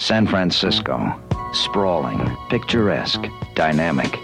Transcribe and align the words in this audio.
San 0.00 0.26
Francisco. 0.26 1.14
Sprawling, 1.52 2.34
picturesque, 2.48 3.26
dynamic. 3.54 4.18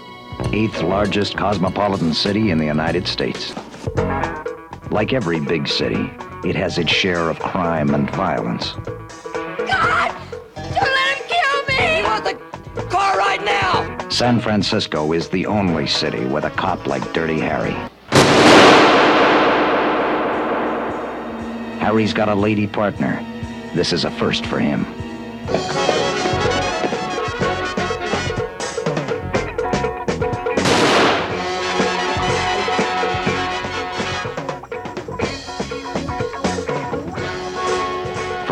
Eighth 0.51 0.81
largest 0.81 1.37
cosmopolitan 1.37 2.15
city 2.15 2.49
in 2.49 2.57
the 2.57 2.65
United 2.65 3.07
States. 3.07 3.53
Like 4.89 5.13
every 5.13 5.39
big 5.39 5.67
city, 5.67 6.09
it 6.43 6.55
has 6.55 6.79
its 6.79 6.91
share 6.91 7.29
of 7.29 7.37
crime 7.37 7.93
and 7.93 8.09
violence. 8.15 8.73
God! 8.73 10.15
Don't 10.55 10.73
let 10.81 11.15
him 11.15 11.27
kill 11.27 11.65
me! 11.67 11.97
He 11.97 12.03
wants 12.03 12.31
the 12.31 12.81
car 12.89 13.15
right 13.15 13.45
now! 13.45 14.09
San 14.09 14.39
Francisco 14.39 15.13
is 15.13 15.29
the 15.29 15.45
only 15.45 15.85
city 15.85 16.25
with 16.25 16.45
a 16.45 16.49
cop 16.49 16.87
like 16.87 17.13
Dirty 17.13 17.39
Harry. 17.39 17.77
Harry's 21.79 22.13
got 22.15 22.29
a 22.29 22.35
lady 22.35 22.65
partner. 22.65 23.23
This 23.75 23.93
is 23.93 24.05
a 24.05 24.11
first 24.11 24.43
for 24.47 24.57
him. 24.59 24.83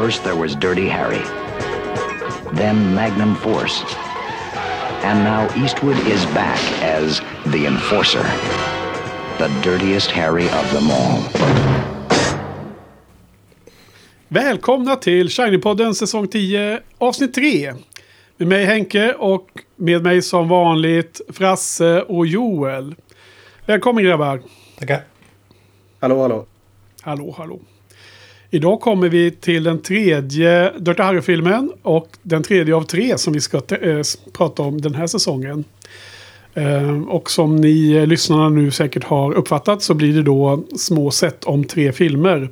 First 0.06 0.24
there 0.24 0.36
was 0.36 0.56
Dirty 0.56 0.88
Harry. 0.88 1.24
Then 2.54 2.96
Magnum 2.96 3.36
Force. 3.36 3.84
And 5.04 5.24
now 5.24 5.64
Eastwood 5.64 5.98
is 6.08 6.26
back 6.26 6.60
as 6.84 7.22
the 7.52 7.66
Enforcer. 7.66 8.24
The 9.40 9.48
dirtiest 9.64 10.12
Harry 10.12 10.46
of 10.46 10.72
them 10.74 10.92
all. 10.92 11.20
Välkomna 14.28 14.96
till 14.96 15.30
Shiny-podden 15.30 15.94
säsong 15.96 16.28
10 16.28 16.80
avsnitt 16.98 17.34
3. 17.34 17.74
Med 18.38 18.48
mig 18.48 18.66
Henke 18.66 19.14
och 19.14 19.50
med 19.76 20.04
mig 20.04 20.22
som 20.22 20.48
vanligt 20.48 21.22
Frasse 21.30 22.02
och 22.02 22.28
Joel. 22.28 22.96
Välkommen 23.66 24.04
grabbar. 24.04 24.42
Tackar. 24.80 25.04
Hallå, 26.00 26.22
hallå. 26.22 26.46
Hallå, 27.02 27.36
hallå. 27.38 27.60
Idag 28.50 28.82
kommer 28.82 29.10
vi 29.10 29.32
till 29.32 29.64
den 29.64 29.82
tredje 29.82 30.72
Dirty 30.80 31.04
Harry-filmen 31.04 31.72
och 31.82 32.10
den 32.22 32.44
tredje 32.44 32.76
av 32.76 32.82
tre 32.82 33.18
som 33.18 33.34
vi 33.34 33.42
ska 33.42 33.58
äh, 33.58 34.02
prata 34.34 34.64
om 34.64 34.82
den 34.82 34.96
här 34.96 35.08
säsongen. 35.08 35.64
Uh, 36.58 37.02
och 37.02 37.32
som 37.32 37.56
ni 37.56 37.92
eh, 37.92 38.08
lyssnarna 38.08 38.50
nu 38.50 38.72
säkert 38.72 39.04
har 39.04 39.34
uppfattat 39.34 39.84
så 39.84 39.94
blir 39.94 40.14
det 40.14 40.24
då 40.24 40.64
små 40.78 41.12
set 41.12 41.44
om 41.44 41.64
tre 41.64 41.92
filmer 41.92 42.50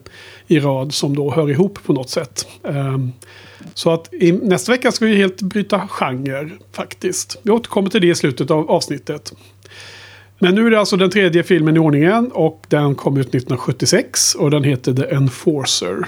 i 0.48 0.60
rad 0.60 0.94
som 0.94 1.16
då 1.16 1.32
hör 1.32 1.50
ihop 1.50 1.80
på 1.86 1.94
något 1.94 2.10
sätt. 2.10 2.48
Uh, 2.70 3.08
så 3.74 3.92
att 3.92 4.14
i, 4.14 4.32
nästa 4.32 4.72
vecka 4.72 4.92
ska 4.92 5.06
vi 5.06 5.16
helt 5.16 5.42
bryta 5.42 5.88
genre 5.88 6.50
faktiskt. 6.72 7.40
Vi 7.44 7.52
återkommer 7.52 7.90
till 7.90 8.02
det 8.02 8.08
i 8.08 8.16
slutet 8.16 8.52
av 8.52 8.72
avsnittet. 8.72 9.34
Men 10.44 10.56
nu 10.56 10.68
är 10.68 10.72
det 10.72 10.80
alltså 10.80 10.98
den 10.98 11.10
tredje 11.10 11.44
filmen 11.44 11.76
i 11.76 11.80
ordningen 11.80 12.32
och 12.32 12.66
den 12.70 12.96
kom 12.96 13.18
ut 13.18 13.28
1976 13.28 14.36
och 14.36 14.52
den 14.52 14.64
heter 14.64 14.94
The 14.94 15.16
Enforcer. 15.16 16.08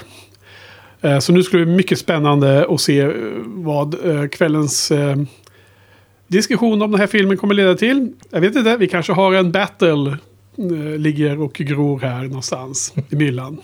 Eh, 1.00 1.18
så 1.18 1.32
nu 1.32 1.42
skulle 1.42 1.62
det 1.62 1.66
bli 1.66 1.76
mycket 1.76 1.98
spännande 1.98 2.66
att 2.68 2.80
se 2.80 3.00
eh, 3.00 3.10
vad 3.44 3.94
eh, 3.94 4.28
kvällens 4.28 4.92
diskussion 6.26 6.82
om 6.82 6.90
den 6.90 7.00
här 7.00 7.06
filmen 7.06 7.36
kommer 7.36 7.54
leda 7.54 7.74
till. 7.74 8.12
Jag 8.30 8.40
vet 8.40 8.56
inte, 8.56 8.76
vi 8.76 8.88
kanske 8.88 9.12
har 9.12 9.34
en 9.34 9.52
battle 9.52 10.18
ligger 10.98 11.40
och 11.40 11.52
gror 11.52 12.00
här 12.00 12.22
någonstans 12.22 12.94
i 13.10 13.16
myllan. 13.16 13.60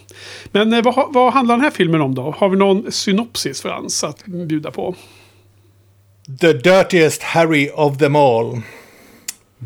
Men 0.52 0.82
vad, 0.82 1.12
vad, 1.12 1.32
handlar 1.32 1.54
den 1.54 1.64
här 1.64 1.70
filmen 1.70 2.00
om 2.00 2.14
då? 2.14 2.34
Har 2.38 2.48
vi 2.48 2.56
någon 2.56 2.92
synopsis 2.92 3.62
för 3.62 3.68
Frans 3.68 4.04
att 4.04 4.26
bjuda 4.26 4.70
på? 4.70 4.94
The 6.40 6.52
dirtiest 6.52 7.22
Harry 7.22 7.70
of 7.74 7.98
them 7.98 8.16
all. 8.16 8.60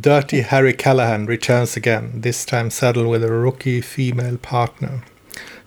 Dirty 0.00 0.42
Harry 0.42 0.72
Callahan 0.72 1.26
returns 1.26 1.76
again, 1.76 2.20
this 2.20 2.44
time 2.44 2.70
saddled 2.70 3.06
with 3.06 3.24
a 3.24 3.32
rookie 3.32 3.80
female 3.80 4.36
partner. 4.36 5.00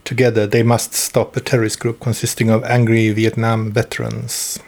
Together 0.04 0.48
they 0.48 0.64
must 0.64 0.94
stop 0.94 1.36
a 1.36 1.40
terrorist 1.40 1.80
group 1.80 2.00
consisting 2.00 2.52
of 2.52 2.64
angry 2.64 3.12
Vietnam 3.12 3.72
veterans. 3.72 4.60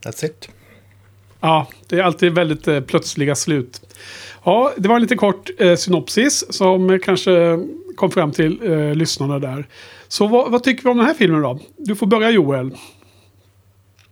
That's 0.00 0.24
it. 0.24 0.48
Ja, 1.40 1.68
det 1.88 1.98
är 1.98 2.02
alltid 2.02 2.34
väldigt 2.34 2.68
eh, 2.68 2.80
plötsliga 2.80 3.34
slut. 3.34 3.80
Ja, 4.44 4.72
det 4.76 4.88
var 4.88 4.96
en 4.96 5.02
lite 5.02 5.16
kort 5.16 5.50
eh, 5.58 5.76
synopsis 5.76 6.44
som 6.50 6.90
eh, 6.90 6.98
kanske 6.98 7.58
kom 7.96 8.10
fram 8.10 8.32
till 8.32 8.72
eh, 8.72 8.94
lyssnarna 8.94 9.38
där. 9.38 9.66
Så 10.08 10.26
vad, 10.26 10.50
vad, 10.50 10.62
tycker 10.62 10.82
vi 10.84 10.90
om 10.90 10.96
den 10.96 11.06
här 11.06 11.14
filmen 11.14 11.42
då? 11.42 11.58
Du 11.76 11.96
får 11.96 12.06
börja 12.06 12.30
Joel. 12.30 12.76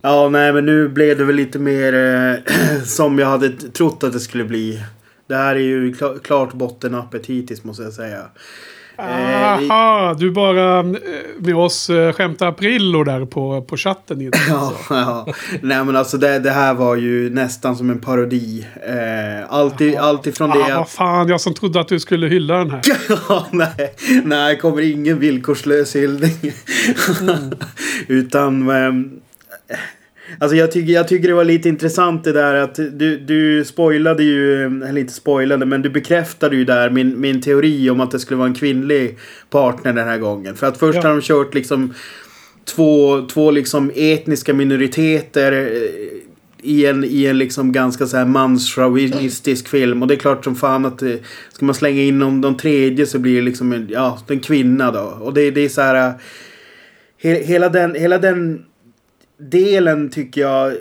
Ja, 0.06 0.28
nej 0.28 0.52
men 0.52 0.66
nu 0.66 0.88
blev 0.88 1.18
det 1.18 1.24
väl 1.24 1.36
lite 1.36 1.58
mer 1.58 1.94
eh, 1.94 2.82
som 2.84 3.18
jag 3.18 3.26
hade 3.26 3.50
trott 3.50 4.04
att 4.04 4.12
det 4.12 4.20
skulle 4.20 4.44
bli. 4.44 4.82
Det 5.26 5.34
här 5.34 5.54
är 5.54 5.60
ju 5.60 5.94
kl 5.94 6.04
klart 6.24 6.52
bottennappet 6.52 7.26
hittills 7.26 7.64
måste 7.64 7.82
jag 7.82 7.92
säga. 7.92 8.22
Aha, 8.98 10.14
du 10.18 10.30
bara 10.30 10.78
eh, 10.78 10.84
med 11.38 11.56
oss 11.56 11.90
eh, 11.90 12.12
skämtar 12.12 12.46
Aprillo 12.46 13.04
där 13.04 13.24
på, 13.24 13.62
på 13.62 13.76
chatten. 13.76 14.20
Inte, 14.20 14.38
ja, 14.48 14.72
ja, 14.90 15.26
nej 15.62 15.84
men 15.84 15.96
alltså 15.96 16.18
det, 16.18 16.38
det 16.38 16.50
här 16.50 16.74
var 16.74 16.96
ju 16.96 17.30
nästan 17.30 17.76
som 17.76 17.90
en 17.90 18.00
parodi. 18.00 18.66
Eh, 18.86 19.52
alltid 19.52 20.36
från 20.36 20.50
det. 20.50 20.74
Ah, 20.74 20.78
vad 20.78 20.88
fan, 20.88 21.28
jag 21.28 21.40
som 21.40 21.54
trodde 21.54 21.80
att 21.80 21.88
du 21.88 22.00
skulle 22.00 22.26
hylla 22.26 22.58
den 22.58 22.70
här. 22.70 22.82
ja, 23.28 23.46
nej, 23.50 23.94
nej, 24.24 24.58
kommer 24.58 24.82
ingen 24.82 25.18
villkorslös 25.18 25.96
hyllning. 25.96 26.52
mm. 27.20 27.52
Utan... 28.08 28.70
Eh, 28.70 29.20
Alltså 30.38 30.56
jag 30.56 30.72
tycker, 30.72 30.92
jag 30.92 31.08
tycker 31.08 31.28
det 31.28 31.34
var 31.34 31.44
lite 31.44 31.68
intressant 31.68 32.24
det 32.24 32.32
där 32.32 32.54
att 32.54 32.74
du, 32.74 33.18
du 33.18 33.64
spoilade 33.64 34.22
ju, 34.22 34.64
eller 34.64 34.98
inte 34.98 35.12
spoilade, 35.12 35.66
men 35.66 35.82
du 35.82 35.90
bekräftade 35.90 36.56
ju 36.56 36.64
där 36.64 36.90
min, 36.90 37.20
min 37.20 37.40
teori 37.40 37.90
om 37.90 38.00
att 38.00 38.10
det 38.10 38.18
skulle 38.18 38.38
vara 38.38 38.48
en 38.48 38.54
kvinnlig 38.54 39.18
partner 39.50 39.92
den 39.92 40.08
här 40.08 40.18
gången. 40.18 40.56
För 40.56 40.66
att 40.66 40.78
först 40.78 40.96
ja. 40.96 41.08
har 41.08 41.10
de 41.10 41.20
kört 41.20 41.54
liksom 41.54 41.94
två, 42.64 43.26
två 43.26 43.50
liksom 43.50 43.90
etniska 43.94 44.54
minoriteter 44.54 45.78
i 46.62 46.86
en, 46.86 47.04
i 47.04 47.26
en 47.26 47.38
liksom 47.38 47.72
ganska 47.72 48.06
så 48.06 48.16
här 48.16 48.24
manschauvinistisk 48.24 49.68
film. 49.68 50.02
Och 50.02 50.08
det 50.08 50.14
är 50.14 50.18
klart 50.18 50.44
som 50.44 50.56
fan 50.56 50.86
att 50.86 50.98
det, 50.98 51.20
ska 51.52 51.66
man 51.66 51.74
slänga 51.74 52.02
in 52.02 52.22
om 52.22 52.40
de 52.40 52.56
tredje 52.56 53.06
så 53.06 53.18
blir 53.18 53.34
det 53.34 53.42
liksom 53.42 53.72
en, 53.72 53.88
ja, 53.90 54.18
en 54.28 54.40
kvinna 54.40 54.90
då. 54.90 55.18
Och 55.20 55.34
det, 55.34 55.50
det 55.50 55.60
är 55.60 55.68
så 55.68 55.80
här, 55.80 56.12
he, 57.22 57.44
hela 57.44 57.68
den, 57.68 57.94
hela 57.94 58.18
den 58.18 58.64
delen 59.36 60.10
tycker 60.10 60.40
jag 60.40 60.76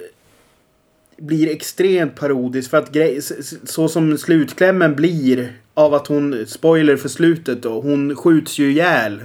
blir 1.18 1.50
extremt 1.50 2.16
parodisk. 2.16 2.70
För 2.70 2.78
att 2.78 2.92
grej, 2.92 3.22
så 3.64 3.88
som 3.88 4.18
slutklämmen 4.18 4.96
blir 4.96 5.54
av 5.74 5.94
att 5.94 6.08
hon, 6.08 6.46
spoiler 6.48 6.98
för 6.98 7.10
slutet 7.10 7.62
då, 7.62 7.82
hon 7.82 8.16
skjuts 8.16 8.60
ju 8.60 8.72
ihjäl 8.72 9.22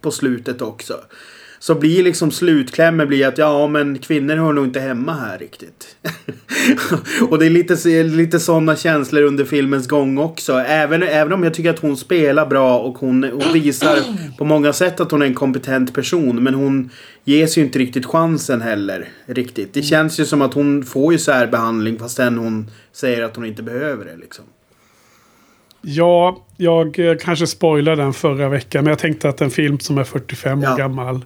på 0.00 0.10
slutet 0.10 0.62
också. 0.62 1.00
Så 1.64 1.74
blir 1.74 2.02
liksom 2.02 2.30
slutklämmen 2.30 3.08
blir 3.08 3.26
att 3.26 3.38
ja 3.38 3.66
men 3.66 3.98
kvinnor 3.98 4.36
hör 4.36 4.52
nog 4.52 4.64
inte 4.64 4.80
hemma 4.80 5.14
här 5.14 5.38
riktigt. 5.38 5.96
och 7.30 7.38
det 7.38 7.46
är 7.46 7.50
lite, 7.50 8.02
lite 8.02 8.40
sådana 8.40 8.76
känslor 8.76 9.22
under 9.22 9.44
filmens 9.44 9.88
gång 9.88 10.18
också. 10.18 10.52
Även, 10.52 11.02
även 11.02 11.32
om 11.32 11.42
jag 11.42 11.54
tycker 11.54 11.70
att 11.70 11.78
hon 11.78 11.96
spelar 11.96 12.46
bra 12.46 12.78
och 12.78 12.98
hon, 12.98 13.24
hon 13.24 13.52
visar 13.52 13.98
på 14.38 14.44
många 14.44 14.72
sätt 14.72 15.00
att 15.00 15.10
hon 15.10 15.22
är 15.22 15.26
en 15.26 15.34
kompetent 15.34 15.94
person. 15.94 16.42
Men 16.42 16.54
hon 16.54 16.90
ges 17.24 17.58
ju 17.58 17.62
inte 17.62 17.78
riktigt 17.78 18.06
chansen 18.06 18.60
heller. 18.60 19.08
Riktigt. 19.26 19.74
Det 19.74 19.82
känns 19.82 20.20
ju 20.20 20.24
som 20.24 20.42
att 20.42 20.54
hon 20.54 20.84
får 20.84 21.12
ju 21.12 21.18
särbehandling 21.18 21.98
fastän 21.98 22.38
hon 22.38 22.70
säger 22.92 23.22
att 23.22 23.36
hon 23.36 23.44
inte 23.44 23.62
behöver 23.62 24.04
det 24.04 24.16
liksom. 24.16 24.44
Ja, 25.84 26.44
jag 26.56 26.98
eh, 26.98 27.16
kanske 27.16 27.46
spoilade 27.46 28.02
den 28.02 28.12
förra 28.12 28.48
veckan. 28.48 28.84
Men 28.84 28.90
jag 28.90 28.98
tänkte 28.98 29.28
att 29.28 29.40
en 29.40 29.50
film 29.50 29.78
som 29.78 29.98
är 29.98 30.04
45 30.04 30.62
ja. 30.62 30.72
år 30.72 30.78
gammal. 30.78 31.24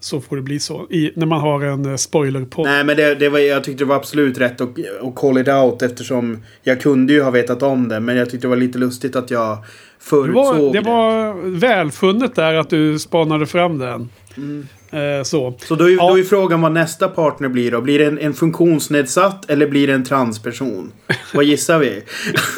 Så 0.00 0.20
får 0.20 0.36
det 0.36 0.42
bli 0.42 0.58
så. 0.58 0.86
I, 0.90 1.12
när 1.14 1.26
man 1.26 1.40
har 1.40 1.60
en 1.60 1.90
eh, 1.90 1.96
spoiler 1.96 2.44
på. 2.44 2.64
Nej, 2.64 2.84
men 2.84 2.96
det, 2.96 3.14
det 3.14 3.28
var, 3.28 3.38
jag 3.38 3.64
tyckte 3.64 3.84
det 3.84 3.88
var 3.88 3.96
absolut 3.96 4.38
rätt 4.38 4.60
att, 4.60 4.68
att 5.02 5.14
call 5.14 5.38
it 5.38 5.48
out. 5.48 5.82
Eftersom 5.82 6.42
jag 6.62 6.80
kunde 6.80 7.12
ju 7.12 7.22
ha 7.22 7.30
vetat 7.30 7.62
om 7.62 7.88
det. 7.88 8.00
Men 8.00 8.16
jag 8.16 8.30
tyckte 8.30 8.46
det 8.46 8.50
var 8.50 8.56
lite 8.56 8.78
lustigt 8.78 9.16
att 9.16 9.30
jag 9.30 9.58
förutsåg 9.98 10.54
det. 10.56 10.60
Var, 10.60 10.72
det 10.72 10.80
var 10.80 11.34
välfunnet 11.50 12.34
där 12.34 12.54
att 12.54 12.70
du 12.70 12.98
spanade 12.98 13.46
fram 13.46 13.78
den. 13.78 14.08
Mm. 14.36 14.66
Eh, 14.92 15.22
så 15.22 15.54
så 15.68 15.74
då, 15.74 15.84
är, 15.84 15.90
ja. 15.90 16.08
då 16.08 16.18
är 16.18 16.22
frågan 16.22 16.60
vad 16.60 16.72
nästa 16.72 17.08
partner 17.08 17.48
blir 17.48 17.70
då. 17.70 17.80
Blir 17.80 17.98
det 17.98 18.06
en, 18.06 18.18
en 18.18 18.34
funktionsnedsatt 18.34 19.50
eller 19.50 19.66
blir 19.66 19.86
det 19.86 19.92
en 19.92 20.04
transperson? 20.04 20.92
vad 21.34 21.44
gissar 21.44 21.78
vi? 21.78 22.02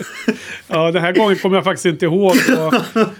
ja, 0.68 0.90
den 0.90 1.02
här 1.02 1.12
gången 1.12 1.36
kommer 1.36 1.56
jag 1.56 1.64
faktiskt 1.64 1.86
inte 1.86 2.04
ihåg. 2.04 2.36
Och 2.58 2.74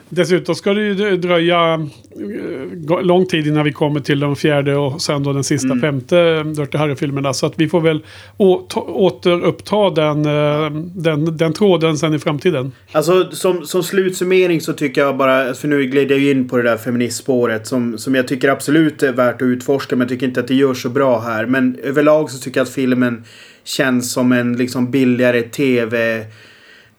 dessutom 0.08 0.55
ska 0.55 0.75
det 0.75 0.82
ju 0.82 1.17
dröja 1.17 1.75
eh, 1.75 3.02
lång 3.02 3.26
tid 3.26 3.46
innan 3.46 3.64
vi 3.64 3.73
kommer 3.73 4.00
till 4.00 4.20
den 4.20 4.37
fjärde 4.37 4.76
och 4.76 5.02
sen 5.02 5.23
då 5.23 5.32
den 5.32 5.44
sista 5.44 5.79
femte 5.81 6.43
Dirty 6.43 6.79
Harry-filmerna. 6.79 7.35
Så 7.35 7.46
att 7.46 7.55
vi 7.56 7.69
får 7.69 7.81
väl 7.81 8.02
återuppta 8.37 9.91
den, 9.91 10.26
eh, 10.26 10.70
den, 10.94 11.37
den 11.37 11.52
tråden 11.52 11.99
sen 11.99 12.14
i 12.14 12.19
framtiden. 12.19 12.73
Alltså 12.93 13.31
som, 13.31 13.67
som 13.67 13.82
slutsummering 13.82 14.61
så 14.61 14.73
tycker 14.73 15.00
jag 15.00 15.17
bara, 15.17 15.55
för 15.55 15.69
nu 15.69 15.85
gled 15.87 16.11
jag 16.11 16.19
ju 16.19 16.31
in 16.31 16.49
på 16.49 16.56
det 16.56 16.62
där 16.62 16.76
feministspåret 16.76 17.67
som, 17.67 17.99
som 17.99 18.14
jag 18.14 18.29
tycker 18.29 18.49
absolut 18.49 19.02
är 19.02 19.12
värt 19.12 19.35
att 19.35 19.46
utforska 19.46 19.96
men 19.96 20.00
jag 20.00 20.08
tycker 20.08 20.26
inte 20.26 20.41
att 20.41 20.49
det 20.49 20.55
görs 20.55 20.82
så 20.82 20.88
bra 20.88 21.20
här. 21.20 21.46
Men 21.46 21.79
överlag 21.82 22.31
så 22.31 22.38
tycker 22.38 22.61
jag 22.61 22.64
att 22.64 22.73
filmen 22.73 23.25
känns 23.64 24.12
som 24.12 24.32
en 24.32 24.56
liksom 24.56 24.91
billigare 24.91 25.43
tv 25.43 26.25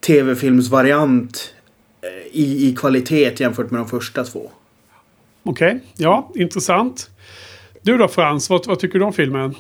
tv-filmsvariant 0.07 1.53
eh, 2.01 2.09
i, 2.31 2.69
i 2.69 2.75
kvalitet 2.75 3.39
jämfört 3.39 3.71
med 3.71 3.79
de 3.79 3.87
första 3.87 4.23
två. 4.23 4.51
Okej, 5.43 5.79
ja, 5.97 6.31
intressant. 6.35 7.09
Du 7.81 7.97
då 7.97 8.07
Frans, 8.07 8.49
vad, 8.49 8.67
vad 8.67 8.79
tycker 8.79 8.99
du 8.99 9.05
om 9.05 9.13
filmen? 9.13 9.55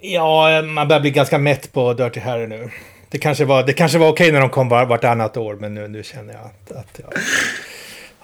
Ja, 0.00 0.62
man 0.62 0.88
börjar 0.88 1.00
bli 1.00 1.10
ganska 1.10 1.38
mätt 1.38 1.72
på 1.72 1.94
Dirty 1.94 2.20
Harry 2.20 2.46
nu. 2.46 2.70
Det 3.10 3.18
kanske 3.18 3.44
var, 3.44 3.62
det 3.62 3.72
kanske 3.72 3.98
var 3.98 4.08
okej 4.08 4.32
när 4.32 4.40
de 4.40 4.50
kom 4.50 4.68
var, 4.68 4.86
vartannat 4.86 5.36
år, 5.36 5.54
men 5.54 5.74
nu, 5.74 5.88
nu 5.88 6.02
känner 6.02 6.34
jag 6.34 6.42
att, 6.42 6.72
att 6.72 7.00
jag 7.02 7.12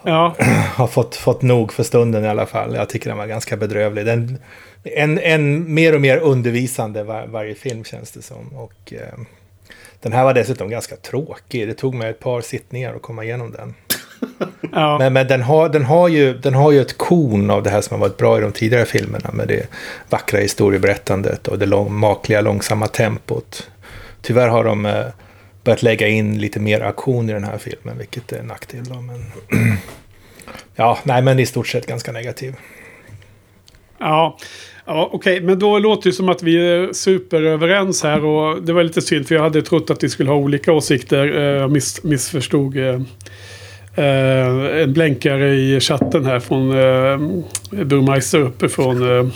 Ja, 0.03 0.35
har 0.75 0.87
fått, 0.87 1.17
fått 1.17 1.43
nog 1.43 1.73
för 1.73 1.83
stunden 1.83 2.25
i 2.25 2.29
alla 2.29 2.47
fall. 2.47 2.75
Jag 2.75 2.89
tycker 2.89 3.09
den 3.09 3.19
var 3.19 3.27
ganska 3.27 3.57
bedrövlig. 3.57 4.07
Den, 4.07 4.39
en, 4.83 5.19
en 5.19 5.75
mer 5.75 5.95
och 5.95 6.01
mer 6.01 6.19
undervisande 6.19 7.05
var, 7.05 7.27
varje 7.27 7.55
film 7.55 7.85
känns 7.85 8.11
det 8.11 8.23
som. 8.23 8.49
Och, 8.49 8.93
eh, 8.93 9.19
den 10.01 10.13
här 10.13 10.25
var 10.25 10.35
dessutom 10.35 10.71
ganska 10.71 10.97
tråkig. 10.97 11.69
Det 11.69 11.75
tog 11.75 11.95
mig 11.95 12.11
ett 12.11 12.21
par 12.21 12.41
sittningar 12.41 12.95
att 12.95 13.03
komma 13.03 13.25
igenom 13.25 13.53
den. 13.53 13.75
ja. 14.73 14.99
Men, 14.99 15.13
men 15.13 15.27
den, 15.27 15.43
har, 15.43 15.69
den, 15.69 15.85
har 15.85 16.09
ju, 16.09 16.39
den 16.39 16.55
har 16.55 16.73
ju 16.73 16.81
ett 16.81 16.99
korn 16.99 17.51
av 17.51 17.63
det 17.63 17.71
här 17.71 17.81
som 17.81 17.95
har 17.95 18.09
varit 18.09 18.17
bra 18.17 18.39
i 18.39 18.41
de 18.41 18.53
tidigare 18.53 18.85
filmerna. 18.85 19.31
Med 19.33 19.49
det 19.49 19.69
vackra 20.11 20.41
historieberättandet 20.41 21.49
och 21.49 21.59
det 21.59 21.67
lång, 21.67 21.95
makliga 21.95 22.41
långsamma 22.41 22.87
tempot. 22.87 23.71
Tyvärr 24.23 24.49
har 24.49 24.65
de 24.65 24.87
eh, 24.87 25.07
börjat 25.65 25.83
lägga 25.83 26.09
in 26.09 26.39
lite 26.39 26.61
mer 26.61 26.81
aktion 26.81 27.31
i 27.31 27.33
den 27.33 27.45
här 27.45 27.59
filmen, 27.59 27.99
vilket 27.99 28.33
är 28.33 28.39
en 28.39 28.47
nackdel. 28.47 28.85
Då, 28.85 29.01
men 29.01 29.25
ja, 30.75 30.99
nej, 31.03 31.23
men 31.23 31.39
i 31.39 31.47
stort 31.47 31.69
sett 31.69 31.87
ganska 31.87 32.13
negativ. 32.13 32.55
Ja, 33.99 34.39
ja 34.89 35.11
okej. 35.13 35.41
Men 35.41 35.59
då 35.59 35.79
låter 35.79 36.11
det 36.11 36.17
som 36.17 36.29
att 36.29 36.43
vi 36.43 36.57
är 36.57 36.93
superöverens 36.93 38.03
här. 38.03 38.25
Och 38.25 38.63
det 38.63 38.73
var 38.73 38.83
lite 38.83 39.03
synd 39.03 39.29
för 39.29 39.35
jag 39.35 39.43
hade 39.43 39.63
trott 39.63 39.91
att 39.91 40.05
vi 40.05 40.09
skulle 40.09 40.31
ha 40.31 40.37
olika 40.37 40.73
åsikter. 40.73 41.37
Eh, 41.37 41.43
jag 41.43 41.71
miss, 41.71 42.05
missförstod 42.05 42.77
eh, 42.77 43.01
eh, 43.95 44.83
en 44.83 44.93
blänkare 44.93 45.55
i 45.55 45.81
chatten 45.81 46.25
här 46.25 46.41
från 46.41 46.71
eh, 46.71 47.85
Burmeister 47.85 48.39
uppifrån. 48.39 49.19
Eh, 49.19 49.27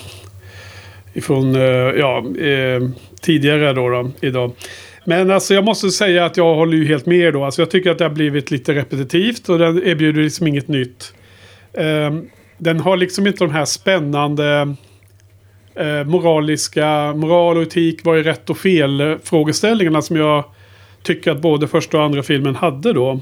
ifrån, 1.12 1.54
eh, 1.56 1.62
ja, 1.99 2.25
eh, 2.38 2.88
tidigare 3.20 3.72
då, 3.72 3.88
då 3.88 4.10
idag. 4.20 4.52
Men 5.04 5.31
alltså 5.31 5.54
jag 5.54 5.64
måste 5.64 5.90
säga 5.90 6.25
att 6.25 6.37
jag 6.37 6.54
håller 6.54 6.76
ju 6.76 6.87
helt 6.87 7.06
med 7.06 7.32
då. 7.32 7.44
Alltså 7.44 7.62
jag 7.62 7.70
tycker 7.70 7.90
att 7.90 7.99
det 7.99 8.04
har 8.04 8.10
blivit 8.10 8.50
lite 8.50 8.75
repetitivt 8.75 9.49
och 9.49 9.58
den 9.58 9.82
erbjuder 9.87 10.22
liksom 10.22 10.46
inget 10.46 10.69
nytt. 10.69 11.14
Eh, 11.72 12.14
den 12.58 12.81
har 12.81 12.96
liksom 12.96 13.26
inte 13.26 13.44
de 13.44 13.50
här 13.50 13.64
spännande 13.64 14.76
eh, 15.74 16.04
moraliska, 16.04 17.12
moral 17.16 17.56
och 17.56 17.62
etik, 17.62 18.04
vad 18.04 18.19
är 18.19 18.22
rätt 18.22 18.50
och 18.50 18.58
fel-frågeställningarna 18.58 19.98
eh, 19.98 20.02
som 20.02 20.16
jag 20.16 20.44
tycker 21.02 21.30
att 21.30 21.40
både 21.40 21.69
första 21.69 21.98
och 21.98 22.04
andra 22.04 22.22
filmen 22.22 22.54
hade 22.54 22.92
då. 22.92 23.20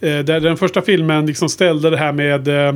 Eh, 0.00 0.18
där 0.18 0.40
den 0.40 0.56
första 0.56 0.82
filmen 0.82 1.26
liksom 1.26 1.48
ställde 1.48 1.90
det 1.90 1.96
här 1.96 2.12
med 2.12 2.48
eh, 2.48 2.74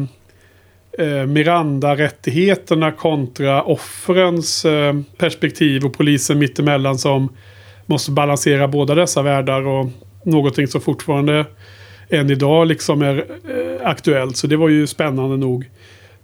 eh, 0.99 1.27
Miranda-rättigheterna 1.27 2.93
kontra 2.93 3.63
offrens 3.63 4.65
eh, 4.65 4.95
perspektiv 5.17 5.85
och 5.85 5.93
polisen 5.93 6.39
mittemellan 6.39 6.99
som 6.99 7.29
måste 7.87 8.11
balansera 8.11 8.69
båda 8.69 8.95
dessa 8.95 9.23
världar 9.23 9.67
och 9.67 9.91
någonting 10.25 10.67
som 10.67 10.81
fortfarande 10.81 11.45
än 12.09 12.31
idag 12.31 12.67
liksom 12.67 13.03
är 13.03 13.17
eh, 13.19 13.89
aktuellt. 13.89 14.37
Så 14.37 14.47
det 14.47 14.57
var 14.57 14.69
ju 14.69 14.87
spännande 14.87 15.37
nog. 15.37 15.71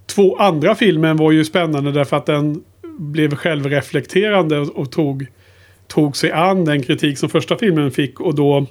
Två 0.06 0.36
andra 0.36 0.74
filmen 0.74 1.16
var 1.16 1.32
ju 1.32 1.44
spännande 1.44 1.92
därför 1.92 2.16
att 2.16 2.26
den 2.26 2.62
blev 2.98 3.34
självreflekterande 3.34 4.58
och, 4.58 4.68
och 4.76 4.92
tog, 4.92 5.26
tog 5.86 6.16
sig 6.16 6.32
an 6.32 6.64
den 6.64 6.82
kritik 6.82 7.18
som 7.18 7.28
första 7.28 7.58
filmen 7.58 7.90
fick 7.90 8.20
och 8.20 8.34
då, 8.34 8.66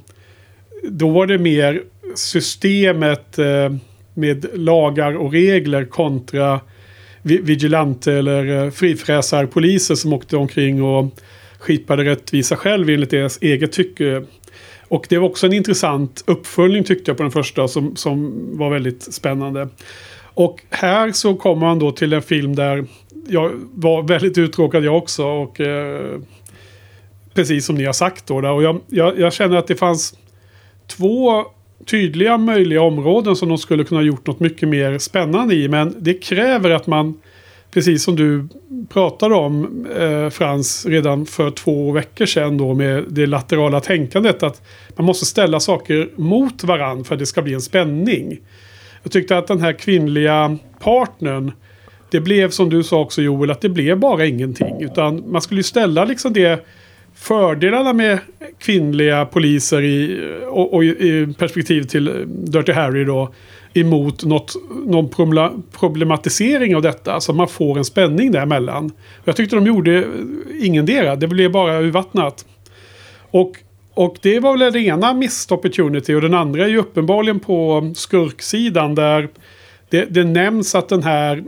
då 0.83 1.09
var 1.09 1.27
det 1.27 1.37
mer 1.37 1.83
systemet 2.15 3.39
eh, 3.39 3.73
med 4.13 4.45
lagar 4.53 5.17
och 5.17 5.31
regler 5.31 5.85
kontra 5.85 6.59
vigilante 7.21 8.13
eller 8.13 8.65
eh, 8.65 8.71
frifräsarpoliser 8.71 9.95
som 9.95 10.13
åkte 10.13 10.37
omkring 10.37 10.83
och 10.83 11.19
skipade 11.59 12.03
rättvisa 12.03 12.55
själv 12.55 12.89
enligt 12.89 13.09
deras 13.09 13.41
eget 13.41 13.71
tycke. 13.71 14.23
Och 14.87 15.05
det 15.09 15.17
var 15.17 15.27
också 15.27 15.47
en 15.47 15.53
intressant 15.53 16.23
uppföljning 16.27 16.83
tyckte 16.83 17.11
jag 17.11 17.17
på 17.17 17.23
den 17.23 17.31
första 17.31 17.67
som, 17.67 17.95
som 17.95 18.33
var 18.57 18.69
väldigt 18.69 19.13
spännande. 19.13 19.67
Och 20.33 20.63
här 20.69 21.11
så 21.11 21.35
kommer 21.35 21.67
man 21.67 21.79
då 21.79 21.91
till 21.91 22.13
en 22.13 22.21
film 22.21 22.55
där 22.55 22.85
jag 23.29 23.51
var 23.73 24.03
väldigt 24.03 24.37
uttråkad 24.37 24.83
jag 24.83 24.97
också. 24.97 25.25
Och 25.25 25.59
eh, 25.59 26.19
precis 27.33 27.65
som 27.65 27.75
ni 27.75 27.85
har 27.85 27.93
sagt 27.93 28.27
då. 28.27 28.41
Där. 28.41 28.51
Och 28.51 28.63
jag, 28.63 28.79
jag, 28.87 29.19
jag 29.19 29.33
känner 29.33 29.57
att 29.57 29.67
det 29.67 29.75
fanns 29.75 30.13
två 30.87 31.45
tydliga 31.85 32.37
möjliga 32.37 32.81
områden 32.81 33.35
som 33.35 33.49
de 33.49 33.57
skulle 33.57 33.83
kunna 33.83 34.01
gjort 34.01 34.27
något 34.27 34.39
mycket 34.39 34.69
mer 34.69 34.97
spännande 34.97 35.55
i. 35.55 35.69
Men 35.69 35.95
det 35.99 36.13
kräver 36.13 36.69
att 36.69 36.87
man, 36.87 37.21
precis 37.71 38.03
som 38.03 38.15
du 38.15 38.47
pratade 38.89 39.35
om 39.35 39.85
eh, 39.99 40.29
Frans 40.29 40.85
redan 40.85 41.25
för 41.25 41.51
två 41.51 41.91
veckor 41.91 42.25
sedan 42.25 42.57
då 42.57 42.73
med 42.73 43.05
det 43.09 43.25
laterala 43.25 43.79
tänkandet. 43.79 44.43
Att 44.43 44.61
man 44.95 45.05
måste 45.05 45.25
ställa 45.25 45.59
saker 45.59 46.09
mot 46.15 46.63
varandra 46.63 47.03
för 47.03 47.15
att 47.15 47.19
det 47.19 47.25
ska 47.25 47.41
bli 47.41 47.53
en 47.53 47.61
spänning. 47.61 48.39
Jag 49.03 49.11
tyckte 49.11 49.37
att 49.37 49.47
den 49.47 49.61
här 49.61 49.73
kvinnliga 49.73 50.57
partnern 50.79 51.51
det 52.09 52.19
blev 52.19 52.49
som 52.49 52.69
du 52.69 52.83
sa 52.83 52.99
också 52.99 53.21
Joel 53.21 53.51
att 53.51 53.61
det 53.61 53.69
blev 53.69 53.99
bara 53.99 54.25
ingenting. 54.25 54.81
Utan 54.81 55.31
man 55.31 55.41
skulle 55.41 55.59
ju 55.59 55.63
ställa 55.63 56.05
liksom 56.05 56.33
det 56.33 56.65
fördelarna 57.15 57.93
med 57.93 58.19
kvinnliga 58.59 59.25
poliser 59.25 59.81
i, 59.81 60.27
och, 60.47 60.73
och 60.73 60.83
i 60.83 61.33
perspektiv 61.37 61.83
till 61.83 62.25
Dirty 62.27 62.71
Harry 62.71 63.05
då 63.05 63.33
emot 63.73 64.25
något, 64.25 64.55
någon 64.85 65.09
problematisering 65.79 66.75
av 66.75 66.81
detta. 66.81 67.19
Så 67.19 67.33
man 67.33 67.47
får 67.47 67.77
en 67.77 67.85
spänning 67.85 68.31
däremellan. 68.31 68.91
Jag 69.23 69.35
tyckte 69.35 69.55
de 69.55 69.65
gjorde 69.65 70.05
ingendera. 70.61 71.15
Det 71.15 71.27
blev 71.27 71.51
bara 71.51 71.79
urvattnat. 71.79 72.45
Och, 73.31 73.51
och 73.93 74.17
det 74.21 74.39
var 74.39 74.57
väl 74.57 74.73
den 74.73 74.83
ena 74.83 75.13
missed 75.13 75.57
opportunity 75.57 76.13
och 76.13 76.21
den 76.21 76.33
andra 76.33 76.63
är 76.63 76.69
ju 76.69 76.77
uppenbarligen 76.77 77.39
på 77.39 77.91
skurksidan 77.95 78.95
där 78.95 79.29
det, 79.89 80.05
det 80.05 80.23
nämns 80.23 80.75
att 80.75 80.89
den 80.89 81.03
här 81.03 81.43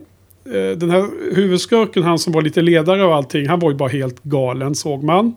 den 0.77 0.89
här 0.89 1.35
huvudskurken, 1.35 2.03
han 2.03 2.19
som 2.19 2.33
var 2.33 2.41
lite 2.41 2.61
ledare 2.61 3.03
och 3.03 3.15
allting, 3.15 3.47
han 3.47 3.59
var 3.59 3.71
ju 3.71 3.77
bara 3.77 3.89
helt 3.89 4.23
galen 4.23 4.75
såg 4.75 5.03
man. 5.03 5.35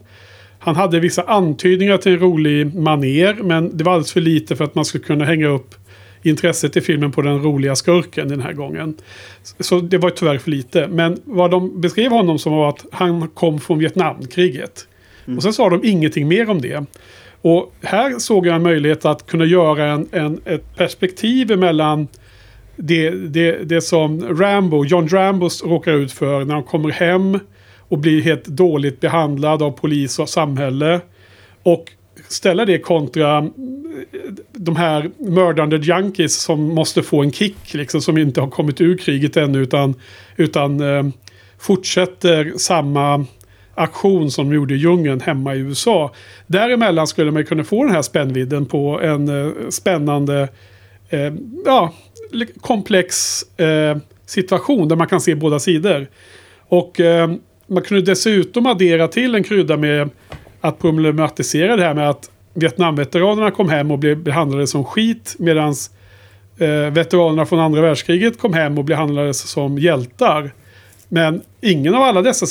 Han 0.59 0.77
hade 0.77 1.01
vissa 1.01 1.23
antydningar 1.23 1.97
till 1.97 2.13
en 2.13 2.19
rolig 2.19 2.75
maner 2.75 3.43
men 3.43 3.77
det 3.77 3.85
var 3.85 3.93
alldeles 3.93 4.13
för 4.13 4.21
lite 4.21 4.57
för 4.57 4.65
att 4.65 4.75
man 4.75 4.85
skulle 4.85 5.05
kunna 5.05 5.25
hänga 5.25 5.49
upp 5.49 5.75
intresset 6.23 6.77
i 6.77 6.81
filmen 6.81 7.13
på 7.13 7.23
den 7.23 7.43
roliga 7.43 7.77
skurken 7.77 8.29
den 8.29 8.41
här 8.41 8.53
gången. 8.53 8.97
Så 9.61 9.81
det 9.81 9.99
var 9.99 10.11
tyvärr 10.11 10.39
för 10.39 10.51
lite. 10.51 10.89
Men 10.89 11.21
vad 11.25 11.51
de 11.51 11.81
beskrev 11.81 12.11
honom 12.11 12.39
som 12.39 12.53
var 12.53 12.69
att 12.69 12.87
han 12.93 13.29
kom 13.29 13.61
från 13.61 13.79
Vietnamkriget. 13.79 14.87
Och 15.37 15.43
sen 15.43 15.53
sa 15.53 15.71
de 15.71 15.85
ingenting 15.85 16.29
mer 16.29 16.51
om 16.51 16.61
det. 16.61 16.85
Och 17.43 17.75
här 17.83 18.19
såg 18.19 18.47
jag 18.47 18.55
en 18.55 18.63
möjlighet 18.63 19.05
att 19.05 19.27
kunna 19.27 19.45
göra 19.45 19.85
en, 19.91 20.09
en, 20.13 20.41
ett 20.45 20.77
perspektiv 20.77 21.59
mellan 21.59 22.09
det, 22.77 23.11
det, 23.11 23.69
det 23.69 23.81
som 23.81 24.39
Rambo, 24.39 24.85
John 24.85 25.09
Rambo 25.09 25.49
råkar 25.65 25.93
ut 25.93 26.13
för 26.13 26.45
när 26.45 26.55
han 26.55 26.65
kommer 26.65 26.91
hem 26.91 27.39
och 27.89 27.99
blir 27.99 28.23
helt 28.23 28.45
dåligt 28.45 29.01
behandlad 29.01 29.63
av 29.63 29.71
polis 29.71 30.19
och 30.19 30.29
samhälle. 30.29 31.01
Och 31.63 31.85
ställa 32.29 32.65
det 32.65 32.79
kontra 32.79 33.39
eh, 33.39 33.45
de 34.53 34.77
här 34.77 35.11
mördande 35.19 35.77
junkies 35.77 36.43
som 36.43 36.75
måste 36.75 37.03
få 37.03 37.23
en 37.23 37.33
kick. 37.33 37.75
Liksom, 37.75 38.01
som 38.01 38.19
inte 38.19 38.41
har 38.41 38.49
kommit 38.49 38.81
ur 38.81 38.97
kriget 38.97 39.37
ännu 39.37 39.59
utan, 39.59 39.95
utan 40.37 40.81
eh, 40.81 41.05
fortsätter 41.59 42.53
samma 42.57 43.27
aktion 43.75 44.31
som 44.31 44.51
de 44.51 44.55
gjorde 44.55 44.75
i 44.75 44.77
djungeln 44.77 45.21
hemma 45.21 45.55
i 45.55 45.59
USA. 45.59 46.13
Däremellan 46.47 47.07
skulle 47.07 47.31
man 47.31 47.45
kunna 47.45 47.65
få 47.65 47.85
den 47.85 47.93
här 47.93 48.03
spännvidden 48.03 48.67
på 48.67 49.01
en 49.01 49.29
eh, 49.29 49.53
spännande 49.69 50.49
eh, 51.09 51.33
ja, 51.65 51.95
komplex 52.61 53.43
eh, 53.59 53.97
situation 54.27 54.89
där 54.89 54.97
man 54.97 55.07
kan 55.07 55.21
se 55.21 55.35
båda 55.35 55.59
sidor. 55.59 56.07
Och 56.69 57.01
eh, 57.01 57.31
man 57.67 57.83
kunde 57.83 58.03
dessutom 58.03 58.67
addera 58.67 59.09
till 59.09 59.35
en 59.35 59.43
krydda 59.43 59.77
med 59.77 60.11
att 60.61 60.79
problematisera 60.79 61.77
det 61.77 61.83
här 61.83 61.95
med 61.95 62.11
att 62.11 62.31
Vietnamveteranerna 62.55 63.51
kom 63.51 63.69
hem 63.69 63.91
och 63.91 63.99
blev 63.99 64.19
behandlade 64.19 64.67
som 64.67 64.85
skit 64.85 65.35
medan 65.39 65.75
eh, 66.59 66.93
veteranerna 66.93 67.47
från 67.47 67.61
andra 67.61 67.81
världskriget 67.81 68.39
kom 68.39 68.55
hem 68.55 68.79
och 68.79 68.85
behandlades 68.85 69.39
som 69.39 69.79
hjältar. 69.79 70.53
Men 71.09 71.43
ingen 71.61 71.95
av 71.95 72.03
alla 72.03 72.23
dessa 72.23 72.47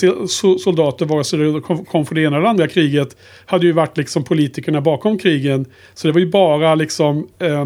soldater, 0.60 1.06
vare 1.06 1.24
sig 1.24 1.40
de 1.40 1.62
kom 1.62 2.06
från 2.06 2.16
det 2.16 2.22
ena 2.22 2.38
eller 2.38 2.48
andra 2.48 2.68
kriget, 2.68 3.18
hade 3.46 3.66
ju 3.66 3.72
varit 3.72 3.98
liksom 3.98 4.24
politikerna 4.24 4.82
bakom 4.82 5.18
krigen. 5.18 5.66
Så 5.94 6.08
det 6.08 6.14
var 6.14 6.20
ju 6.20 6.30
bara 6.30 6.76
liksom 6.76 7.28
eh, 7.40 7.66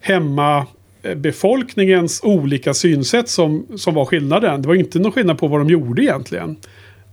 hemma 0.00 0.66
Eh, 1.02 1.14
befolkningens 1.14 2.20
olika 2.22 2.74
synsätt 2.74 3.28
som, 3.28 3.66
som 3.76 3.94
var 3.94 4.04
skillnaden. 4.04 4.62
Det 4.62 4.68
var 4.68 4.74
inte 4.74 4.98
någon 4.98 5.12
skillnad 5.12 5.38
på 5.38 5.48
vad 5.48 5.60
de 5.60 5.68
gjorde 5.68 6.02
egentligen. 6.02 6.56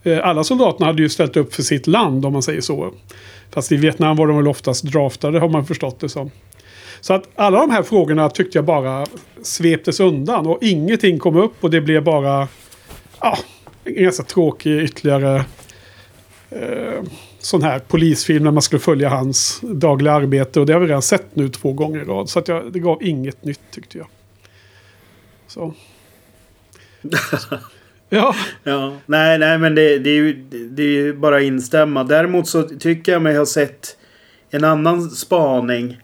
Eh, 0.04 0.28
alla 0.28 0.44
soldaterna 0.44 0.86
hade 0.86 1.02
ju 1.02 1.10
ställt 1.10 1.38
upp 1.38 1.54
för 1.54 1.64
sitt 1.64 1.88
land 1.88 2.26
om 2.26 2.34
man 2.34 2.44
säger 2.44 2.62
så. 2.62 2.94
Fast 3.52 3.72
i 3.72 3.76
Vietnam 3.76 4.16
var 4.16 4.28
de 4.28 4.38
väl 4.38 4.48
oftast 4.48 4.84
draftade 4.84 5.40
har 5.40 5.50
man 5.50 5.66
förstått 5.66 6.00
det 6.00 6.10
som. 6.10 6.32
Så 7.02 7.14
att 7.14 7.30
alla 7.36 7.60
de 7.60 7.72
här 7.72 7.84
frågorna 7.84 8.30
tyckte 8.30 8.58
jag 8.58 8.66
bara 8.66 9.06
sveptes 9.42 10.00
undan 10.00 10.48
och 10.48 10.58
ingenting 10.62 11.20
kom 11.20 11.36
upp 11.36 11.54
och 11.60 11.70
det 11.70 11.82
blev 11.82 12.04
bara 12.04 12.48
ja, 13.22 13.38
en 13.84 14.04
ganska 14.04 14.24
tråkig 14.24 14.82
ytterligare 14.82 15.46
eh, 16.50 17.04
sån 17.48 17.62
här 17.62 17.80
polisfilm 17.80 18.44
när 18.44 18.52
man 18.52 18.62
skulle 18.62 18.80
följa 18.80 19.10
hans 19.10 19.60
dagliga 19.62 20.14
arbete 20.14 20.60
och 20.60 20.66
det 20.66 20.74
har 20.74 20.80
vi 20.80 20.88
redan 20.88 21.02
sett 21.02 21.36
nu 21.36 21.50
två 21.50 21.74
gånger 21.74 22.02
i 22.02 22.04
rad. 22.04 22.30
Så 22.30 22.40
att 22.40 22.48
jag, 22.48 22.74
det 22.74 22.80
gav 22.80 23.04
inget 23.04 23.46
nytt 23.46 23.62
tyckte 23.72 23.98
jag. 23.98 24.08
Så. 25.48 25.74
ja, 28.10 28.36
Ja, 28.64 28.94
nej, 29.06 29.40
nej, 29.40 29.58
men 29.58 29.76
det, 29.76 30.00
det, 30.00 30.10
är 30.10 30.16
ju, 30.16 30.34
det 30.50 30.84
är 30.84 30.88
ju 30.88 31.14
bara 31.14 31.38
att 31.38 31.44
instämma. 31.44 32.04
Däremot 32.04 32.48
så 32.48 32.64
tycker 32.64 33.12
jag 33.12 33.22
mig 33.22 33.38
ha 33.38 33.46
sett 33.46 33.98
en 34.50 34.64
annan 34.64 35.10
spaning. 35.10 35.98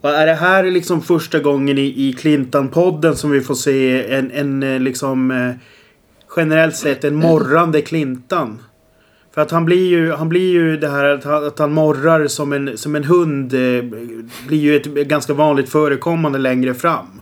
Och 0.00 0.10
är 0.10 0.26
det 0.26 0.34
här 0.34 0.64
liksom 0.64 1.02
första 1.02 1.38
gången 1.38 1.78
i, 1.78 2.08
i 2.08 2.12
Clintan-podden 2.12 3.14
som 3.14 3.30
vi 3.30 3.40
får 3.40 3.54
se 3.54 4.12
en, 4.14 4.30
en 4.30 4.62
eh, 4.62 4.80
liksom 4.80 5.30
eh, 5.30 5.54
generellt 6.36 6.76
sett 6.76 7.04
en 7.04 7.14
morrande 7.14 7.82
Clintan? 7.82 8.58
För 9.36 9.42
att 9.42 9.50
han 9.50 9.64
blir 9.64 9.88
ju, 9.88 10.12
han 10.12 10.28
blir 10.28 10.52
ju 10.52 10.76
det 10.76 10.88
här 10.88 11.04
att 11.04 11.24
han, 11.24 11.46
att 11.46 11.58
han 11.58 11.72
morrar 11.72 12.26
som 12.26 12.52
en, 12.52 12.78
som 12.78 12.96
en 12.96 13.04
hund. 13.04 13.54
Eh, 13.54 13.84
blir 14.46 14.58
ju 14.58 14.76
ett 14.76 14.86
ganska 14.86 15.34
vanligt 15.34 15.68
förekommande 15.68 16.38
längre 16.38 16.74
fram. 16.74 17.20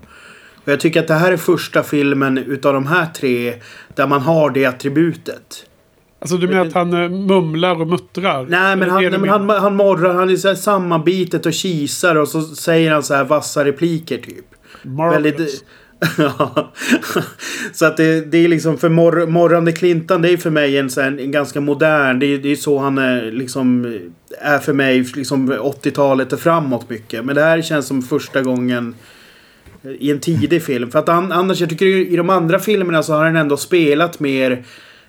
Och 0.64 0.72
jag 0.72 0.80
tycker 0.80 1.00
att 1.00 1.08
det 1.08 1.14
här 1.14 1.32
är 1.32 1.36
första 1.36 1.82
filmen 1.82 2.38
utav 2.38 2.74
de 2.74 2.86
här 2.86 3.06
tre 3.06 3.54
där 3.94 4.06
man 4.06 4.20
har 4.20 4.50
det 4.50 4.64
attributet. 4.64 5.66
alltså 6.20 6.36
du 6.36 6.48
menar 6.48 6.66
att 6.66 6.72
han 6.72 7.02
eh, 7.02 7.10
mumlar 7.10 7.80
och 7.80 7.86
muttrar? 7.86 8.46
Nej 8.48 8.76
men, 8.76 8.90
han, 8.90 9.02
nej, 9.02 9.18
men 9.18 9.28
han, 9.28 9.50
han 9.50 9.76
morrar, 9.76 10.14
han 10.14 10.30
är 10.30 10.36
så 10.36 10.48
här 10.48 10.54
sammanbitet 10.54 11.46
och 11.46 11.52
kisar 11.52 12.16
och 12.16 12.28
så 12.28 12.42
säger 12.42 12.92
han 12.92 13.02
så 13.02 13.14
här 13.14 13.24
vassa 13.24 13.64
repliker 13.64 14.18
typ. 14.18 14.46
Marvelous. 14.82 15.24
Väldigt... 15.24 15.64
Så 17.72 17.86
att 17.86 17.96
det, 17.96 18.20
det 18.20 18.38
är 18.38 18.48
liksom 18.48 18.78
för 18.78 18.88
mor, 18.88 19.26
morrande 19.26 19.72
Clintan 19.72 20.22
det 20.22 20.30
är 20.30 20.36
för 20.36 20.50
mig 20.50 20.78
en, 20.78 20.90
så 20.90 21.00
här, 21.00 21.20
en 21.20 21.30
ganska 21.30 21.60
modern. 21.60 22.18
Det 22.18 22.26
är, 22.26 22.38
det 22.38 22.52
är 22.52 22.56
så 22.56 22.78
han 22.78 22.98
är 22.98 23.32
liksom 23.32 23.98
är 24.40 24.58
för 24.58 24.72
mig 24.72 25.02
liksom 25.16 25.52
80-talet 25.52 26.32
och 26.32 26.40
framåt 26.40 26.90
mycket. 26.90 27.24
Men 27.24 27.34
det 27.34 27.42
här 27.42 27.62
känns 27.62 27.86
som 27.86 28.02
första 28.02 28.42
gången 28.42 28.94
i 29.98 30.10
en 30.10 30.20
tidig 30.20 30.62
film. 30.62 30.90
För 30.90 30.98
att 30.98 31.08
an, 31.08 31.32
annars, 31.32 31.60
jag 31.60 31.70
tycker 31.70 31.86
i 31.86 32.16
de 32.16 32.30
andra 32.30 32.58
filmerna 32.58 33.02
så 33.02 33.14
har 33.14 33.24
den 33.24 33.36
ändå 33.36 33.56
spelat 33.56 34.20
mer 34.20 34.64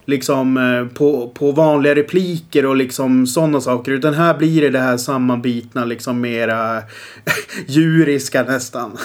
liksom 0.05 0.57
eh, 0.57 0.93
på, 0.97 1.29
på 1.29 1.51
vanliga 1.51 1.95
repliker 1.95 2.65
och 2.65 2.75
liksom 2.75 3.27
sådana 3.27 3.61
saker. 3.61 3.91
Utan 3.91 4.13
här 4.13 4.37
blir 4.37 4.61
det 4.61 4.69
det 4.69 4.79
här 4.79 4.97
sammanbitna 4.97 5.85
liksom 5.85 6.21
mera 6.21 6.81
djuriska 7.67 8.43
nästan. 8.43 8.97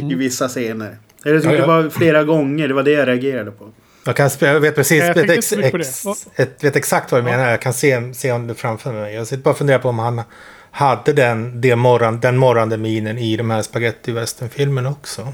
I 0.10 0.14
vissa 0.14 0.48
scener. 0.48 0.96
Det, 1.32 1.44
Ja, 1.44 1.50
det 1.50 1.58
ja. 1.58 1.66
var 1.66 1.88
flera 1.90 2.24
gånger, 2.24 2.68
det 2.68 2.74
var 2.74 2.82
det 2.82 2.90
jag 2.90 3.08
reagerade 3.08 3.50
på. 3.50 3.68
Jag, 4.04 4.16
kan, 4.16 4.30
jag 4.40 4.60
vet 4.60 4.74
precis 4.74 5.02
Jag 5.04 5.14
vet, 5.14 5.30
ex, 5.30 5.52
ex, 5.52 6.02
det. 6.34 6.42
ett, 6.42 6.64
vet 6.64 6.76
exakt 6.76 7.12
vad 7.12 7.20
du 7.20 7.24
menar. 7.24 7.50
Jag 7.50 7.60
kan 7.62 7.72
se, 7.72 8.14
se 8.14 8.32
om 8.32 8.46
det 8.46 8.54
framför 8.54 8.92
mig. 8.92 9.14
Jag 9.14 9.26
sitter 9.26 9.42
bara 9.42 9.50
och 9.50 9.58
funderar 9.58 9.78
på 9.78 9.88
om 9.88 9.98
han 9.98 10.22
hade 10.70 11.12
den, 11.12 11.60
det 11.60 11.76
morran, 11.76 12.20
den 12.20 12.36
morrande 12.36 12.76
minen 12.76 13.18
i 13.18 13.36
de 13.36 13.50
här 13.50 13.62
spaghetti 13.62 14.12
western-filmerna 14.12 14.90
också. 14.90 15.32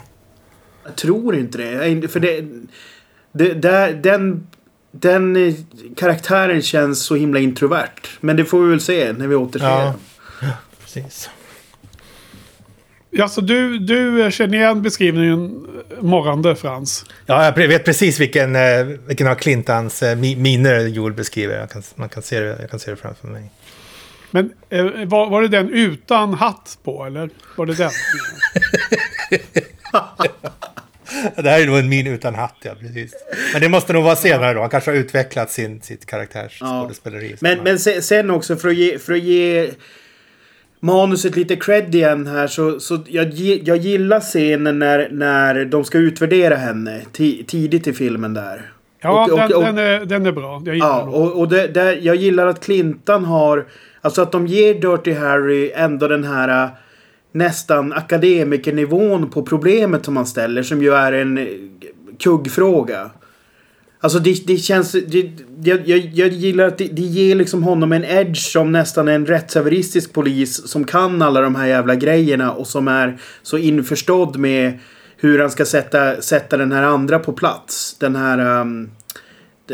Jag 0.84 0.96
tror 0.96 1.37
inte 1.37 1.58
det. 1.58 2.08
För 2.08 2.20
det, 2.20 2.44
det 3.32 3.54
där, 3.54 3.92
den, 3.92 4.46
den 4.90 5.37
eh, 5.49 5.54
karaktären 5.96 6.62
känns 6.62 7.02
så 7.04 7.14
himla 7.14 7.40
introvert. 7.40 8.08
Men 8.20 8.37
det 8.37 8.44
får 8.44 8.62
vi 8.62 8.70
väl 8.70 8.80
se 8.80 9.12
när 9.12 9.26
vi 9.26 9.34
återser 9.34 9.66
Ja. 9.68 9.94
den. 10.40 10.50
Precis. 10.82 11.30
Ja, 13.14 13.28
så 13.28 13.40
du, 13.40 13.78
du 13.78 14.28
känner 14.33 14.59
igen 14.59 14.83
beskrivningen 14.83 15.66
eh, 15.90 16.02
morrande 16.02 16.57
Frans? 16.57 17.04
Ja, 17.26 17.45
jag 17.45 17.69
vet 17.69 17.85
precis 17.85 18.21
vilken, 18.21 18.57
eh, 18.57 18.85
vilken 19.07 19.26
av 19.26 19.35
Clintans 19.35 20.02
eh, 20.02 20.16
mi- 20.16 20.37
miner 20.37 20.81
Joel 20.87 21.12
beskriver. 21.12 21.59
Jag 21.59 21.71
kan, 21.71 21.83
man 21.95 22.09
kan 22.09 22.23
se 22.23 22.40
det, 22.40 22.57
jag 22.61 22.71
kan 22.71 22.78
se 22.81 22.90
det 22.90 22.97
framför 22.97 23.28
mig. 23.28 23.50
Men 24.31 24.50
eh, 24.71 24.85
var, 25.07 25.31
var 25.31 25.42
det 25.42 25.49
den 25.49 25.71
utan 25.71 26.35
hatt 26.35 26.78
på 26.85 27.04
eller? 27.04 27.31
Var 27.57 27.66
det 27.66 27.75
den? 27.75 27.90
Det 31.37 31.50
här 31.50 31.61
är 31.61 31.66
nog 31.66 31.78
en 31.78 31.88
min 31.88 32.07
utan 32.07 32.35
hatt, 32.35 32.57
ja. 32.62 32.75
Precis. 32.81 33.12
Men 33.52 33.62
det 33.62 33.69
måste 33.69 33.92
nog 33.92 34.04
vara 34.04 34.16
senare 34.16 34.54
då. 34.54 34.61
Han 34.61 34.71
kanske 34.71 34.90
har 34.90 34.97
utvecklat 34.99 35.50
sin, 35.50 35.81
sitt 35.83 36.07
karaktärsskådespeleri. 36.07 37.37
Men, 37.40 37.59
men 37.62 37.78
se- 37.78 38.02
sen 38.02 38.31
också 38.31 38.57
för 38.57 38.69
att 38.69 38.75
ge, 38.76 38.99
för 38.99 39.12
att 39.12 39.23
ge 39.23 39.71
manuset 40.83 41.37
lite 41.37 41.57
cred 41.57 41.95
igen 41.95 42.27
här 42.27 42.47
så, 42.47 42.81
så 42.81 42.99
jag, 43.07 43.33
jag 43.65 43.77
gillar 43.77 44.21
scenen 44.21 44.79
när, 44.79 45.09
när 45.12 45.65
de 45.65 45.85
ska 45.85 45.99
utvärdera 45.99 46.55
henne 46.55 47.01
ti, 47.12 47.45
tidigt 47.47 47.87
i 47.87 47.93
filmen 47.93 48.35
där. 48.35 48.73
Ja, 49.01 49.25
Och- 49.25 49.33
och- 49.33 49.39
den, 49.39 49.53
och- 49.57 49.62
den, 49.65 49.79
är, 49.79 50.05
den 50.05 50.27
är 50.27 50.33
bra. 50.33 50.62
Jag 50.67 50.75
gillar 50.75 50.89
Ja, 50.89 50.99
den. 50.99 51.09
och, 51.09 51.39
och 51.41 51.49
det, 51.49 51.67
där, 51.67 51.99
jag 52.03 52.17
gillar 52.17 52.47
att 52.47 52.65
Clintan 52.65 53.25
har... 53.25 53.67
Alltså 54.01 54.23
att 54.23 54.33
de 54.33 54.47
ger 54.47 54.75
Dirty 54.75 55.12
Harry 55.12 55.71
ändå 55.75 56.09
den 56.09 56.25
här 56.25 56.65
äh, 56.65 56.71
nästan 57.33 57.93
akademikernivån 57.93 59.31
på 59.31 59.43
problemet 59.43 60.05
som 60.05 60.17
han 60.17 60.27
ställer 60.27 60.62
som 60.62 60.83
ju 60.83 60.93
är 60.95 61.12
en 61.12 61.39
äh, 61.39 61.45
kuggfråga. 62.19 63.11
Alltså 64.02 64.18
det, 64.18 64.47
det 64.47 64.56
känns... 64.56 64.92
Det, 64.92 65.30
jag, 65.64 65.88
jag, 65.88 65.99
jag 66.14 66.28
gillar 66.28 66.66
att 66.66 66.78
det, 66.78 66.85
det 66.85 67.02
ger 67.02 67.35
liksom 67.35 67.62
honom 67.62 67.92
en 67.92 68.04
edge 68.04 68.38
som 68.38 68.73
nästan 68.73 69.09
en 69.09 69.26
rättshaveristisk 69.26 70.12
polis 70.12 70.68
som 70.68 70.85
kan 70.85 71.23
alla 71.23 71.40
de 71.40 71.54
här 71.54 71.66
jävla 71.66 71.94
grejerna 71.94 72.52
och 72.52 72.66
som 72.66 72.88
är 72.88 73.18
så 73.42 73.59
införstådd 73.59 74.37
med 74.37 74.78
hur 75.16 75.38
han 75.38 75.50
ska 75.50 75.64
sätta, 75.64 76.21
sätta 76.21 76.56
den 76.56 76.73
här 76.73 76.82
andra 76.82 77.18
på 77.18 77.32
plats. 77.32 77.97
Den 77.99 78.16
här... 78.16 78.61
Um, 78.61 78.90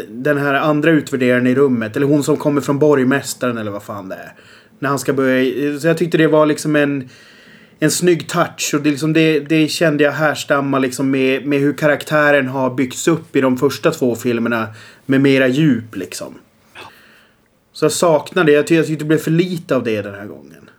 den 0.09 0.39
här 0.39 0.55
andra 0.55 0.91
utvärderaren 0.91 1.47
i 1.47 1.55
rummet. 1.55 1.97
Eller 1.97 2.07
hon 2.07 2.25
som 2.25 2.37
kommer 2.37 2.61
från 2.61 2.79
borgmästaren 2.79 3.59
eller 3.59 3.71
vad 3.71 3.83
fan 3.83 4.09
det 4.09 4.15
är. 4.15 4.33
När 4.79 4.89
han 4.89 4.99
ska 4.99 5.13
börja. 5.13 5.79
Så 5.81 5.87
jag 5.87 5.99
tyckte 5.99 6.19
det 6.19 6.27
var 6.27 6.47
liksom 6.47 6.77
en, 6.77 7.09
en 7.79 7.91
snygg 7.91 8.29
touch. 8.29 8.71
Och 8.75 8.83
det, 8.83 8.91
liksom 8.91 9.13
det, 9.13 9.41
det 9.41 9.69
kände 9.69 10.05
jag 10.05 10.13
härstammar 10.13 10.81
liksom 10.81 11.11
med, 11.11 11.47
med 11.47 11.61
hur 11.61 11.73
karaktären 11.73 12.49
har 12.49 12.75
byggts 12.75 13.09
upp 13.09 13.37
i 13.37 13.41
de 13.41 13.59
första 13.59 13.91
två 13.91 14.17
filmerna. 14.17 14.69
Med 15.07 15.21
mera 15.21 15.49
djup 15.49 15.97
liksom. 15.97 16.35
Så 17.73 17.85
jag 17.85 17.93
saknar 17.93 18.45
det. 18.45 18.53
Jag 18.53 18.67
tyckte, 18.67 18.95
det 18.95 19.05
blev 19.05 19.19
för 19.19 19.31
lite 19.31 19.77
av 19.77 19.85
det 19.85 20.03
den 20.03 20.15
här 20.15 20.27
gången. 20.27 20.71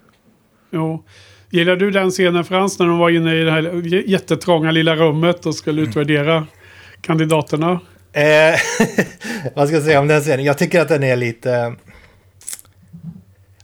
Jo. 0.71 1.03
Gillar 1.51 1.75
du 1.75 1.91
den 1.91 2.11
scenen 2.11 2.45
Frans 2.45 2.79
när 2.79 2.85
de 2.85 2.97
var 2.97 3.09
inne 3.09 3.35
i 3.35 3.43
det 3.43 3.51
här 3.51 3.81
jättetrånga 4.09 4.71
lilla 4.71 4.95
rummet 4.95 5.45
och 5.45 5.55
skulle 5.55 5.81
utvärdera 5.81 6.47
kandidaterna? 7.01 7.79
Eh, 8.13 8.59
vad 9.55 9.67
ska 9.67 9.75
jag 9.75 9.83
säga 9.83 9.99
om 9.99 10.07
den 10.07 10.21
scenen? 10.21 10.45
Jag 10.45 10.57
tycker 10.57 10.81
att 10.81 10.87
den 10.87 11.03
är 11.03 11.15
lite... 11.15 11.75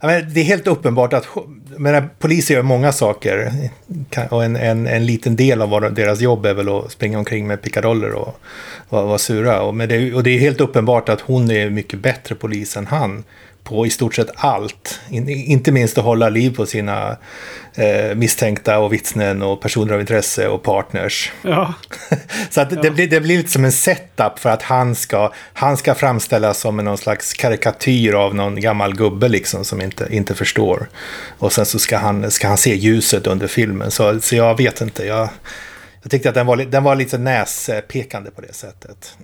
Men 0.01 0.33
det 0.33 0.39
är 0.39 0.43
helt 0.43 0.67
uppenbart 0.67 1.13
att 1.13 1.27
menar, 1.77 2.09
poliser 2.19 2.55
gör 2.55 2.61
många 2.61 2.91
saker. 2.91 3.51
Och 4.29 4.43
en, 4.43 4.55
en, 4.55 4.87
en 4.87 5.05
liten 5.05 5.35
del 5.35 5.61
av 5.61 5.69
vad 5.69 5.95
deras 5.95 6.21
jobb 6.21 6.45
är 6.45 6.53
väl 6.53 6.69
att 6.69 6.91
springa 6.91 7.17
omkring 7.17 7.47
med 7.47 7.61
pickadoller 7.61 8.11
och 8.11 8.39
vara 8.89 9.05
var 9.05 9.17
sura. 9.17 9.61
Och, 9.61 9.75
men 9.75 9.89
det, 9.89 10.13
och 10.13 10.23
det 10.23 10.29
är 10.29 10.39
helt 10.39 10.61
uppenbart 10.61 11.09
att 11.09 11.21
hon 11.21 11.51
är 11.51 11.69
mycket 11.69 11.99
bättre 11.99 12.35
polis 12.35 12.77
än 12.77 12.87
han. 12.87 13.23
På 13.65 13.85
i 13.85 13.89
stort 13.89 14.15
sett 14.15 14.29
allt. 14.35 14.99
In, 15.09 15.29
inte 15.29 15.71
minst 15.71 15.97
att 15.97 16.03
hålla 16.03 16.29
liv 16.29 16.55
på 16.55 16.65
sina 16.65 17.17
eh, 17.75 18.15
misstänkta 18.15 18.79
och 18.79 18.93
vittnen 18.93 19.41
och 19.41 19.61
personer 19.61 19.93
av 19.93 19.99
intresse 19.99 20.47
och 20.47 20.63
partners. 20.63 21.31
Ja, 21.41 21.73
Så 22.49 22.61
att 22.61 22.81
det, 22.81 22.91
blir, 22.91 23.07
det 23.07 23.19
blir 23.19 23.37
lite 23.37 23.51
som 23.51 23.65
en 23.65 23.71
setup 23.71 24.39
för 24.39 24.49
att 24.49 24.61
han 24.61 24.95
ska, 24.95 25.33
han 25.53 25.77
ska 25.77 25.95
framställas 25.95 26.59
som 26.59 26.77
någon 26.77 26.97
slags 26.97 27.33
karikatyr 27.33 28.13
av 28.13 28.35
någon 28.35 28.59
gammal 28.59 28.95
gubbe 28.95 29.27
liksom 29.27 29.65
som 29.65 29.81
inte, 29.81 30.07
inte 30.09 30.35
förstår. 30.35 30.89
Och 31.39 31.53
sen 31.53 31.65
så 31.65 31.79
ska 31.79 31.97
han, 31.97 32.31
ska 32.31 32.47
han 32.47 32.57
se 32.57 32.75
ljuset 32.75 33.27
under 33.27 33.47
filmen. 33.47 33.91
Så, 33.91 34.21
så 34.21 34.35
jag 34.35 34.57
vet 34.57 34.81
inte, 34.81 35.05
jag, 35.05 35.29
jag 36.01 36.11
tyckte 36.11 36.29
att 36.29 36.35
den 36.35 36.45
var, 36.45 36.57
den 36.57 36.83
var 36.83 36.95
lite 36.95 37.17
näspekande 37.17 38.31
på 38.31 38.41
det 38.41 38.53
sättet. 38.53 39.17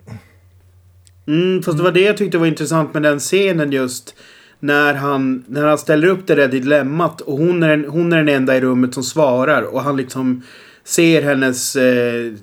Mm, 1.28 1.64
fast 1.64 1.78
det 1.78 1.84
var 1.84 1.92
det 1.92 2.02
jag 2.02 2.18
tyckte 2.18 2.38
var 2.38 2.48
intressant 2.48 2.94
med 2.94 3.04
den 3.04 3.20
scenen 3.20 3.72
just. 3.72 4.16
När 4.60 4.94
han, 4.94 5.44
när 5.48 5.66
han 5.66 5.78
ställer 5.78 6.08
upp 6.08 6.28
det 6.28 6.36
där 6.36 6.48
dilemmat 6.48 7.22
och 7.22 7.38
hon 7.38 7.64
är, 7.64 7.70
den, 7.70 7.86
hon 7.86 8.14
är 8.14 8.18
den 8.18 8.30
enda 8.30 8.58
i 8.58 8.62
rummet 8.62 8.94
som 8.94 9.04
svarar. 9.04 9.62
Och 9.62 9.82
han 9.82 9.98
liksom 9.98 10.44
ser 10.84 11.22
hennes 11.22 11.76
eh, 11.76 12.34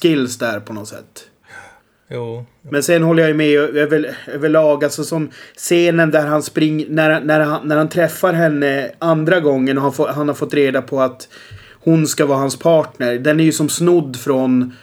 skills 0.00 0.38
där 0.38 0.60
på 0.60 0.72
något 0.72 0.88
sätt. 0.88 1.28
Jo. 2.10 2.44
Men 2.70 2.82
sen 2.82 3.02
håller 3.02 3.22
jag 3.22 3.28
ju 3.28 3.34
med 3.34 3.58
över, 3.58 4.16
överlag. 4.26 4.84
Alltså 4.84 5.04
som 5.04 5.30
scenen 5.56 6.10
där 6.10 6.26
han 6.26 6.42
springer... 6.42 6.86
När, 6.88 7.20
när, 7.20 7.40
han, 7.40 7.68
när 7.68 7.76
han 7.76 7.88
träffar 7.88 8.32
henne 8.32 8.90
andra 8.98 9.40
gången 9.40 9.76
och 9.76 9.82
han, 9.82 9.92
får, 9.92 10.08
han 10.08 10.28
har 10.28 10.34
fått 10.34 10.54
reda 10.54 10.82
på 10.82 11.00
att 11.00 11.28
hon 11.72 12.06
ska 12.06 12.26
vara 12.26 12.38
hans 12.38 12.58
partner. 12.58 13.18
Den 13.18 13.40
är 13.40 13.44
ju 13.44 13.52
som 13.52 13.68
snodd 13.68 14.16
från 14.16 14.74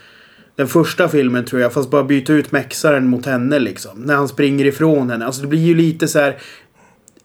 den 0.60 0.68
första 0.68 1.10
filmen 1.10 1.46
tror 1.46 1.62
jag. 1.62 1.74
Fast 1.74 1.90
bara 1.90 2.04
byta 2.04 2.34
ut 2.34 2.52
mexaren 2.52 3.08
mot 3.08 3.26
henne 3.26 3.60
liksom. 3.60 4.00
När 4.00 4.16
han 4.16 4.28
springer 4.28 4.66
ifrån 4.66 5.10
henne. 5.10 5.26
Alltså 5.26 5.42
det 5.42 5.48
blir 5.48 5.60
ju 5.60 5.76
lite 5.76 6.08
så 6.08 6.20
här... 6.20 6.38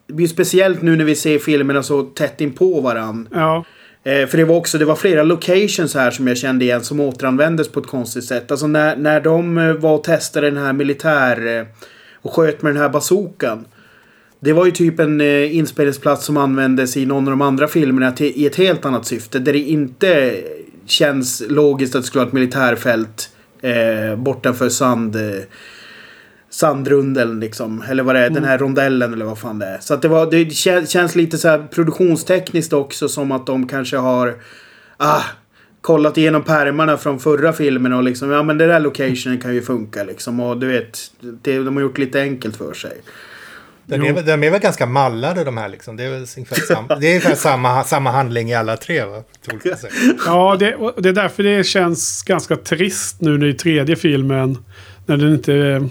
Det 0.07 0.13
blir 0.13 0.27
ju 0.27 0.33
speciellt 0.33 0.83
nu 0.83 0.97
när 0.97 1.05
vi 1.05 1.15
ser 1.15 1.39
filmerna 1.39 1.83
så 1.83 2.03
tätt 2.03 2.41
in 2.41 2.53
på 2.53 2.81
varann. 2.81 3.29
Ja. 3.33 3.65
Eh, 4.05 4.27
för 4.27 4.37
det 4.37 4.45
var 4.45 4.57
också, 4.57 4.79
det 4.79 4.85
var 4.85 4.97
flera 4.97 5.23
locations 5.23 5.95
här 5.95 6.11
som 6.11 6.29
jag 6.29 6.37
kände 6.37 6.65
igen 6.65 6.83
som 6.83 7.01
återanvändes 7.01 7.69
på 7.69 7.81
ett 7.81 7.87
konstigt 7.87 8.25
sätt. 8.25 8.51
Alltså 8.51 8.67
när, 8.67 8.97
när 8.97 9.21
de 9.21 9.59
eh, 9.59 9.73
var 9.73 9.95
och 9.95 10.05
testade 10.05 10.51
den 10.51 10.65
här 10.65 10.73
militär... 10.73 11.59
Eh, 11.59 11.67
och 12.15 12.33
sköt 12.33 12.63
med 12.63 12.75
den 12.75 12.83
här 12.83 12.89
bazookan. 12.89 13.65
Det 14.41 14.53
var 14.53 14.65
ju 14.67 14.71
typ 14.71 15.01
en 15.01 15.21
eh, 15.21 15.57
inspelningsplats 15.57 16.25
som 16.25 16.37
användes 16.37 16.97
i 16.97 17.07
någon 17.07 17.25
av 17.25 17.31
de 17.31 17.41
andra 17.43 17.69
filmerna 17.69 18.13
till, 18.13 18.33
i 18.37 18.47
ett 18.47 18.57
helt 18.57 18.85
annat 18.85 19.07
syfte. 19.07 19.39
Där 19.39 19.53
det 19.53 19.59
inte 19.59 20.35
känns 20.87 21.43
logiskt 21.49 21.95
att 21.95 22.03
det 22.03 22.07
skulle 22.07 22.21
vara 22.21 22.29
ett 22.29 22.35
militärfält 22.35 23.31
eh, 23.63 24.17
bortanför 24.17 24.69
sand... 24.69 25.17
Eh, 25.17 25.43
sandrundeln 26.51 27.41
liksom. 27.41 27.85
Eller 27.89 28.03
vad 28.03 28.15
det 28.15 28.21
är, 28.21 28.31
den 28.31 28.45
här 28.45 28.59
rondellen 28.59 29.13
eller 29.13 29.25
vad 29.25 29.39
fan 29.39 29.59
det 29.59 29.67
är. 29.67 29.79
Så 29.79 29.95
att 29.95 30.03
det, 30.03 30.09
var, 30.09 30.31
det 30.31 30.45
kän- 30.45 30.87
känns 30.87 31.17
lite 31.17 31.39
så 31.39 31.49
här 31.49 31.67
produktionstekniskt 31.71 32.73
också 32.73 33.09
som 33.09 33.33
att 33.33 33.47
de 33.47 33.69
kanske 33.69 33.97
har... 33.97 34.35
Ah, 34.97 35.23
kollat 35.81 36.19
igenom 36.19 36.43
pärmarna 36.43 36.97
från 36.97 37.21
förra 37.21 37.53
filmen 37.53 37.93
och 37.93 38.03
liksom, 38.03 38.31
ja 38.31 38.43
men 38.43 38.59
den 38.59 38.69
där 38.69 38.81
locationen 38.81 39.41
kan 39.41 39.55
ju 39.55 39.63
funka 39.63 40.05
liksom. 40.05 40.41
Och 40.41 40.59
du 40.59 40.67
vet, 40.67 40.99
det, 41.21 41.59
de 41.59 41.77
har 41.77 41.83
gjort 41.83 41.99
lite 41.99 42.21
enkelt 42.21 42.57
för 42.57 42.75
sig. 42.75 43.01
De 43.87 43.95
är, 43.95 44.13
väl- 44.13 44.25
de 44.27 44.45
är 44.45 44.51
väl 44.51 44.61
ganska 44.61 44.87
mallade 44.87 45.45
de 45.45 45.57
här 45.57 45.69
liksom. 45.69 45.97
Det 45.97 46.05
är 46.05 46.11
väl 46.11 46.27
ungefär 46.37 46.61
samma, 46.75 46.97
det 46.97 47.07
är 47.07 47.11
ungefär 47.11 47.35
samma, 47.35 47.85
samma 47.85 48.11
handling 48.11 48.51
i 48.51 48.55
alla 48.55 48.77
tre 48.77 49.05
va? 49.05 49.23
Ja, 50.27 50.57
det, 50.59 50.75
och 50.75 51.03
det 51.03 51.09
är 51.09 51.13
därför 51.13 51.43
det 51.43 51.65
känns 51.67 52.23
ganska 52.23 52.57
trist 52.57 53.21
nu 53.21 53.39
när 53.39 53.47
i 53.47 53.55
tredje 53.55 53.97
filmen. 53.97 54.59
När 55.07 55.17
den 55.17 55.33
inte 55.35 55.55
eh, 55.55 55.83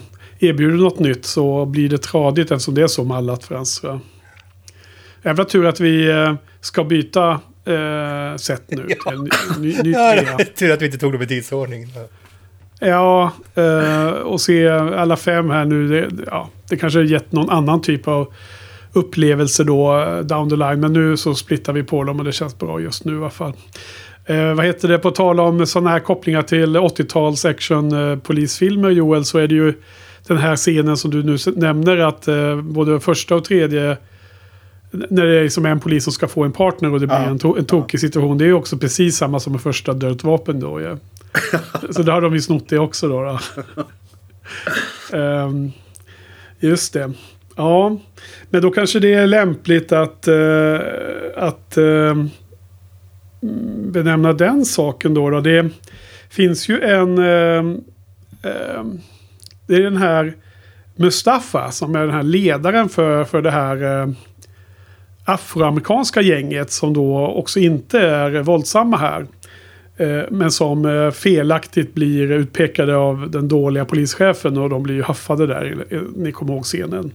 erbjuder 0.48 0.76
något 0.76 0.98
nytt 0.98 1.24
så 1.24 1.66
blir 1.66 1.88
det 1.88 1.98
tradigt 1.98 2.50
eftersom 2.50 2.74
det 2.74 2.82
är 2.82 2.86
så 2.86 3.04
mallat 3.04 3.44
för 3.44 3.54
hans. 3.54 3.82
Jävla 5.22 5.44
tur 5.44 5.66
att 5.66 5.80
vi 5.80 6.10
eh, 6.10 6.34
ska 6.60 6.84
byta 6.84 7.40
eh, 7.66 8.36
sätt 8.36 8.62
nu 8.68 8.86
en 9.06 9.24
ny, 9.24 9.28
ny, 9.58 9.82
ny 9.82 9.92
Ja, 9.92 10.38
tur 10.58 10.72
att 10.72 10.82
vi 10.82 10.86
inte 10.86 10.98
tog 10.98 11.12
dem 11.12 11.22
i 11.22 11.26
tidsordning. 11.26 11.86
Ja, 12.84 13.32
eh, 13.54 14.08
och 14.08 14.40
se 14.40 14.68
alla 14.68 15.16
fem 15.16 15.50
här 15.50 15.64
nu. 15.64 15.88
Det, 15.88 16.08
ja, 16.26 16.48
det 16.68 16.76
kanske 16.76 16.98
har 16.98 17.04
gett 17.04 17.32
någon 17.32 17.50
annan 17.50 17.80
typ 17.82 18.08
av 18.08 18.32
upplevelse 18.92 19.64
då 19.64 20.00
eh, 20.02 20.18
down 20.18 20.50
the 20.50 20.56
line. 20.56 20.80
Men 20.80 20.92
nu 20.92 21.16
så 21.16 21.34
splittar 21.34 21.72
vi 21.72 21.82
på 21.82 22.04
dem 22.04 22.18
och 22.18 22.24
det 22.24 22.32
känns 22.32 22.58
bra 22.58 22.80
just 22.80 23.04
nu 23.04 23.14
i 23.14 23.18
alla 23.18 23.30
fall. 23.30 23.52
Eh, 24.26 24.54
vad 24.54 24.64
heter 24.66 24.88
det? 24.88 24.98
På 24.98 25.10
tal 25.10 25.40
om 25.40 25.66
sådana 25.66 25.90
här 25.90 26.00
kopplingar 26.00 26.42
till 26.42 26.76
80-tals 26.76 27.44
action 27.44 27.92
eh, 28.12 28.90
Joel 28.90 29.24
så 29.24 29.38
är 29.38 29.46
det 29.48 29.54
ju 29.54 29.74
den 30.26 30.38
här 30.38 30.56
scenen 30.56 30.96
som 30.96 31.10
du 31.10 31.22
nu 31.22 31.36
nämner 31.56 31.98
att 31.98 32.28
eh, 32.28 32.60
både 32.60 33.00
första 33.00 33.34
och 33.34 33.44
tredje 33.44 33.96
när 34.90 35.26
det 35.26 35.38
är 35.38 35.42
liksom 35.42 35.66
en 35.66 35.80
polis 35.80 36.04
som 36.04 36.12
ska 36.12 36.28
få 36.28 36.44
en 36.44 36.52
partner 36.52 36.92
och 36.92 37.00
det 37.00 37.06
blir 37.06 37.16
Ja. 37.16 37.22
en, 37.24 37.38
to- 37.38 37.58
en 37.58 37.64
tokig 37.64 38.00
situation. 38.00 38.38
Det 38.38 38.44
är 38.44 38.46
ju 38.46 38.52
också 38.54 38.78
precis 38.78 39.16
samma 39.16 39.40
som 39.40 39.52
med 39.52 39.62
första 39.62 39.92
Dödt 39.92 40.24
vapen 40.24 40.60
då. 40.60 40.80
Ja. 40.80 40.96
Så 41.90 42.02
där 42.02 42.12
har 42.12 42.20
de 42.20 42.34
ju 42.34 42.40
snott 42.40 42.68
det 42.68 42.78
också 42.78 43.08
då. 43.08 43.22
då. 43.22 43.38
um, 45.18 45.72
just 46.58 46.92
det. 46.92 47.12
Ja, 47.56 47.98
men 48.50 48.62
då 48.62 48.70
kanske 48.70 49.00
det 49.00 49.14
är 49.14 49.26
lämpligt 49.26 49.92
att, 49.92 50.28
uh, 50.28 50.80
att 51.36 51.78
uh, 51.78 52.24
benämna 53.92 54.32
den 54.32 54.64
saken 54.64 55.14
då, 55.14 55.30
då. 55.30 55.40
Det 55.40 55.70
finns 56.30 56.68
ju 56.68 56.80
en... 56.80 57.18
Uh, 57.18 57.76
det 59.66 59.74
är 59.74 59.82
den 59.82 59.96
här 59.96 60.34
Mustafa 60.96 61.70
som 61.70 61.96
är 61.96 62.00
den 62.00 62.10
här 62.10 62.22
ledaren 62.22 62.88
för, 62.88 63.24
för 63.24 63.42
det 63.42 63.50
här 63.50 64.00
eh, 64.00 64.08
afroamerikanska 65.24 66.20
gänget 66.20 66.70
som 66.70 66.92
då 66.92 67.26
också 67.26 67.60
inte 67.60 68.00
är 68.00 68.42
våldsamma 68.42 68.96
här. 68.96 69.26
Eh, 69.96 70.22
Men 70.30 70.50
som 70.50 70.84
eh, 70.84 71.10
felaktigt 71.10 71.94
blir 71.94 72.30
utpekade 72.32 72.96
av 72.96 73.30
den 73.30 73.48
dåliga 73.48 73.84
polischefen 73.84 74.58
och 74.58 74.70
de 74.70 74.82
blir 74.82 74.94
ju 74.94 75.02
haffade 75.02 75.46
där. 75.46 75.84
eh, 75.90 76.00
Ni 76.16 76.32
kommer 76.32 76.52
ihåg 76.54 76.64
scenen. 76.64 77.12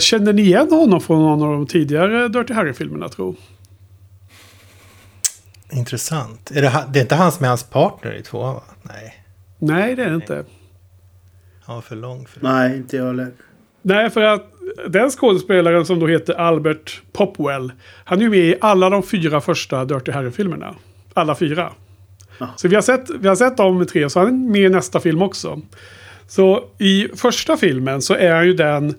Kände 0.00 0.32
ni 0.32 0.42
igen 0.42 0.68
honom 0.70 1.00
från 1.00 1.22
någon 1.22 1.42
av 1.42 1.52
de 1.52 1.66
tidigare 1.66 2.28
Dirty 2.28 2.54
Harry-filmerna 2.54 3.08
tro? 3.08 3.36
Intressant. 5.72 6.50
Är 6.50 6.62
det, 6.62 6.84
det 6.92 6.98
är 6.98 7.02
inte 7.02 7.14
han 7.14 7.32
som 7.32 7.44
är 7.44 7.48
hans 7.48 7.64
partner 7.64 8.12
i 8.14 8.22
tvåan 8.22 8.54
va? 8.54 8.62
Nej. 8.82 9.24
Nej, 9.58 9.94
det 9.96 10.02
är 10.04 10.08
det 10.08 10.14
inte. 10.14 10.44
Han 11.62 11.74
var 11.74 11.82
för 11.82 11.96
lång 11.96 12.26
för 12.26 12.40
det. 12.40 12.48
Nej, 12.52 12.76
inte 12.76 12.96
jag 12.96 13.06
heller. 13.06 13.32
Nej, 13.82 14.10
för 14.10 14.20
att 14.22 14.46
den 14.88 15.10
skådespelaren 15.10 15.86
som 15.86 15.98
då 16.00 16.06
heter 16.06 16.34
Albert 16.34 17.02
Popwell. 17.12 17.72
Han 18.04 18.18
är 18.18 18.22
ju 18.22 18.30
med 18.30 18.38
i 18.38 18.54
alla 18.60 18.90
de 18.90 19.02
fyra 19.02 19.40
första 19.40 19.84
Dirty 19.84 20.12
Harry-filmerna. 20.12 20.74
Alla 21.20 21.34
fyra. 21.34 21.72
Så 22.56 22.68
vi 22.68 22.74
har, 22.74 22.82
sett, 22.82 23.10
vi 23.20 23.28
har 23.28 23.36
sett 23.36 23.56
dem 23.56 23.86
tre, 23.86 24.10
så 24.10 24.20
han 24.20 24.28
är 24.28 24.50
med 24.50 24.60
i 24.60 24.68
nästa 24.68 25.00
film 25.00 25.22
också. 25.22 25.60
Så 26.26 26.64
i 26.78 27.08
första 27.16 27.56
filmen 27.56 28.02
så 28.02 28.14
är 28.14 28.42
ju 28.42 28.54
den 28.54 28.94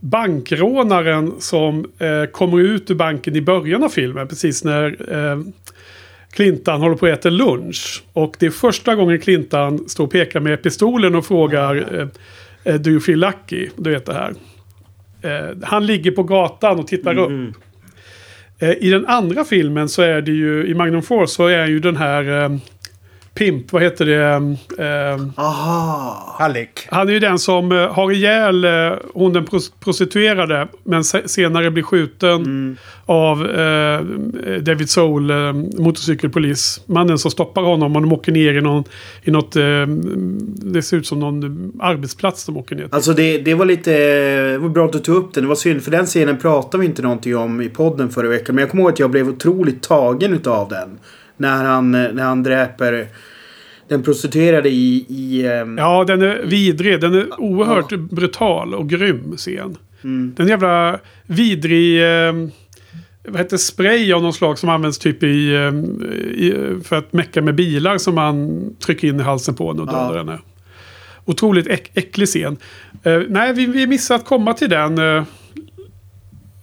bankrånaren 0.00 1.32
som 1.38 1.90
eh, 1.98 2.24
kommer 2.24 2.60
ut 2.60 2.90
ur 2.90 2.94
banken 2.94 3.36
i 3.36 3.40
början 3.40 3.84
av 3.84 3.88
filmen. 3.88 4.28
Precis 4.28 4.64
när 4.64 5.12
eh, 5.14 5.40
Clintan 6.30 6.80
håller 6.80 6.96
på 6.96 7.06
att 7.06 7.12
äta 7.12 7.30
lunch. 7.30 8.04
Och 8.12 8.36
det 8.38 8.46
är 8.46 8.50
första 8.50 8.94
gången 8.94 9.20
Clintan 9.20 9.88
står 9.88 10.04
och 10.04 10.12
pekar 10.12 10.40
med 10.40 10.62
pistolen 10.62 11.14
och 11.14 11.26
frågar 11.26 12.00
eh, 12.00 12.08
eh, 12.64 12.80
Do 12.80 12.90
you 12.90 13.00
feel 13.00 13.18
lucky? 13.18 13.68
Du 13.76 13.90
vet 13.90 14.06
det 14.06 14.12
här. 14.14 14.34
Eh, 15.22 15.56
han 15.62 15.86
ligger 15.86 16.10
på 16.10 16.22
gatan 16.22 16.78
och 16.78 16.86
tittar 16.86 17.18
upp. 17.18 17.56
Eh, 18.58 18.70
I 18.80 18.90
den 18.90 19.06
andra 19.06 19.44
filmen 19.44 19.88
så 19.88 20.02
är 20.02 20.20
det 20.20 20.32
ju, 20.32 20.66
i 20.66 20.74
Magnum 20.74 21.02
Force 21.02 21.34
så 21.34 21.46
är 21.46 21.66
ju 21.66 21.80
den 21.80 21.96
här 21.96 22.42
eh, 22.44 22.56
Pimp, 23.36 23.72
vad 23.72 23.82
heter 23.82 24.04
det? 24.06 24.56
Eh, 24.84 25.26
Aha! 25.44 26.36
Halleck. 26.38 26.86
han 26.90 27.08
är 27.08 27.12
ju 27.12 27.20
den 27.20 27.38
som 27.38 27.72
eh, 27.72 27.92
har 27.92 28.12
ihjäl 28.12 28.64
eh, 28.64 28.70
hon 29.14 29.32
den 29.32 29.44
pros- 29.46 29.72
prostituerade. 29.84 30.68
Men 30.84 31.04
se- 31.04 31.28
senare 31.28 31.70
blir 31.70 31.82
skjuten 31.82 32.76
av 33.06 33.46
eh, 33.46 34.00
David 34.60 34.90
Soul, 34.90 35.30
eh, 35.30 35.52
motorcykelpolismannen 35.78 37.18
som 37.18 37.30
stoppar 37.30 37.62
honom. 37.62 37.96
Och 37.96 38.02
de 38.02 38.12
åker 38.12 38.32
ner 38.32 38.54
i, 38.54 38.60
någon, 38.60 38.84
i 39.22 39.30
något, 39.30 39.56
eh, 39.56 39.62
det 40.72 40.82
ser 40.82 40.96
ut 40.96 41.06
som 41.06 41.20
någon 41.20 41.72
arbetsplats 41.80 42.46
de 42.46 42.56
åker 42.56 42.76
ner 42.76 42.82
till. 42.84 42.94
Alltså 42.94 43.12
det, 43.12 43.38
det 43.38 43.54
var 43.54 43.64
lite... 43.66 43.90
Det 44.52 44.58
var 44.58 44.68
bra 44.68 44.84
att 44.86 44.92
du 44.92 44.98
tog 44.98 45.16
upp 45.16 45.34
den. 45.34 45.42
Det 45.44 45.48
var 45.48 45.54
synd 45.56 45.82
för 45.82 45.90
den 45.90 46.06
scenen 46.06 46.36
pratade 46.38 46.80
vi 46.80 46.86
inte 46.86 47.02
någonting 47.02 47.36
om 47.36 47.60
i 47.60 47.68
podden 47.68 48.10
förra 48.10 48.28
veckan. 48.28 48.54
Men 48.54 48.62
jag 48.62 48.70
kommer 48.70 48.82
ihåg 48.82 48.92
att 48.92 48.98
jag 48.98 49.10
blev 49.10 49.28
otroligt 49.28 49.82
tagen 49.82 50.32
utav 50.32 50.68
den. 50.68 50.98
När 51.36 51.64
han, 51.64 51.90
när 51.90 52.22
han 52.24 52.42
dräper 52.42 53.06
den 53.88 54.02
prostituerade 54.02 54.68
i... 54.68 55.06
i 55.08 55.46
ehm, 55.46 55.78
Ja, 55.78 56.04
den 56.04 56.22
är 56.22 56.42
vidrig. 56.44 57.00
Den 57.00 57.14
är 57.14 57.40
oerhört 57.40 57.92
brutal 57.92 58.74
och 58.74 58.88
grym 58.88 59.36
scen. 59.36 59.76
Den 60.36 60.48
jävla 60.48 60.98
vidrig... 61.26 62.02
Eh, 62.04 62.32
vad 63.28 63.40
heter 63.40 63.56
spray 63.56 64.12
av 64.12 64.22
någon 64.22 64.32
slag 64.32 64.58
som 64.58 64.68
används 64.68 64.98
typ 64.98 65.22
i, 65.22 65.54
eh, 65.54 65.72
i... 66.44 66.54
För 66.84 66.96
att 66.96 67.12
mecka 67.12 67.42
med 67.42 67.54
bilar 67.54 67.98
som 67.98 68.14
man 68.14 68.64
trycker 68.80 69.08
in 69.08 69.20
i 69.20 69.22
halsen 69.22 69.54
på 69.54 69.66
och 69.66 69.76
dödar 69.76 70.12
Ja. 70.12 70.18
henne. 70.18 70.38
Otroligt 71.24 71.66
äck, 71.66 71.90
äcklig 71.94 72.28
scen. 72.28 72.56
Eh, 73.02 73.20
nej, 73.28 73.52
vi, 73.52 73.66
vi 73.66 73.86
missade 73.86 74.20
att 74.20 74.26
komma 74.26 74.52
till 74.54 74.70
den 74.70 74.98
eh, 74.98 75.24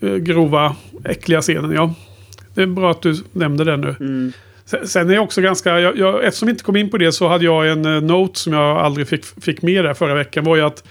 eh, 0.02 0.16
grova, 0.16 0.76
äckliga 1.06 1.42
scenen. 1.42 1.72
Ja. 1.72 1.94
Det 2.54 2.62
är 2.62 2.68
bra 2.68 2.92
att 2.92 3.02
du 3.02 3.16
nämnde 3.32 3.64
den 3.64 3.82
nu. 3.82 3.96
Sen- 3.98 4.34
Sen 4.66 5.10
är 5.10 5.14
jag 5.14 5.24
också 5.24 5.42
ganska, 5.42 5.80
jag, 5.80 5.98
jag, 5.98 6.26
eftersom 6.26 6.46
vi 6.46 6.52
inte 6.52 6.64
kom 6.64 6.76
in 6.76 6.90
på 6.90 6.98
det 6.98 7.12
så 7.12 7.28
hade 7.28 7.46
jag 7.46 7.72
en 7.72 7.86
eh, 7.86 8.02
note 8.02 8.40
som 8.40 8.54
jag 8.54 8.78
aldrig 8.78 9.08
fick, 9.08 9.26
fick 9.26 9.62
med 9.62 9.86
där 9.86 9.94
förra 9.94 10.16
veckan. 10.16 10.44
var 10.44 10.56
ju 10.56 10.62
att 10.62 10.84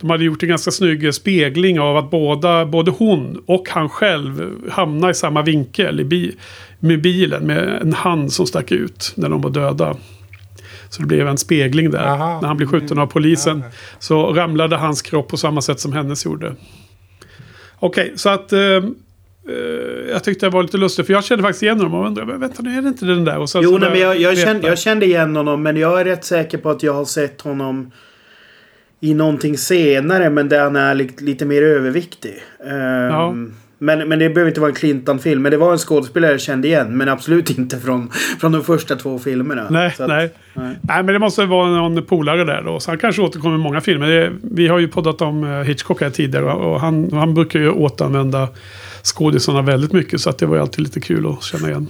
de 0.00 0.10
hade 0.10 0.24
gjort 0.24 0.42
en 0.42 0.48
ganska 0.48 0.70
snygg 0.70 1.04
eh, 1.04 1.10
spegling 1.10 1.80
av 1.80 1.96
att 1.96 2.10
båda, 2.10 2.66
både 2.66 2.90
hon 2.90 3.42
och 3.46 3.68
han 3.70 3.88
själv 3.88 4.54
hamnar 4.70 5.10
i 5.10 5.14
samma 5.14 5.42
vinkel 5.42 6.00
i 6.00 6.04
bi, 6.04 6.36
med 6.80 7.02
bilen 7.02 7.46
med 7.46 7.82
en 7.82 7.92
hand 7.92 8.32
som 8.32 8.46
stack 8.46 8.72
ut 8.72 9.12
när 9.16 9.28
de 9.28 9.40
var 9.40 9.50
döda. 9.50 9.96
Så 10.88 11.02
det 11.02 11.08
blev 11.08 11.28
en 11.28 11.38
spegling 11.38 11.90
där. 11.90 12.04
Aha. 12.04 12.40
När 12.40 12.48
han 12.48 12.56
blev 12.56 12.66
skjuten 12.66 12.98
av 12.98 13.06
polisen 13.06 13.62
så 13.98 14.32
ramlade 14.32 14.76
hans 14.76 15.02
kropp 15.02 15.28
på 15.28 15.36
samma 15.36 15.60
sätt 15.60 15.80
som 15.80 15.92
hennes 15.92 16.24
gjorde. 16.24 16.54
Okej, 17.78 18.12
så 18.16 18.28
att 18.28 18.52
eh, 18.52 18.60
eh, 19.48 20.10
jag 20.10 20.24
tyckte 20.24 20.46
det 20.46 20.50
var 20.50 20.62
lite 20.62 20.76
lustigt. 20.76 21.06
För 21.06 21.12
jag 21.12 21.24
kände 21.24 21.42
faktiskt 21.42 21.62
igen 21.62 21.78
honom 21.78 21.94
och 21.94 22.06
undrade, 22.06 22.38
vänta 22.38 22.62
nu 22.62 22.78
är 22.78 22.82
det 22.82 22.88
inte 22.88 23.04
den 23.04 23.24
där? 23.24 23.38
Och 23.38 23.50
sen 23.50 23.62
Jo, 23.62 23.78
nej, 23.78 23.90
men 23.90 24.00
jag, 24.00 24.20
jag, 24.20 24.38
kände, 24.38 24.68
jag 24.68 24.78
kände 24.78 25.06
igen 25.06 25.36
honom 25.36 25.62
men 25.62 25.76
jag 25.76 26.00
är 26.00 26.04
rätt 26.04 26.24
säker 26.24 26.58
på 26.58 26.70
att 26.70 26.82
jag 26.82 26.92
har 26.92 27.04
sett 27.04 27.40
honom 27.40 27.90
i 29.00 29.14
någonting 29.14 29.58
senare 29.58 30.30
men 30.30 30.48
där 30.48 30.60
han 30.62 30.76
är 30.76 30.94
lite, 30.94 31.24
lite 31.24 31.44
mer 31.44 31.62
överviktig. 31.62 32.42
Ehm, 32.64 33.08
Ja. 33.10 33.34
Men, 33.82 34.08
men 34.08 34.18
det 34.18 34.30
behöver 34.30 34.50
inte 34.50 34.60
vara 34.60 34.68
en 34.70 34.74
Clintan-film. 34.76 35.42
Men 35.42 35.50
det 35.52 35.58
var 35.58 35.72
en 35.72 35.78
skådespelare 35.78 36.30
jag 36.30 36.40
kände 36.40 36.68
igen. 36.68 36.96
Men 36.96 37.08
absolut 37.08 37.58
inte 37.58 37.80
från, 37.80 38.10
från 38.40 38.52
de 38.52 38.64
första 38.64 38.96
två 38.96 39.18
filmerna. 39.18 39.66
Nej, 39.70 39.86
att- 39.86 40.08
nej. 40.08 40.30
nej. 40.54 40.76
nej, 40.82 41.02
men 41.02 41.06
det 41.06 41.18
måste 41.18 41.46
vara 41.46 41.68
någon 41.68 42.02
polare 42.02 42.44
där 42.44 42.62
då. 42.62 42.80
Så 42.80 42.90
han 42.90 42.98
kanske 42.98 43.22
återkommer 43.22 43.54
i 43.54 43.58
många 43.58 43.80
filmer. 43.80 44.06
Det, 44.08 44.32
vi 44.42 44.68
har 44.68 44.78
ju 44.78 44.88
poddat 44.88 45.20
om 45.22 45.44
eh, 45.44 45.50
Hitchcock 45.50 46.00
här 46.00 46.10
tidigare 46.10 46.44
och 46.52 46.80
han, 46.80 47.12
han 47.12 47.34
brukar 47.34 47.60
ju 47.60 47.70
återanvända 47.70 48.48
skådisarna 49.02 49.62
väldigt 49.62 49.92
mycket. 49.92 50.20
Så 50.20 50.30
att 50.30 50.38
det 50.38 50.46
var 50.46 50.56
ju 50.56 50.62
alltid 50.62 50.80
lite 50.80 51.00
kul 51.00 51.26
att 51.26 51.42
känna 51.42 51.68
igen. 51.68 51.88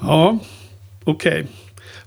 Ja, 0.00 0.38
okej. 1.04 1.46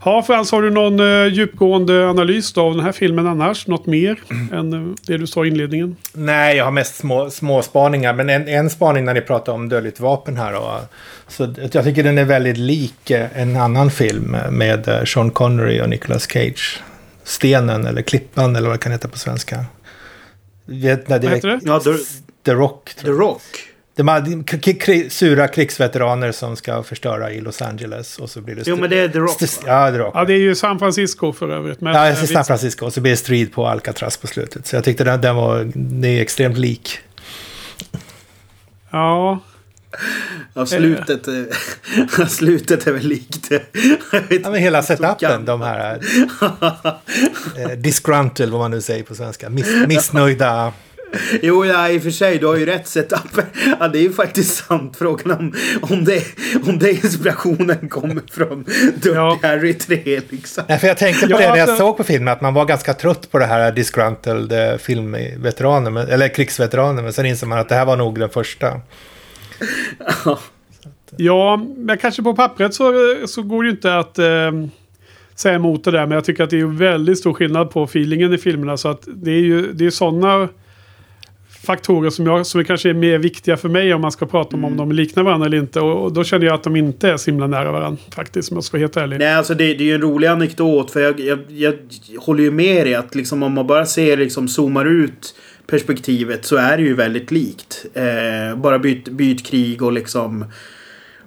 Ja, 0.05 0.23
Frans, 0.23 0.51
har 0.51 0.61
du 0.61 0.69
någon 0.69 0.99
uh, 0.99 1.33
djupgående 1.33 2.09
analys 2.09 2.53
då 2.53 2.61
av 2.61 2.75
den 2.75 2.85
här 2.85 2.91
filmen 2.91 3.27
annars? 3.27 3.67
Något 3.67 3.85
mer 3.85 4.19
än 4.53 4.73
eh, 4.73 4.95
det 5.07 5.17
du 5.17 5.27
sa 5.27 5.45
i 5.45 5.47
inledningen? 5.47 5.95
Nej, 6.13 6.57
jag 6.57 6.65
har 6.65 6.71
mest 6.71 6.95
små, 6.95 7.29
små 7.29 7.61
spaningar. 7.61 8.13
Men 8.13 8.29
en, 8.29 8.47
en 8.47 8.69
spaning 8.69 9.05
när 9.05 9.13
ni 9.13 9.21
pratar 9.21 9.53
om 9.53 9.69
dödligt 9.69 9.99
vapen 9.99 10.37
här. 10.37 10.53
Då, 10.53 10.79
så 11.27 11.53
jag 11.71 11.83
tycker 11.83 12.03
den 12.03 12.17
är 12.17 12.25
väldigt 12.25 12.57
lik 12.57 13.11
eh, 13.11 13.41
en 13.41 13.55
annan 13.55 13.91
film 13.91 14.37
med 14.49 14.87
eh, 14.87 15.03
Sean 15.03 15.31
Connery 15.31 15.81
och 15.81 15.89
Nicolas 15.89 16.27
Cage. 16.31 16.81
Stenen 17.23 17.85
eller 17.85 18.01
Klippan 18.01 18.55
eller 18.55 18.67
vad 18.67 18.79
det 18.79 18.83
kan 18.83 18.91
heta 18.91 19.07
på 19.07 19.17
svenska. 19.17 19.65
Vet, 20.65 21.09
när 21.09 21.19
Vad 21.19 21.31
heter 21.31 21.47
det? 21.47 21.59
Ja, 21.63 21.79
The, 21.79 21.91
The 22.45 22.53
Rock. 22.53 22.93
The. 23.01 23.07
Rock. 23.07 23.41
De 23.97 24.07
här 24.07 24.43
k- 24.43 24.73
k- 24.85 25.09
sura 25.09 25.47
krigsveteraner 25.47 26.31
som 26.31 26.55
ska 26.55 26.83
förstöra 26.83 27.31
i 27.31 27.41
Los 27.41 27.61
Angeles. 27.61 28.17
Och 28.19 28.29
så 28.29 28.41
blir 28.41 28.55
det 28.55 28.61
Jo, 28.65 28.75
men 28.75 28.89
det 28.89 28.99
är 28.99 29.09
The 29.09 29.19
Rock. 29.19 29.37
Ja, 29.65 29.91
The 29.91 29.97
Rock. 29.97 30.11
Ja, 30.15 30.25
det 30.25 30.33
är 30.33 30.37
ju 30.39 30.55
San 30.55 30.79
Francisco 30.79 31.33
för 31.33 31.49
övrigt. 31.49 31.81
Men, 31.81 31.93
Ja, 31.93 32.07
eh, 32.09 32.15
San. 32.15 32.45
Francisco 32.45 32.85
och 32.85 32.93
så 32.93 33.01
blir 33.01 33.11
det 33.11 33.17
strid 33.17 33.53
på 33.53 33.67
Alcatraz 33.67 34.17
på 34.17 34.27
slutet. 34.27 34.67
Så 34.67 34.75
jag 34.75 34.83
tyckte 34.83 35.03
den, 35.03 35.21
den 35.21 35.35
var, 35.35 35.71
det 35.75 36.07
är 36.07 36.21
extremt 36.21 36.57
lik. 36.57 36.99
Ja, 38.91 39.39
Ja, 40.53 40.65
slutet, 40.65 41.27
är- 41.27 42.25
slutet 42.27 42.87
är 42.87 42.91
väl 42.91 43.07
likt. 43.07 43.51
Ja, 43.51 44.49
men 44.49 44.55
hela 44.55 44.83
setupen, 44.83 45.45
de 45.45 45.61
här 45.61 45.99
eh, 47.57 47.69
disgruntled, 47.77 48.49
vad 48.49 48.59
man 48.61 48.71
nu 48.71 48.81
säger 48.81 49.03
på 49.03 49.15
svenska, 49.15 49.49
Miss, 49.49 49.67
missnöjda. 49.87 50.73
Jo, 51.41 51.65
ja, 51.65 51.89
i 51.89 51.97
och 51.97 52.03
för 52.03 52.09
sig. 52.11 52.37
Du 52.37 52.45
har 52.45 52.55
ju 52.57 52.65
rätt 52.65 52.87
setup. 52.87 53.41
Ja, 53.79 53.87
det 53.87 53.99
är 53.99 54.01
ju 54.01 54.13
faktiskt 54.13 54.65
sant. 54.65 54.97
Frågan 54.97 55.31
om, 55.31 55.53
om, 55.81 56.03
det, 56.05 56.23
om 56.67 56.79
det 56.79 56.91
inspirationen 56.91 57.89
kommer 57.89 58.21
från 58.31 58.63
Dirty 58.63 59.09
Ja. 59.09 59.39
Harry 59.43 59.73
3 59.73 60.21
liksom. 60.29 60.63
Nej, 60.67 60.79
för 60.79 60.87
jag 60.87 60.97
tänkte 60.97 61.25
på 61.27 61.31
Ja, 61.33 61.37
det 61.37 61.49
när 61.49 61.57
jag 61.57 61.69
alltså- 61.69 61.77
såg 61.85 61.97
på 61.97 62.03
filmen, 62.03 62.27
att 62.27 62.41
man 62.41 62.53
var 62.53 62.65
ganska 62.65 62.93
trött 62.93 63.31
på 63.31 63.39
det 63.39 63.45
här 63.45 63.71
disgruntled 63.71 64.51
eh, 64.71 64.77
filmveteraner, 64.77 65.91
men- 65.91 66.07
eller 66.07 66.27
krigsveteraner, 66.27 67.03
men 67.03 67.13
sen 67.13 67.25
inser 67.25 67.47
man 67.47 67.59
att 67.59 67.69
det 67.69 67.75
här 67.75 67.85
var 67.85 67.95
nog 67.97 68.19
den 68.19 68.29
första. 68.29 68.81
Ja, 71.17 71.65
men 71.77 71.97
kanske 71.97 72.23
på 72.23 72.33
pappret 72.35 72.73
så, 72.73 72.93
så 73.27 73.41
går 73.43 73.63
det 73.63 73.67
ju 73.69 73.75
inte 73.75 73.97
att 73.97 74.19
eh, 74.19 74.51
säga 75.35 75.55
emot 75.55 75.83
det 75.83 75.91
där. 75.91 76.05
Men 76.05 76.11
jag 76.11 76.25
tycker 76.25 76.43
att 76.43 76.49
det 76.49 76.59
är 76.59 76.65
väldigt 76.65 77.17
stor 77.19 77.33
skillnad 77.33 77.71
på 77.71 77.83
feelingen 77.83 78.33
i 78.33 78.37
filmerna. 78.37 78.77
Så 78.77 78.87
att 78.89 79.03
det 79.15 79.31
är 79.31 79.39
ju 79.41 79.73
det 79.73 79.85
är 79.85 79.89
sådana 79.89 80.49
faktorer 81.67 82.09
som, 82.09 82.25
jag, 82.25 82.45
som 82.45 82.63
kanske 82.63 82.89
är 82.89 82.93
mer 82.93 83.17
viktiga 83.17 83.57
för 83.57 83.69
mig 83.69 83.93
om 83.93 84.01
man 84.01 84.11
ska 84.11 84.25
prata 84.25 84.55
om 84.55 84.65
om 84.65 84.77
de 84.77 84.91
liknar 84.91 85.23
varandra 85.23 85.45
eller 85.45 85.57
inte. 85.57 85.79
Och, 85.79 86.03
och 86.03 86.13
då 86.13 86.23
känner 86.23 86.45
jag 86.45 86.55
att 86.55 86.63
de 86.63 86.75
inte 86.75 87.09
är 87.09 87.17
så 87.17 87.31
himla 87.31 87.47
nära 87.47 87.71
varandra 87.71 88.01
faktiskt, 88.15 88.51
om 88.51 88.57
jag 88.57 88.63
ska 88.63 88.77
vara 88.77 88.83
helt 88.83 88.97
ärlig. 88.97 89.19
Nej, 89.19 89.33
alltså 89.33 89.53
det, 89.53 89.63
det 89.73 89.83
är 89.83 89.85
ju 89.85 89.95
en 89.95 90.01
rolig 90.01 90.27
anekdot. 90.27 90.91
För 90.91 90.99
jag, 90.99 91.19
jag, 91.19 91.39
jag 91.49 91.73
håller 92.19 92.43
ju 92.43 92.51
med 92.51 92.85
dig 92.85 92.95
att 92.95 93.15
liksom 93.15 93.43
om 93.43 93.53
man 93.53 93.67
bara 93.67 93.85
ser, 93.85 94.17
liksom 94.17 94.47
zoomar 94.47 94.85
ut 94.85 95.35
perspektivet 95.67 96.45
så 96.45 96.55
är 96.55 96.77
det 96.77 96.83
ju 96.83 96.93
väldigt 96.93 97.31
likt. 97.31 97.85
Eh, 97.93 98.57
bara 98.57 98.79
byt, 98.79 99.09
byt 99.09 99.45
krig 99.45 99.81
och 99.81 99.91
liksom... 99.91 100.45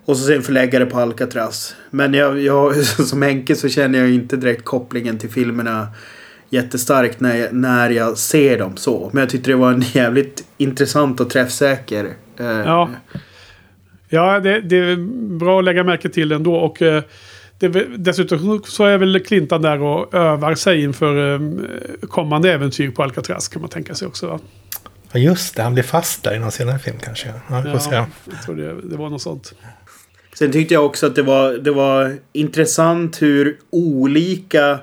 Och 0.05 0.17
så 0.17 0.27
sen 0.27 0.43
förläggare 0.43 0.87
på 0.87 0.99
Alcatraz. 0.99 1.75
Men 1.91 2.15
jag, 2.15 2.41
jag, 2.41 2.77
som 2.85 3.23
Henke 3.23 3.57
så 3.57 3.69
känner 3.69 3.99
jag 3.99 4.11
inte 4.11 4.37
direkt 4.37 4.65
kopplingen 4.65 5.19
till 5.19 5.31
filmerna 5.31 5.89
jättestarkt 6.51 7.21
när 7.21 7.37
jag, 7.37 7.53
när 7.53 7.91
jag 7.91 8.19
ser 8.19 8.59
dem 8.59 8.77
så. 8.77 9.11
Men 9.13 9.21
jag 9.21 9.31
tyckte 9.31 9.51
det 9.51 9.57
var 9.57 9.73
en 9.73 9.81
jävligt 9.93 10.45
intressant 10.57 11.21
och 11.21 11.31
träffsäker. 11.31 12.05
Eh, 12.39 12.47
Ja. 12.47 12.91
Ja, 14.13 14.41
det, 14.41 14.61
det 14.61 14.77
är 14.77 14.97
bra 15.39 15.59
att 15.59 15.65
lägga 15.65 15.85
märke 15.85 16.09
till 16.09 16.33
ändå. 16.33 16.55
Och 16.55 16.83
eh, 16.83 17.03
det, 17.59 17.69
dessutom 17.97 18.63
så 18.67 18.85
är 18.85 18.99
väl 18.99 19.21
Clintan 19.21 19.63
där 19.63 19.83
och 19.83 20.15
övar 20.15 20.55
sig 20.55 20.83
inför 20.83 21.35
eh, 21.35 21.41
kommande 22.09 22.53
äventyr 22.53 22.91
på 22.91 23.03
Alcatraz 23.03 23.49
kan 23.49 23.63
man 23.63 23.71
tänka 23.71 23.95
sig 23.95 24.09
också. 24.09 24.27
Va? 24.27 24.39
Ja, 25.13 25.19
just 25.21 25.57
det, 25.57 25.63
han 25.63 25.75
blir 25.75 25.85
fast 25.85 26.23
där 26.23 26.35
i 26.35 26.39
någon 26.39 26.51
senare 26.53 26.79
film 26.79 26.97
kanske. 27.03 27.29
Ja, 27.51 27.61
vi 27.65 27.71
får 27.71 27.79
se. 27.79 27.95
jag 27.95 28.43
tror 28.45 28.57
det, 28.57 28.75
det 28.91 28.97
var 28.97 29.11
något 29.11 29.23
sånt. 29.23 29.55
Sen 30.35 30.53
tyckte 30.53 30.75
jag 30.75 30.87
också 30.87 31.07
att 31.07 31.15
det 31.15 31.23
var, 31.23 31.53
det 31.53 31.71
var 31.71 32.17
intressant 32.33 33.23
hur 33.23 33.57
olika 33.71 34.79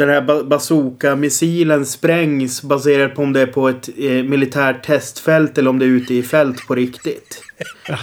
den 0.00 0.08
här 0.14 0.20
ba- 0.22 0.42
bazooka-missilen 0.44 1.86
sprängs 1.86 2.62
baserat 2.62 3.14
på 3.14 3.22
om 3.22 3.32
det 3.32 3.40
är 3.40 3.46
på 3.46 3.68
ett 3.68 3.88
eh, 3.98 4.10
militärt 4.10 4.86
testfält 4.86 5.58
eller 5.58 5.70
om 5.70 5.78
det 5.78 5.84
är 5.84 5.88
ute 5.88 6.14
i 6.14 6.22
fält 6.22 6.66
på 6.66 6.74
riktigt. 6.74 7.42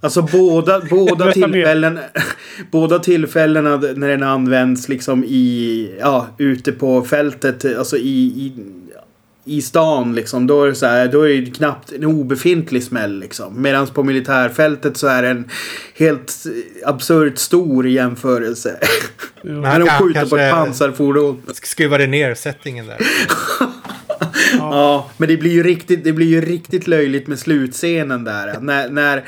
Alltså 0.00 0.22
båda, 0.22 0.80
båda 0.90 1.32
tillfällen 1.32 1.98
Båda 2.70 2.98
tillfällena 2.98 3.76
när 3.76 4.08
den 4.08 4.22
används 4.22 4.88
liksom 4.88 5.24
i 5.24 5.90
Ja, 6.00 6.26
ute 6.38 6.72
på 6.72 7.02
fältet 7.02 7.76
Alltså 7.78 7.96
i, 7.96 8.00
i 8.24 8.52
i 9.50 9.62
stan 9.62 10.14
liksom, 10.14 10.46
då 10.46 10.64
är 10.64 10.68
det 10.68 10.74
så 10.74 10.86
här, 10.86 11.08
då 11.08 11.28
är 11.28 11.40
det 11.40 11.50
knappt 11.50 11.92
en 11.92 12.04
obefintlig 12.04 12.82
smäll 12.82 13.18
liksom. 13.18 13.62
Medan 13.62 13.86
på 13.86 14.02
militärfältet 14.02 14.96
så 14.96 15.06
är 15.06 15.22
den 15.22 15.50
helt 15.94 16.46
absurt 16.84 17.38
stor 17.38 17.88
jämförelse. 17.88 18.78
När 19.42 19.80
de 19.80 19.88
skjuter 19.88 20.26
på 20.26 20.36
ett 20.36 20.52
pansarfordon. 20.52 21.42
Skruvade 21.52 22.06
ner 22.06 22.34
settingen 22.34 22.86
där. 22.86 22.98
Ja, 24.58 25.10
men 25.16 25.28
det 25.28 25.36
blir 25.36 25.50
ju 25.50 25.62
riktigt, 25.62 26.04
det 26.04 26.12
blir 26.12 26.26
ju 26.26 26.40
riktigt 26.40 26.86
löjligt 26.86 27.26
med 27.26 27.38
slutscenen 27.38 28.24
där. 28.24 28.60
När, 28.60 28.88
när 28.88 29.24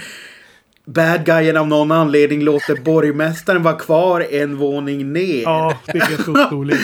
bad 0.85 1.25
guyen 1.27 1.57
av 1.57 1.69
någon 1.69 1.93
anledning 1.93 2.43
låter 2.43 2.75
borgmästaren 2.75 3.63
vara 3.63 3.75
kvar 3.75 4.27
en 4.31 4.57
våning 4.57 5.13
ner. 5.13 5.43
Ja, 5.43 5.79
det 5.87 5.99
är 5.99 6.07
helt 6.07 6.29
otroligt. 6.29 6.81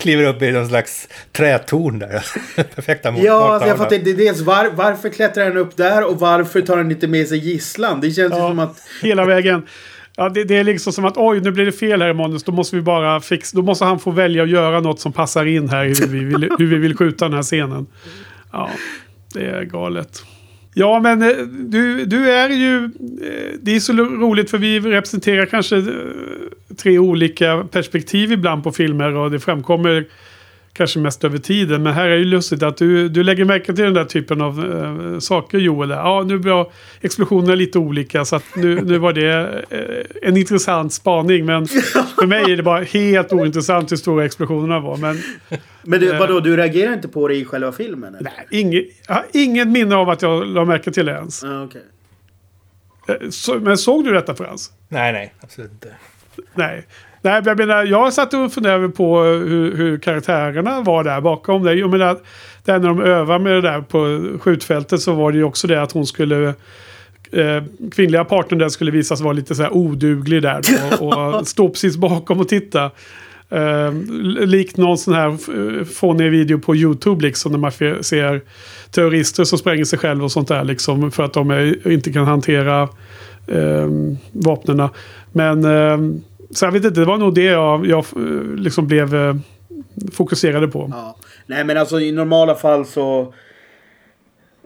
Kliver 0.00 0.24
upp 0.24 0.42
i 0.42 0.52
någon 0.52 0.68
slags 0.68 1.08
trätorn 1.32 1.98
där. 1.98 2.24
Perfekta 2.74 3.10
mot 3.10 3.22
Ja, 3.22 3.52
alltså 3.52 3.68
jag 3.68 3.78
fattar 3.78 3.96
inte. 3.96 4.12
Dels 4.12 4.40
var, 4.40 4.70
varför 4.74 5.08
klättrar 5.08 5.44
han 5.44 5.56
upp 5.56 5.76
där 5.76 6.04
och 6.10 6.20
varför 6.20 6.60
tar 6.60 6.76
han 6.76 6.90
inte 6.90 7.06
med 7.08 7.28
sig 7.28 7.38
gisslan? 7.38 8.00
Det 8.00 8.10
känns 8.10 8.32
ju 8.32 8.38
Ja. 8.38 8.48
som 8.48 8.58
att... 8.58 8.76
Hela 9.02 9.24
vägen. 9.24 9.66
Ja, 10.16 10.28
det, 10.28 10.44
det 10.44 10.56
är 10.56 10.64
liksom 10.64 10.92
som 10.92 11.04
att 11.04 11.16
oj, 11.16 11.40
nu 11.40 11.50
blir 11.50 11.66
det 11.66 11.72
fel 11.72 12.02
här 12.02 12.08
i 12.08 12.14
manus. 12.14 12.44
Då 12.44 12.52
måste 12.52 12.76
vi 12.76 12.82
bara 12.82 13.20
fixa. 13.20 13.56
Då 13.56 13.62
måste 13.62 13.84
han 13.84 13.98
få 13.98 14.10
välja 14.10 14.42
att 14.42 14.48
göra 14.48 14.80
något 14.80 15.00
som 15.00 15.12
passar 15.12 15.46
in 15.46 15.68
här 15.68 15.84
hur 15.84 16.06
vi 16.06 16.18
vill, 16.24 16.50
hur 16.58 16.66
vi 16.66 16.76
vill 16.76 16.96
skjuta 16.96 17.24
den 17.24 17.34
här 17.34 17.42
scenen. 17.42 17.86
Ja, 18.52 18.70
det 19.34 19.44
är 19.46 19.62
galet. 19.62 20.22
Ja, 20.78 21.00
men 21.00 21.22
eh, 21.22 21.36
du, 21.46 22.04
du 22.04 22.30
är 22.30 22.48
ju... 22.48 22.84
Eh, 22.84 23.58
det 23.60 23.76
är 23.76 23.80
så 23.80 23.92
roligt 23.92 24.50
för 24.50 24.58
vi 24.58 24.80
representerar 24.80 25.46
kanske 25.46 25.76
eh, 25.76 25.84
tre 26.76 26.98
olika 26.98 27.64
perspektiv 27.70 28.32
ibland 28.32 28.64
på 28.64 28.72
filmer 28.72 29.14
och 29.14 29.30
det 29.30 29.40
framkommer 29.40 30.06
kanske 30.76 30.98
mest 30.98 31.24
över 31.24 31.38
tiden. 31.38 31.82
Men 31.82 31.92
här 31.92 32.08
är 32.08 32.16
ju 32.16 32.24
lustigt 32.24 32.62
att 32.62 32.76
du, 32.76 33.08
du 33.08 33.22
lägger 33.24 33.44
märke 33.44 33.64
till 33.66 33.84
den 33.84 33.94
där 33.94 34.04
typen 34.04 34.40
av 34.40 34.64
eh, 35.14 35.18
saker 35.18 35.58
Joel. 35.58 35.90
Ja, 35.90 36.24
nu 36.26 36.36
var 36.36 36.70
explosionerna 37.00 37.54
lite 37.54 37.78
olika 37.78 38.24
så 38.24 38.36
att 38.36 38.44
nu, 38.56 38.80
nu 38.82 38.98
var 38.98 39.12
det 39.12 39.64
eh, 39.70 40.28
en 40.28 40.36
intressant 40.36 40.92
spaning. 40.92 41.46
Men 41.46 41.66
för 42.18 42.26
mig 42.26 42.52
är 42.52 42.56
det 42.56 42.62
bara 42.62 42.82
helt 42.82 43.32
ointressant 43.32 43.92
hur 43.92 43.96
stora 43.96 44.24
explosionerna 44.24 44.80
var. 44.80 44.96
Men 44.96 45.22
Men 45.82 46.00
du, 46.00 46.18
vadå, 46.18 46.40
du 46.40 46.56
reagerar 46.56 46.92
inte 46.92 47.08
på 47.08 47.28
det 47.28 47.34
i 47.34 47.44
själva 47.44 47.72
filmen? 47.72 48.14
Eller? 48.14 48.30
nej, 48.36 48.60
inget, 48.60 48.84
jag 49.08 49.14
har 49.14 49.24
inget 49.32 49.68
minne 49.68 49.96
av 49.96 50.10
att 50.10 50.22
jag 50.22 50.46
la 50.46 50.64
märke 50.64 50.90
till 50.90 51.06
det 51.06 51.12
ens. 51.12 51.42
Ja, 51.42 51.64
okej. 51.64 51.82
Eh, 53.08 53.30
Så, 53.30 53.54
men 53.54 53.78
såg 53.78 54.04
du 54.04 54.12
detta 54.12 54.34
Frans? 54.34 54.70
Nej, 54.88 55.12
nej, 55.12 55.34
absolut 55.40 55.72
inte. 55.72 55.88
Nej. 56.54 56.86
Nej, 57.22 57.42
jag 57.44 57.58
menar, 57.58 57.84
jag 57.84 58.12
satt 58.12 58.34
och 58.34 58.52
funderade 58.52 58.88
på 58.88 59.20
hur, 59.22 59.76
hur 59.76 59.98
karaktärerna 59.98 60.80
var 60.80 61.04
där 61.04 61.20
bakom 61.20 61.62
det. 61.62 61.74
Jag 61.74 61.90
menar, 61.90 62.18
där 62.64 62.78
när 62.78 62.88
de 62.88 63.00
övar 63.00 63.38
med 63.38 63.52
det 63.52 63.60
där 63.60 63.80
på 63.80 64.22
skjutfältet 64.38 65.00
så 65.00 65.12
var 65.12 65.32
det 65.32 65.38
ju 65.38 65.44
också 65.44 65.66
det 65.66 65.82
att 65.82 65.92
hon 65.92 66.06
skulle... 66.06 66.54
Eh, 67.32 67.62
kvinnliga 67.92 68.24
partnern 68.24 68.58
där 68.58 68.68
skulle 68.68 68.90
visas 68.90 69.20
vara 69.20 69.32
lite 69.32 69.54
så 69.54 69.62
här 69.62 69.72
oduglig 69.72 70.42
där 70.42 70.60
och, 71.00 71.34
och 71.34 71.48
stå 71.48 71.68
precis 71.68 71.96
bakom 71.96 72.40
och 72.40 72.48
titta. 72.48 72.90
Eh, 73.50 73.92
likt 74.46 74.76
någon 74.76 74.98
sån 74.98 75.14
här 75.14 75.28
eh, 75.28 75.84
fånig 75.84 76.30
video 76.30 76.58
på 76.58 76.76
YouTube 76.76 77.22
liksom. 77.22 77.52
När 77.52 77.58
man 77.58 77.72
ser 78.02 78.40
terrorister 78.90 79.44
som 79.44 79.58
spränger 79.58 79.84
sig 79.84 79.98
själva 79.98 80.24
och 80.24 80.32
sånt 80.32 80.48
där 80.48 80.64
liksom. 80.64 81.10
För 81.10 81.22
att 81.22 81.32
de 81.32 81.50
är, 81.50 81.88
inte 81.92 82.12
kan 82.12 82.24
hantera 82.24 82.82
eh, 83.46 83.88
vapnena. 84.32 84.90
Men 85.32 85.64
eh, 85.64 85.98
så 86.50 86.64
jag 86.64 86.72
vet 86.72 86.84
inte, 86.84 87.00
det 87.00 87.06
var 87.06 87.18
nog 87.18 87.34
det 87.34 87.42
jag, 87.42 87.86
jag 87.86 87.98
eh, 87.98 88.54
liksom 88.56 88.86
blev 88.86 89.14
eh, 89.14 89.36
fokuserade 90.12 90.68
på. 90.68 90.90
Ja. 90.92 91.16
Nej 91.46 91.64
men 91.64 91.76
alltså 91.76 92.00
i 92.00 92.12
normala 92.12 92.54
fall 92.54 92.86
så... 92.86 93.34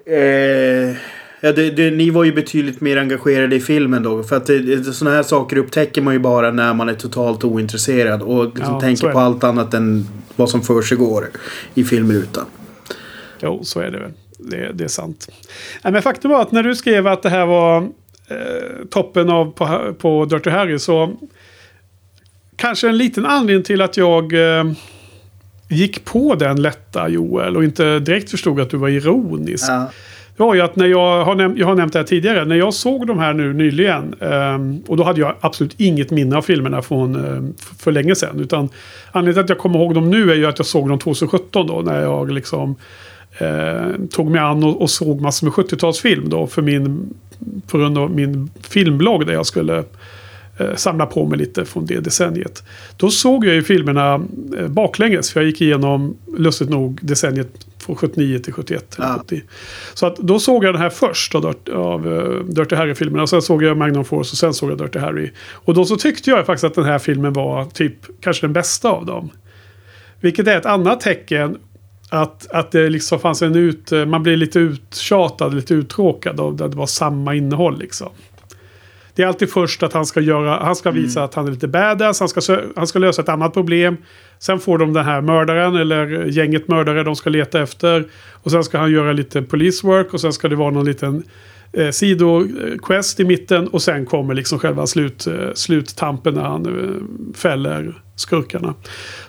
Eh, 0.06 0.96
ja, 1.40 1.52
det, 1.52 1.70
det, 1.70 1.90
ni 1.90 2.10
var 2.10 2.24
ju 2.24 2.32
betydligt 2.32 2.80
mer 2.80 2.96
engagerade 2.96 3.56
i 3.56 3.60
filmen 3.60 4.02
då. 4.02 4.22
För 4.22 4.36
att 4.36 4.46
det, 4.46 4.94
såna 4.94 5.10
här 5.10 5.22
saker 5.22 5.56
upptäcker 5.56 6.02
man 6.02 6.14
ju 6.14 6.20
bara 6.20 6.50
när 6.50 6.74
man 6.74 6.88
är 6.88 6.94
totalt 6.94 7.44
ointresserad. 7.44 8.22
Och 8.22 8.44
liksom 8.44 8.74
Ja, 8.74 8.80
tänker 8.80 9.12
på 9.12 9.18
allt 9.18 9.44
annat 9.44 9.74
än 9.74 10.06
vad 10.36 10.50
som 10.50 10.62
försiggår 10.62 11.28
i 11.74 11.84
filmrutan. 11.84 12.44
Jo, 13.42 13.60
så 13.64 13.80
är 13.80 13.90
det 13.90 13.98
väl. 13.98 14.12
Det, 14.38 14.72
det 14.74 14.84
är 14.84 14.88
sant. 14.88 15.28
Nej, 15.84 15.92
men 15.92 16.02
faktum 16.02 16.30
var 16.30 16.42
att 16.42 16.52
när 16.52 16.62
du 16.62 16.74
skrev 16.74 17.06
att 17.06 17.22
det 17.22 17.28
här 17.28 17.46
var 17.46 17.76
eh, 18.28 18.86
toppen 18.90 19.30
av 19.30 19.52
på, 19.52 19.94
på 19.98 20.24
Dirty 20.24 20.50
Harry 20.50 20.78
så 20.78 21.16
kanske 22.60 22.88
en 22.88 22.96
liten 22.98 23.26
anledning 23.26 23.64
till 23.64 23.80
att 23.82 23.96
jag 23.96 24.32
eh, 24.58 24.64
gick 25.68 26.04
på 26.04 26.34
den 26.34 26.62
lätta 26.62 27.08
Joel 27.08 27.56
och 27.56 27.64
inte 27.64 27.98
direkt 27.98 28.30
förstod 28.30 28.60
att 28.60 28.70
du 28.70 28.76
var 28.76 28.88
ironisk. 28.88 29.64
Ja. 29.70 29.90
Det 30.36 30.42
var 30.44 30.54
ju 30.54 30.60
att 30.60 30.76
när 30.76 30.86
jag 30.86 31.24
har, 31.24 31.34
näm- 31.34 31.54
jag 31.58 31.66
har 31.66 31.74
nämnt 31.74 31.92
det 31.92 31.98
här 31.98 32.06
tidigare. 32.06 32.44
När 32.44 32.56
jag 32.56 32.74
såg 32.74 33.06
de 33.06 33.18
här 33.18 33.32
nu 33.34 33.52
nyligen. 33.52 34.14
ehm, 34.20 34.82
och 34.86 34.96
då 34.96 35.04
hade 35.04 35.20
jag 35.20 35.34
absolut 35.40 35.74
inget 35.80 36.10
minne 36.10 36.36
av 36.36 36.42
filmerna 36.42 36.82
från 36.82 37.16
f- 37.60 37.72
för 37.78 37.92
länge 37.92 38.14
sedan. 38.14 38.40
Utan 38.40 38.68
anledningen 39.12 39.34
till 39.34 39.40
att 39.44 39.48
jag 39.48 39.58
kommer 39.58 39.78
ihåg 39.78 39.94
dem 39.94 40.10
nu 40.10 40.30
är 40.30 40.34
ju 40.34 40.46
att 40.46 40.58
jag 40.58 40.66
såg 40.66 40.88
dem 40.88 40.98
2017 40.98 41.66
då. 41.66 41.80
När 41.80 42.00
jag 42.02 42.32
liksom 42.32 42.76
eh, 43.38 44.06
tog 44.10 44.30
mig 44.30 44.40
an 44.40 44.64
och, 44.64 44.82
och 44.82 44.90
såg 44.90 45.20
massor 45.20 45.46
med 45.46 45.52
70-talsfilm 45.54 46.28
då. 46.28 46.46
För 46.46 46.62
min, 46.62 47.14
på 47.66 47.78
grund 47.78 47.98
av 47.98 48.10
min 48.10 48.50
filmblogg 48.60 49.26
där 49.26 49.32
jag 49.32 49.46
skulle 49.46 49.76
eh, 49.78 49.84
samla 50.76 51.06
på 51.06 51.26
mig 51.26 51.38
lite 51.38 51.64
från 51.64 51.86
det 51.86 52.00
decenniet. 52.00 52.62
Då 52.96 53.10
såg 53.10 53.46
jag 53.46 53.54
ju 53.54 53.62
filmerna 53.62 54.14
eh, 54.58 54.68
baklänges. 54.68 55.32
För 55.32 55.40
jag 55.40 55.46
gick 55.46 55.60
igenom, 55.60 56.16
lustigt 56.38 56.68
nog, 56.68 56.98
decenniet 57.02 57.66
från 57.78 57.96
79 57.96 58.38
till 58.38 58.52
71. 58.52 58.94
Eller 58.98 59.08
Ja. 59.08 59.18
70. 59.18 59.42
Så 59.94 60.06
att 60.06 60.16
då 60.16 60.38
såg 60.38 60.64
jag 60.64 60.74
den 60.74 60.82
här 60.82 60.90
först 60.90 61.34
av, 61.34 61.54
av 61.74 62.06
uh, 62.06 62.44
Dirty 62.44 62.76
Harry-filmerna. 62.76 63.26
Sen 63.26 63.42
såg 63.42 63.62
jag 63.62 63.76
Magnum 63.76 64.04
Force 64.04 64.32
och 64.32 64.38
sen 64.38 64.54
såg 64.54 64.70
jag 64.70 64.78
Dirty 64.78 64.98
Harry. 64.98 65.30
Och 65.52 65.74
då 65.74 65.84
så 65.84 65.96
tyckte 65.96 66.30
jag 66.30 66.46
faktiskt 66.46 66.64
att 66.64 66.74
den 66.74 66.84
här 66.84 66.98
filmen 66.98 67.32
var 67.32 67.64
typ 67.64 67.94
kanske 68.20 68.46
den 68.46 68.52
bästa 68.52 68.88
av 68.88 69.06
dem. 69.06 69.30
Vilket 70.20 70.46
är 70.46 70.56
ett 70.56 70.66
annat 70.66 71.00
tecken 71.00 71.58
att, 72.10 72.50
att 72.50 72.72
det 72.72 72.88
liksom 72.88 73.18
fanns 73.18 73.42
en 73.42 73.56
ut... 73.56 73.90
Man 74.06 74.22
blir 74.22 74.36
lite 74.36 74.58
uttjatad, 74.58 75.54
lite 75.54 75.74
uttråkad 75.74 76.40
av 76.40 76.62
att 76.62 76.70
det 76.70 76.76
var 76.76 76.86
samma 76.86 77.34
innehåll 77.34 77.78
liksom. 77.78 78.08
Det 79.20 79.24
är 79.24 79.28
alltid 79.28 79.50
först 79.50 79.82
att 79.82 79.92
han 79.92 80.06
ska, 80.06 80.20
göra, 80.20 80.64
han 80.64 80.76
ska 80.76 80.90
visa 80.90 81.24
att 81.24 81.34
han 81.34 81.46
är 81.46 81.50
lite 81.50 81.68
badass. 81.68 82.20
Han 82.20 82.28
ska, 82.28 82.58
han 82.76 82.86
ska 82.86 82.98
lösa 82.98 83.22
ett 83.22 83.28
annat 83.28 83.54
problem. 83.54 83.96
Sen 84.38 84.60
får 84.60 84.78
de 84.78 84.92
den 84.92 85.04
här 85.04 85.20
mördaren 85.20 85.76
eller 85.76 86.26
gänget 86.26 86.68
mördare 86.68 87.02
de 87.02 87.16
ska 87.16 87.30
leta 87.30 87.62
efter. 87.62 88.04
Och 88.42 88.50
sen 88.50 88.64
ska 88.64 88.78
han 88.78 88.92
göra 88.92 89.12
lite 89.12 89.42
police 89.42 89.86
work 89.86 90.14
och 90.14 90.20
sen 90.20 90.32
ska 90.32 90.48
det 90.48 90.56
vara 90.56 90.70
någon 90.70 90.84
liten 90.84 91.22
eh, 91.72 91.90
sidoquest 91.90 93.20
i 93.20 93.24
mitten. 93.24 93.68
Och 93.68 93.82
sen 93.82 94.06
kommer 94.06 94.34
liksom 94.34 94.58
själva 94.58 94.86
slut, 94.86 95.26
eh, 95.26 95.52
sluttampen 95.54 96.34
när 96.34 96.42
han 96.42 96.66
eh, 96.66 97.34
fäller 97.34 98.02
skurkarna. 98.16 98.74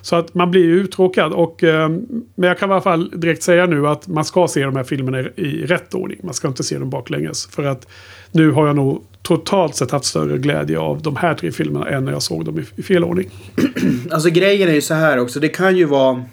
Så 0.02 0.16
att 0.16 0.34
man 0.34 0.52
blir 0.52 0.64
ju 0.66 0.80
uttråkad. 0.82 1.34
Och, 1.34 1.64
eh, 1.64 1.90
men 2.36 2.48
jag 2.48 2.60
kan 2.60 2.70
i 2.70 2.74
alla 2.74 2.82
fall 2.82 3.10
direkt 3.10 3.44
säga 3.44 3.66
nu 3.66 3.88
att 3.88 4.08
man 4.08 4.26
ska 4.26 4.48
se 4.48 4.64
de 4.64 4.76
här 4.76 4.84
filmerna 4.84 5.20
i, 5.20 5.26
i 5.36 5.66
rätt 5.66 5.94
ordning. 5.94 6.20
Man 6.24 6.34
ska 6.34 6.48
inte 6.48 6.64
se 6.64 6.78
dem 6.78 6.90
baklänges. 6.90 7.48
För 7.48 7.64
att 7.64 7.88
nu 8.32 8.52
har 8.52 8.68
jag 8.68 8.76
nog 8.76 9.04
totalt 9.22 9.76
sett 9.76 9.92
haft 9.92 10.06
större 10.06 10.38
glädje 10.38 10.80
av 10.80 11.02
de 11.02 11.16
här 11.16 11.34
tre 11.34 11.52
filmerna 11.52 11.90
än 11.90 12.06
när 12.06 12.12
jag 12.12 12.22
såg 12.22 12.46
dem 12.46 12.60
i, 12.60 12.64
i 12.76 12.84
fel 12.84 13.04
ordning. 13.04 13.30
Alltså 14.12 14.30
grejen 14.30 14.70
är 14.70 14.74
ju 14.74 14.82
så 14.82 14.94
här 14.94 15.18
också. 15.18 15.40
Det 15.40 15.50
kan 15.50 15.78
ju 15.78 15.86
vara... 15.86 16.24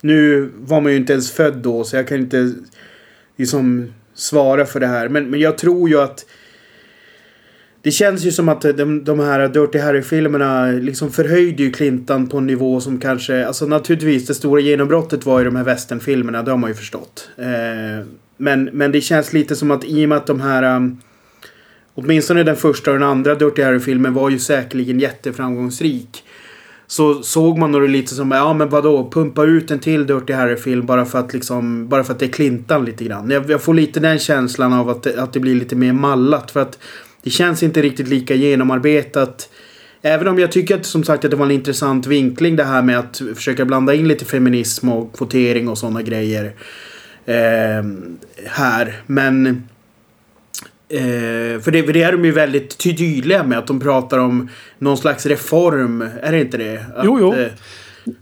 Nu 0.00 0.50
var 0.58 0.80
man 0.80 0.92
ju 0.92 0.98
inte 0.98 1.12
ens 1.12 1.32
född 1.32 1.56
då 1.56 1.84
så 1.84 1.96
jag 1.96 2.08
kan 2.08 2.18
inte 2.18 2.52
liksom 3.36 3.88
svara 4.16 4.66
för 4.66 4.80
det 4.80 4.86
här. 4.86 5.08
Men, 5.08 5.30
men 5.30 5.40
jag 5.40 5.58
tror 5.58 5.88
ju 5.88 6.00
att... 6.00 6.26
Det 7.82 7.90
känns 7.90 8.24
ju 8.24 8.32
som 8.32 8.48
att 8.48 8.60
de, 8.60 9.04
de 9.04 9.20
här 9.20 9.48
Dirty 9.48 9.78
Harry-filmerna 9.78 10.66
liksom 10.66 11.12
förhöjde 11.12 11.62
ju 11.62 11.72
Clintan 11.72 12.26
på 12.26 12.38
en 12.38 12.46
nivå 12.46 12.80
som 12.80 13.00
kanske... 13.00 13.46
Alltså 13.46 13.66
naturligtvis 13.66 14.26
det 14.26 14.34
stora 14.34 14.60
genombrottet 14.60 15.26
var 15.26 15.38
ju 15.38 15.44
de 15.44 15.56
här 15.56 15.64
westernfilmerna. 15.64 16.42
Det 16.42 16.50
har 16.50 16.58
man 16.58 16.70
ju 16.70 16.74
förstått. 16.74 17.30
Eh, 17.36 18.06
men, 18.36 18.64
men 18.64 18.92
det 18.92 19.00
känns 19.00 19.32
lite 19.32 19.56
som 19.56 19.70
att 19.70 19.84
i 19.84 20.04
och 20.04 20.08
med 20.08 20.18
att 20.18 20.26
de 20.26 20.40
här... 20.40 20.76
Um, 20.76 21.00
åtminstone 21.94 22.42
den 22.42 22.56
första 22.56 22.90
och 22.90 22.98
den 22.98 23.08
andra 23.08 23.34
Dirty 23.34 23.62
Harry-filmen 23.62 24.14
var 24.14 24.30
ju 24.30 24.38
säkerligen 24.38 25.00
jätteframgångsrik. 25.00 26.24
Så 26.86 27.22
såg 27.22 27.58
man 27.58 27.72
nog 27.72 27.82
det 27.82 27.88
lite 27.88 28.14
som, 28.14 28.30
ja 28.30 28.52
men 28.54 28.68
vadå, 28.68 29.10
pumpa 29.10 29.44
ut 29.44 29.70
en 29.70 29.78
till 29.78 30.06
Dirty 30.06 30.32
Harry-film 30.32 30.86
bara 30.86 31.04
för 31.04 31.18
att 31.18 31.32
liksom, 31.34 31.88
bara 31.88 32.04
för 32.04 32.12
att 32.12 32.18
det 32.18 32.26
är 32.26 32.32
Clintan 32.32 32.84
lite 32.84 33.04
grann. 33.04 33.30
Jag, 33.30 33.50
jag 33.50 33.62
får 33.62 33.74
lite 33.74 34.00
den 34.00 34.18
känslan 34.18 34.72
av 34.72 34.88
att 34.88 35.02
det, 35.02 35.22
att 35.22 35.32
det 35.32 35.40
blir 35.40 35.54
lite 35.54 35.76
mer 35.76 35.92
mallat 35.92 36.50
för 36.50 36.60
att 36.60 36.78
det 37.22 37.30
känns 37.30 37.62
inte 37.62 37.82
riktigt 37.82 38.08
lika 38.08 38.34
genomarbetat. 38.34 39.48
Även 40.02 40.28
om 40.28 40.38
jag 40.38 40.52
tycker 40.52 40.76
att 40.76 40.86
som 40.86 41.04
sagt 41.04 41.24
att 41.24 41.30
det 41.30 41.36
var 41.36 41.46
en 41.46 41.52
intressant 41.52 42.06
vinkling 42.06 42.56
det 42.56 42.64
här 42.64 42.82
med 42.82 42.98
att 42.98 43.22
försöka 43.34 43.64
blanda 43.64 43.94
in 43.94 44.08
lite 44.08 44.24
feminism 44.24 44.88
och 44.88 45.16
kvotering 45.16 45.68
och 45.68 45.78
sådana 45.78 46.02
grejer. 46.02 46.54
Eh, 47.24 47.84
här. 48.46 49.02
Men 49.06 49.62
Eh, 50.88 51.60
för, 51.60 51.70
det, 51.70 51.82
för 51.82 51.92
det 51.92 52.02
är 52.02 52.12
de 52.12 52.24
ju 52.24 52.32
väldigt 52.32 52.78
ty- 52.78 52.96
tydliga 52.96 53.42
med 53.44 53.58
att 53.58 53.66
de 53.66 53.80
pratar 53.80 54.18
om 54.18 54.48
någon 54.78 54.96
slags 54.98 55.26
reform. 55.26 56.02
Är 56.22 56.32
det 56.32 56.40
inte 56.40 56.56
det? 56.56 56.84
Att, 56.96 57.04
Jo, 57.04 57.18
jo. 57.20 57.34
eh, 57.34 57.48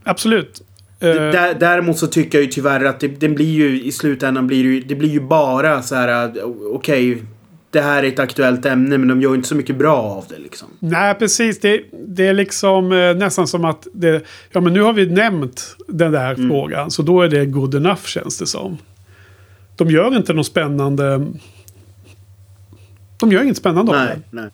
Absolut. 0.05 0.62
Eh, 1.00 1.09
Där, 1.14 1.55
däremot 1.61 1.98
så 1.98 2.07
tycker 2.07 2.38
jag 2.38 2.44
ju 2.44 2.50
tyvärr 2.50 2.85
att 2.85 3.00
det, 3.00 3.09
det 3.09 3.29
blir 3.29 3.50
ju 3.53 3.83
i 3.83 3.92
slutändan 3.92 4.46
blir 4.46 4.64
det, 4.81 4.81
det 4.88 4.94
blir 4.94 5.09
ju 5.11 5.20
bara 5.20 5.83
så 5.83 5.94
här. 5.94 6.27
eh, 6.38 6.44
Okej, 6.72 7.22
det 7.70 7.81
här 7.81 8.03
är 8.03 8.09
ett 8.09 8.18
aktuellt 8.18 8.66
ämne 8.66 8.98
men 8.98 9.09
de 9.09 9.20
gör 9.22 9.35
inte 9.35 9.48
så 9.48 9.55
mycket 9.55 9.77
bra 9.77 9.96
av 9.96 10.24
det 10.29 10.38
liksom. 10.38 10.68
Nej, 10.79 11.14
precis. 11.14 11.61
Det, 11.61 11.81
det 12.07 12.27
är 12.27 12.35
liksom 12.35 12.92
eh, 12.92 13.14
nästan 13.16 13.46
som 13.46 13.64
att 13.64 13.87
det, 13.92 14.24
ja, 14.53 14.61
men 14.61 14.72
nu 14.72 14.81
har 14.81 14.92
vi 14.92 15.07
nämnt 15.07 15.77
den 15.88 16.12
där 16.12 16.35
frågan. 16.48 16.90
Så 16.90 17.03
då 17.03 17.22
är 17.22 17.29
det 17.29 17.46
good 17.46 17.74
enough 17.74 18.05
känns 18.05 18.38
det 18.38 18.46
som. 18.46 18.79
De 19.77 19.90
gör 19.90 20.16
inte 20.16 20.33
något 20.33 20.46
spännande. 20.46 21.27
De 23.18 23.33
gör 23.33 23.42
inget 23.42 23.57
spännande 23.57 23.92
av 23.92 23.98
Nej, 23.98 24.16
det. 24.16 24.40
nej. 24.40 24.50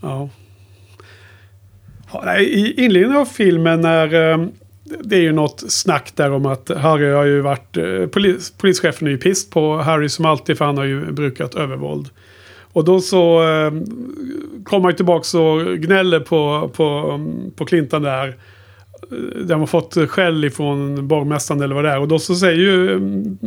Ja. 0.00 0.28
Ja, 2.12 2.22
nej, 2.24 2.44
I 2.44 2.84
inledningen 2.84 3.20
av 3.20 3.24
filmen 3.24 3.80
när 3.80 4.32
eh, 4.32 4.46
det 5.04 5.16
är 5.16 5.20
ju 5.20 5.32
något 5.32 5.64
snack 5.68 6.12
där 6.14 6.30
om 6.30 6.46
att 6.46 6.70
Harry 6.76 7.10
har 7.10 7.24
ju 7.24 7.40
varit... 7.40 7.76
Eh, 7.76 8.06
polis, 8.06 8.50
polischefen 8.50 9.06
är 9.06 9.10
ju 9.10 9.18
pist 9.18 9.50
på 9.50 9.76
Harry 9.76 10.08
som 10.08 10.24
alltid 10.24 10.58
för 10.58 10.64
han 10.64 10.76
har 10.76 10.84
ju 10.84 11.12
brukat 11.12 11.54
övervåld. 11.54 12.08
Och 12.72 12.84
då 12.84 13.00
så 13.00 13.42
eh, 13.42 13.72
kommer 14.64 14.84
han 14.84 14.96
tillbaka 14.96 15.38
och 15.38 15.78
gnäller 15.78 16.20
på, 16.20 16.70
på, 16.74 17.20
på 17.56 17.64
Clinton 17.64 18.02
där. 18.02 18.28
Eh, 18.28 19.44
de 19.44 19.60
har 19.60 19.66
fått 19.66 20.10
skäll 20.10 20.44
ifrån 20.44 21.08
borgmästaren 21.08 21.62
eller 21.62 21.74
vad 21.74 21.84
det 21.84 21.90
är. 21.90 21.98
Och 21.98 22.08
då 22.08 22.18
så 22.18 22.34
säger 22.34 22.58
ju 22.58 23.00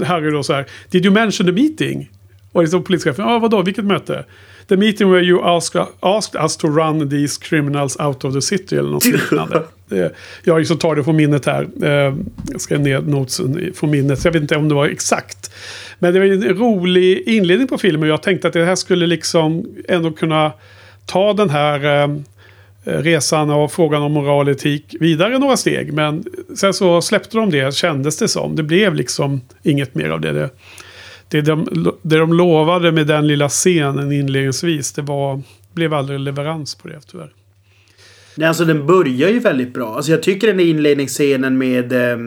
Harry 0.05 0.31
då 0.31 0.43
så 0.43 0.53
här. 0.53 0.65
Did 0.89 1.05
you 1.05 1.13
mention 1.13 1.45
the 1.45 1.51
meeting? 1.51 2.09
Och 2.57 2.63
liksom 2.63 2.83
polischefen, 2.83 3.25
ja 3.25 3.35
ah, 3.35 3.39
vadå, 3.39 3.61
vilket 3.61 3.85
möte? 3.85 4.25
The 4.67 4.77
meeting 4.77 5.11
where 5.11 5.23
you 5.23 5.43
asked, 5.43 5.85
asked 5.99 6.41
us 6.41 6.57
to 6.57 6.67
run 6.67 7.09
these 7.09 7.39
criminals 7.41 7.99
out 7.99 8.25
of 8.25 8.33
the 8.33 8.41
city 8.41 8.75
eller 8.75 8.89
något 8.89 9.05
liknande. 9.05 9.63
Jag 10.43 10.59
liksom 10.59 10.77
tar 10.77 10.95
det 10.95 11.03
från 11.03 11.15
minnet 11.15 11.45
här. 11.45 11.67
Eh, 11.83 12.15
Jag 12.51 12.61
skrev 12.61 12.79
ner 12.79 13.01
notesen 13.01 13.73
från 13.75 13.89
minnet. 13.89 14.25
Jag 14.25 14.31
vet 14.31 14.41
inte 14.41 14.55
om 14.55 14.69
det 14.69 14.75
var 14.75 14.85
exakt. 14.87 15.51
Men 15.99 16.13
det 16.13 16.19
var 16.19 16.25
en 16.25 16.57
rolig 16.57 17.23
inledning 17.27 17.67
på 17.67 17.77
filmen. 17.77 18.09
Jag 18.09 18.21
tänkte 18.23 18.47
att 18.47 18.53
det 18.53 18.65
här 18.65 18.75
skulle 18.75 19.07
liksom 19.07 19.65
ändå 19.87 20.11
kunna 20.11 20.51
ta 21.05 21.33
den 21.33 21.49
här 21.49 22.03
eh, 22.03 22.17
resan 22.83 23.49
och 23.49 23.71
frågan 23.71 24.01
om 24.01 24.11
moral 24.11 24.47
och 24.47 24.51
etik 24.51 24.95
vidare 24.99 25.39
några 25.39 25.57
steg. 25.57 25.93
Men 25.93 26.23
sen 26.55 26.73
så 26.73 27.01
släppte 27.01 27.37
de 27.37 27.49
det, 27.49 27.75
kändes 27.75 28.17
det 28.17 28.27
som. 28.27 28.55
Det 28.55 28.63
blev 28.63 28.95
liksom 28.95 29.41
inget 29.63 29.95
mer 29.95 30.09
av 30.09 30.21
det. 30.21 30.31
Det, 30.31 30.49
det, 31.29 31.41
de, 31.41 31.67
det 32.01 32.17
de 32.17 32.33
lovade 32.33 32.91
med 32.91 33.07
den 33.07 33.27
lilla 33.27 33.49
scenen 33.49 34.11
inledningsvis, 34.11 34.93
det 34.93 35.01
var, 35.01 35.41
blev 35.73 35.93
aldrig 35.93 36.19
leverans 36.19 36.75
på 36.75 36.87
det 36.87 36.99
tyvärr. 37.11 37.33
Nej, 38.35 38.47
alltså 38.47 38.65
den 38.65 38.87
börjar 38.87 39.29
ju 39.29 39.39
väldigt 39.39 39.73
bra. 39.73 39.95
Alltså 39.95 40.11
jag 40.11 40.23
tycker 40.23 40.47
den 40.47 40.59
inledningsscenen 40.59 41.57
med 41.57 41.93
eh, 41.93 42.17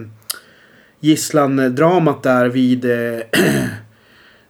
gisslandramat 1.00 2.22
där 2.22 2.48
vid... 2.48 2.84
Eh, 2.84 3.20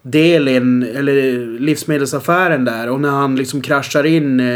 delen, 0.02 0.82
eller 0.82 1.16
eh, 1.16 1.60
livsmedelsaffären 1.60 2.64
där. 2.64 2.90
Och 2.90 3.00
när 3.00 3.10
han 3.10 3.36
liksom 3.36 3.60
kraschar 3.60 4.06
in 4.06 4.40
eh, 4.40 4.46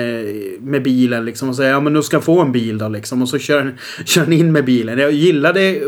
med 0.60 0.82
bilen 0.82 1.24
liksom 1.24 1.48
och 1.48 1.56
säger 1.56 1.70
ja 1.70 1.80
men 1.80 1.92
nu 1.92 2.02
ska 2.02 2.16
jag 2.16 2.24
få 2.24 2.40
en 2.40 2.52
bil 2.52 2.78
då 2.78 2.88
liksom. 2.88 3.22
Och 3.22 3.28
så 3.28 3.38
kör, 3.38 3.74
kör 4.04 4.20
han 4.22 4.32
in 4.32 4.52
med 4.52 4.64
bilen. 4.64 4.98
Jag 4.98 5.12
gillade 5.12 5.60
eh, 5.60 5.82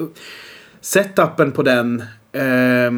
setupen 0.81 1.53
på 1.53 1.63
den. 1.63 2.03
Eh, 2.33 2.93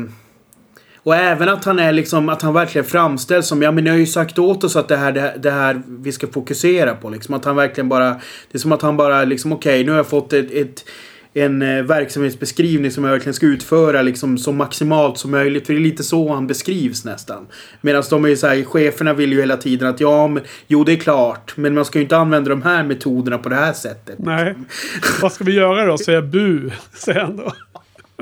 och 1.02 1.16
även 1.16 1.48
att 1.48 1.64
han 1.64 1.78
är 1.78 1.92
liksom, 1.92 2.28
att 2.28 2.42
han 2.42 2.54
verkligen 2.54 2.84
framställs 2.84 3.46
som, 3.46 3.62
ja 3.62 3.72
men 3.72 3.84
ni 3.84 3.90
har 3.90 3.96
ju 3.96 4.06
sagt 4.06 4.38
åt 4.38 4.64
oss 4.64 4.76
att 4.76 4.88
det 4.88 4.96
här, 4.96 5.12
det, 5.12 5.34
det 5.38 5.50
här 5.50 5.82
vi 5.86 6.12
ska 6.12 6.26
fokusera 6.26 6.94
på 6.94 7.10
liksom. 7.10 7.34
Att 7.34 7.44
han 7.44 7.56
verkligen 7.56 7.88
bara, 7.88 8.08
det 8.08 8.52
är 8.52 8.58
som 8.58 8.72
att 8.72 8.82
han 8.82 8.96
bara 8.96 9.24
liksom, 9.24 9.52
okej 9.52 9.74
okay, 9.74 9.84
nu 9.84 9.90
har 9.90 9.98
jag 9.98 10.06
fått 10.06 10.32
ett, 10.32 10.50
ett 10.50 10.84
en 11.34 11.62
eh, 11.62 11.82
verksamhetsbeskrivning 11.82 12.90
som 12.90 13.04
jag 13.04 13.10
verkligen 13.10 13.34
ska 13.34 13.46
utföra 13.46 14.02
liksom 14.02 14.38
så 14.38 14.52
maximalt 14.52 15.18
som 15.18 15.30
möjligt. 15.30 15.66
För 15.66 15.72
det 15.72 15.78
är 15.78 15.82
lite 15.82 16.04
så 16.04 16.34
han 16.34 16.46
beskrivs 16.46 17.04
nästan. 17.04 17.46
Medan 17.80 18.02
de 18.10 18.24
är 18.24 18.28
ju 18.28 18.36
så 18.36 18.46
här, 18.46 18.64
cheferna 18.64 19.14
vill 19.14 19.32
ju 19.32 19.40
hela 19.40 19.56
tiden 19.56 19.88
att 19.88 20.00
ja, 20.00 20.28
men, 20.28 20.42
jo 20.66 20.84
det 20.84 20.92
är 20.92 20.96
klart. 20.96 21.56
Men 21.56 21.74
man 21.74 21.84
ska 21.84 21.98
ju 21.98 22.02
inte 22.02 22.16
använda 22.16 22.50
de 22.50 22.62
här 22.62 22.84
metoderna 22.84 23.38
på 23.38 23.48
det 23.48 23.56
här 23.56 23.72
sättet. 23.72 24.18
Nej. 24.18 24.54
Vad 25.22 25.32
ska 25.32 25.44
vi 25.44 25.52
göra 25.52 25.86
då? 25.86 25.98
Säga 25.98 26.22
bu, 26.22 26.70
säger 26.92 27.20
han 27.20 27.36
då. 27.36 27.52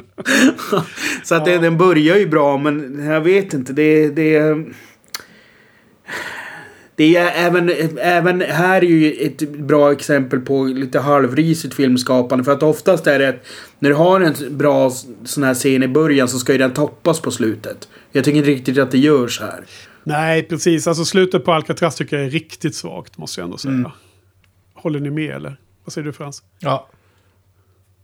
så 1.24 1.34
att 1.34 1.44
det, 1.44 1.58
den 1.58 1.78
börjar 1.78 2.16
ju 2.16 2.26
bra 2.26 2.58
men 2.58 3.04
jag 3.06 3.20
vet 3.20 3.54
inte. 3.54 3.72
Det, 3.72 4.08
det, 4.08 4.56
det 6.96 7.16
är 7.16 7.46
även, 7.46 7.70
även 7.98 8.40
här 8.40 8.76
är 8.76 8.88
ju 8.88 9.12
ett 9.12 9.50
bra 9.50 9.92
exempel 9.92 10.40
på 10.40 10.64
lite 10.64 10.98
halvrisigt 10.98 11.74
filmskapande. 11.74 12.44
För 12.44 12.52
att 12.52 12.62
oftast 12.62 13.06
är 13.06 13.18
det 13.18 13.28
att 13.28 13.46
när 13.78 13.90
du 13.90 13.96
har 13.96 14.20
en 14.20 14.56
bra 14.56 14.90
sån 15.24 15.42
här 15.42 15.54
scen 15.54 15.82
i 15.82 15.88
början 15.88 16.28
så 16.28 16.38
ska 16.38 16.52
ju 16.52 16.58
den 16.58 16.72
toppas 16.72 17.20
på 17.20 17.30
slutet. 17.30 17.88
Jag 18.12 18.24
tycker 18.24 18.38
inte 18.38 18.50
riktigt 18.50 18.78
att 18.78 18.90
det 18.90 18.98
görs 18.98 19.40
här. 19.40 19.64
Nej, 20.04 20.42
precis. 20.42 20.86
Alltså 20.86 21.04
slutet 21.04 21.44
på 21.44 21.52
Alcatraz 21.52 21.96
tycker 21.96 22.16
jag 22.16 22.26
är 22.26 22.30
riktigt 22.30 22.74
svagt, 22.74 23.18
måste 23.18 23.40
jag 23.40 23.44
ändå 23.44 23.58
säga. 23.58 23.74
Mm. 23.74 23.90
Håller 24.74 25.00
ni 25.00 25.10
med 25.10 25.30
eller? 25.30 25.56
Vad 25.84 25.92
säger 25.92 26.04
du 26.04 26.12
Frans? 26.12 26.42
Ja. 26.58 26.88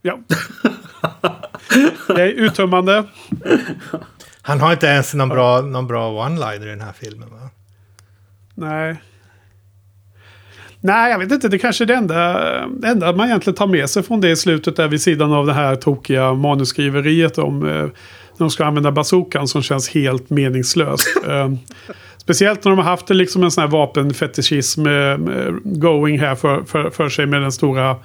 Ja. 0.03 0.19
det 2.07 2.23
är 2.23 2.29
uttömmande. 2.29 3.05
Han 4.43 4.61
har 4.61 4.73
inte 4.73 4.87
ens 4.87 5.15
någon 5.15 5.29
bra, 5.29 5.61
någon 5.61 5.87
bra 5.87 6.27
one-liner 6.27 6.67
i 6.67 6.71
den 6.71 6.81
här 6.81 6.93
filmen 6.93 7.29
va? 7.31 7.51
Nej. 8.55 8.97
Nej, 10.81 11.11
jag 11.11 11.19
vet 11.19 11.33
inte. 11.33 11.49
Det 11.49 11.59
kanske 11.59 11.85
är 11.85 11.87
det 11.87 11.95
enda, 11.95 12.33
det 12.67 12.89
enda 12.89 13.13
man 13.13 13.27
egentligen 13.27 13.57
tar 13.57 13.67
med 13.67 13.91
sig 13.91 14.03
från 14.03 14.21
det 14.21 14.31
i 14.31 14.37
slutet 14.37 14.77
där 14.77 14.89
vid 14.89 15.03
sidan 15.03 15.33
av 15.33 15.47
det 15.47 15.53
här 15.53 15.77
tokiga 15.77 16.35
manusskriveriet 16.35 17.39
om 17.39 17.69
eh, 17.69 17.73
när 17.73 18.39
de 18.39 18.51
ska 18.51 18.65
använda 18.65 18.93
bazookan 18.93 19.49
som 19.49 19.63
känns 19.63 19.89
helt 19.89 20.31
meningslöst. 20.31 21.17
eh, 21.29 21.53
speciellt 22.17 22.65
när 22.65 22.71
de 22.71 22.79
har 22.79 22.85
haft 22.85 23.11
liksom 23.11 23.43
en 23.43 23.51
sån 23.51 23.63
här 23.63 23.71
vapenfetischism 23.71 24.87
eh, 24.87 25.17
going 25.65 26.21
här 26.21 26.35
för, 26.35 26.63
för, 26.65 26.91
för, 26.91 27.09
sig 27.09 27.27
med 27.27 27.43
den 27.43 27.53
stora 27.53 27.97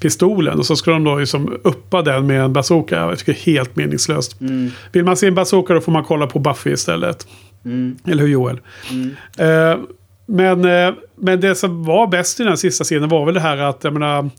pistolen. 0.00 0.58
Och 0.58 0.66
så 0.66 0.76
ska 0.76 0.90
de 0.90 1.04
då 1.04 1.18
liksom 1.18 1.56
uppa 1.64 2.02
den 2.02 2.26
med 2.26 2.40
en 2.40 2.52
bazooka. 2.52 2.96
Jag 2.96 3.18
tycker 3.18 3.32
det 3.32 3.38
är 3.38 3.52
helt 3.52 3.76
meningslöst. 3.76 4.40
Mm. 4.40 4.70
Vill 4.92 5.04
man 5.04 5.16
se 5.16 5.26
en 5.26 5.34
bazooka 5.34 5.74
då 5.74 5.80
får 5.80 5.92
man 5.92 6.04
kolla 6.04 6.26
på 6.26 6.38
Buffy 6.38 6.70
istället. 6.70 7.26
Mm. 7.64 7.96
Eller 8.04 8.22
hur 8.22 8.30
Joel? 8.30 8.60
Mm. 8.90 9.16
Eh, 9.38 9.78
men, 10.26 10.64
eh, 10.64 10.94
men 11.16 11.40
det 11.40 11.54
som 11.54 11.84
var 11.84 12.06
bäst 12.06 12.40
i 12.40 12.44
den 12.44 12.56
sista 12.56 12.84
scenen 12.84 13.08
var 13.08 13.24
väl 13.24 13.34
det 13.34 13.40
här 13.40 13.56
att, 13.56 13.84
jag 13.84 13.92
menar, 13.92 14.30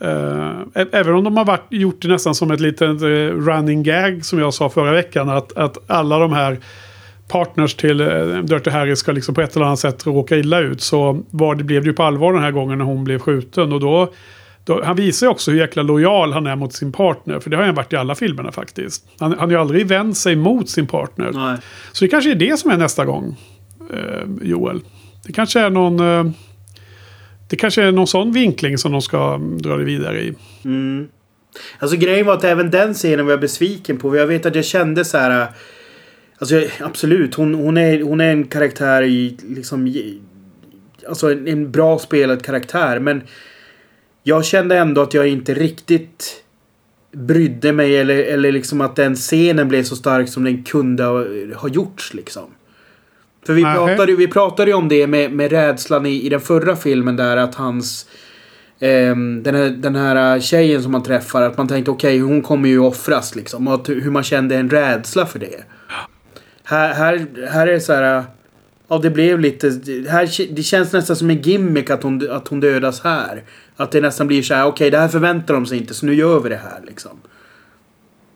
eh, 0.00 0.86
även 0.92 1.14
om 1.14 1.24
de 1.24 1.36
har 1.36 1.44
varit, 1.44 1.66
gjort 1.70 2.02
det 2.02 2.08
nästan 2.08 2.34
som 2.34 2.50
ett 2.50 2.60
litet 2.60 3.02
eh, 3.02 3.06
running 3.46 3.82
gag, 3.82 4.24
som 4.24 4.38
jag 4.38 4.54
sa 4.54 4.70
förra 4.70 4.92
veckan, 4.92 5.28
att, 5.28 5.56
att 5.56 5.78
alla 5.86 6.18
de 6.18 6.32
här 6.32 6.58
partners 7.28 7.74
till 7.74 8.00
eh, 8.00 8.38
Dirty 8.42 8.70
Harry 8.70 8.96
ska 8.96 9.12
liksom 9.12 9.34
på 9.34 9.40
ett 9.40 9.56
eller 9.56 9.66
annat 9.66 9.78
sätt 9.78 10.06
råka 10.06 10.36
illa 10.36 10.60
ut. 10.60 10.80
Så 10.80 11.22
var 11.30 11.54
det, 11.54 11.64
blev 11.64 11.82
det 11.82 11.88
ju 11.88 11.94
på 11.94 12.02
allvar 12.02 12.32
den 12.32 12.42
här 12.42 12.50
gången 12.50 12.78
när 12.78 12.84
hon 12.84 13.04
blev 13.04 13.18
skjuten. 13.18 13.72
Och 13.72 13.80
då, 13.80 14.12
då, 14.64 14.84
han 14.84 14.96
visar 14.96 15.26
ju 15.26 15.30
också 15.30 15.50
hur 15.50 15.58
jäkla 15.58 15.82
lojal 15.82 16.32
han 16.32 16.46
är 16.46 16.56
mot 16.56 16.72
sin 16.72 16.92
partner. 16.92 17.40
För 17.40 17.50
det 17.50 17.56
har 17.56 17.64
han 17.64 17.74
varit 17.74 17.92
i 17.92 17.96
alla 17.96 18.14
filmerna 18.14 18.52
faktiskt. 18.52 19.06
Han, 19.18 19.30
han 19.30 19.40
har 19.40 19.50
ju 19.50 19.56
aldrig 19.56 19.86
vänt 19.86 20.16
sig 20.16 20.36
mot 20.36 20.70
sin 20.70 20.86
partner. 20.86 21.30
Nej. 21.32 21.58
Så 21.92 22.04
det 22.04 22.08
kanske 22.08 22.30
är 22.30 22.34
det 22.34 22.58
som 22.58 22.70
är 22.70 22.76
nästa 22.76 23.04
gång, 23.04 23.36
eh, 23.90 24.48
Joel. 24.48 24.80
Det 25.26 25.32
kanske 25.32 25.60
är 25.60 25.70
någon... 25.70 26.00
Eh, 26.00 26.32
det 27.48 27.56
kanske 27.56 27.82
är 27.82 27.92
någon 27.92 28.06
sån 28.06 28.32
vinkling 28.32 28.78
som 28.78 28.92
de 28.92 29.02
ska 29.02 29.38
dra 29.38 29.76
det 29.76 29.84
vidare 29.84 30.22
i. 30.22 30.34
Mm. 30.64 31.08
Alltså 31.78 31.96
grejen 31.96 32.26
var 32.26 32.34
att 32.34 32.44
även 32.44 32.70
den 32.70 32.94
scenen 32.94 33.26
var 33.26 33.32
jag 33.32 33.40
besviken 33.40 33.98
på. 33.98 34.16
Jag 34.16 34.26
vet 34.26 34.46
att 34.46 34.54
jag 34.54 34.64
kände 34.64 35.04
så 35.04 35.18
här... 35.18 35.46
Alltså 36.38 36.62
absolut, 36.80 37.34
hon, 37.34 37.54
hon, 37.54 37.76
är, 37.76 38.02
hon 38.02 38.20
är 38.20 38.30
en 38.32 38.44
karaktär 38.44 39.02
i 39.02 39.36
liksom... 39.48 39.94
Alltså 41.08 41.32
en, 41.32 41.48
en 41.48 41.70
bra 41.70 41.98
spelad 41.98 42.44
karaktär. 42.44 42.98
Men 42.98 43.22
jag 44.22 44.44
kände 44.44 44.78
ändå 44.78 45.02
att 45.02 45.14
jag 45.14 45.28
inte 45.28 45.54
riktigt 45.54 46.42
brydde 47.12 47.72
mig 47.72 47.96
eller, 47.96 48.18
eller 48.18 48.52
liksom 48.52 48.80
att 48.80 48.96
den 48.96 49.14
scenen 49.16 49.68
blev 49.68 49.82
så 49.82 49.96
stark 49.96 50.28
som 50.28 50.44
den 50.44 50.62
kunde 50.62 51.04
ha 51.56 51.68
gjorts 51.68 52.14
liksom. 52.14 52.50
För 53.46 53.52
vi 53.52 53.62
pratade, 53.62 54.16
vi 54.16 54.28
pratade 54.28 54.70
ju 54.70 54.76
om 54.76 54.88
det 54.88 55.06
med, 55.06 55.32
med 55.32 55.50
rädslan 55.50 56.06
i, 56.06 56.26
i 56.26 56.28
den 56.28 56.40
förra 56.40 56.76
filmen 56.76 57.16
där 57.16 57.36
att 57.36 57.54
hans... 57.54 58.06
Eh, 58.78 59.16
den, 59.42 59.54
här, 59.54 59.70
den 59.70 59.96
här 59.96 60.40
tjejen 60.40 60.82
som 60.82 60.92
man 60.92 61.02
träffar, 61.02 61.42
att 61.42 61.56
man 61.56 61.68
tänkte 61.68 61.90
okej 61.90 62.22
okay, 62.22 62.32
hon 62.32 62.42
kommer 62.42 62.68
ju 62.68 62.78
offras 62.78 63.36
liksom. 63.36 63.68
Och 63.68 63.74
att, 63.74 63.88
hur 63.88 64.10
man 64.10 64.22
kände 64.22 64.56
en 64.56 64.70
rädsla 64.70 65.26
för 65.26 65.38
det. 65.38 65.64
Här, 66.64 66.94
här, 66.94 67.26
här 67.52 67.66
är 67.66 67.72
det 67.72 67.80
så 67.80 67.92
här... 67.92 68.24
Ja, 68.92 68.98
det 68.98 69.10
blev 69.10 69.40
lite... 69.40 69.68
Här, 70.08 70.54
det 70.54 70.62
känns 70.62 70.92
nästan 70.92 71.16
som 71.16 71.30
en 71.30 71.42
gimmick 71.42 71.90
att 71.90 72.02
hon, 72.02 72.30
att 72.30 72.48
hon 72.48 72.60
dödas 72.60 73.00
här. 73.00 73.42
Att 73.76 73.92
det 73.92 74.00
nästan 74.00 74.26
blir 74.26 74.42
så 74.42 74.54
här, 74.54 74.62
okej 74.62 74.72
okay, 74.72 74.90
det 74.90 74.98
här 74.98 75.08
förväntar 75.08 75.54
de 75.54 75.66
sig 75.66 75.78
inte 75.78 75.94
så 75.94 76.06
nu 76.06 76.14
gör 76.14 76.40
vi 76.40 76.48
det 76.48 76.56
här 76.56 76.80
liksom. 76.86 77.10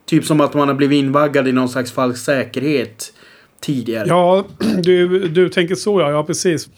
Typ 0.07 0.25
som 0.25 0.41
att 0.41 0.55
man 0.55 0.69
har 0.69 0.75
blivit 0.75 0.97
invaggad 0.97 1.49
i 1.49 1.53
någon 1.53 1.69
slags 1.69 1.93
falsk 1.93 2.25
säkerhet 2.25 3.13
tidigare. 3.61 4.09
Ja, 4.09 4.47
du, 4.83 5.29
du 5.29 5.49
tänker 5.49 5.75
så 5.75 6.01
ja, 6.01 6.11
ja 6.11 6.25
precis. 6.25 6.69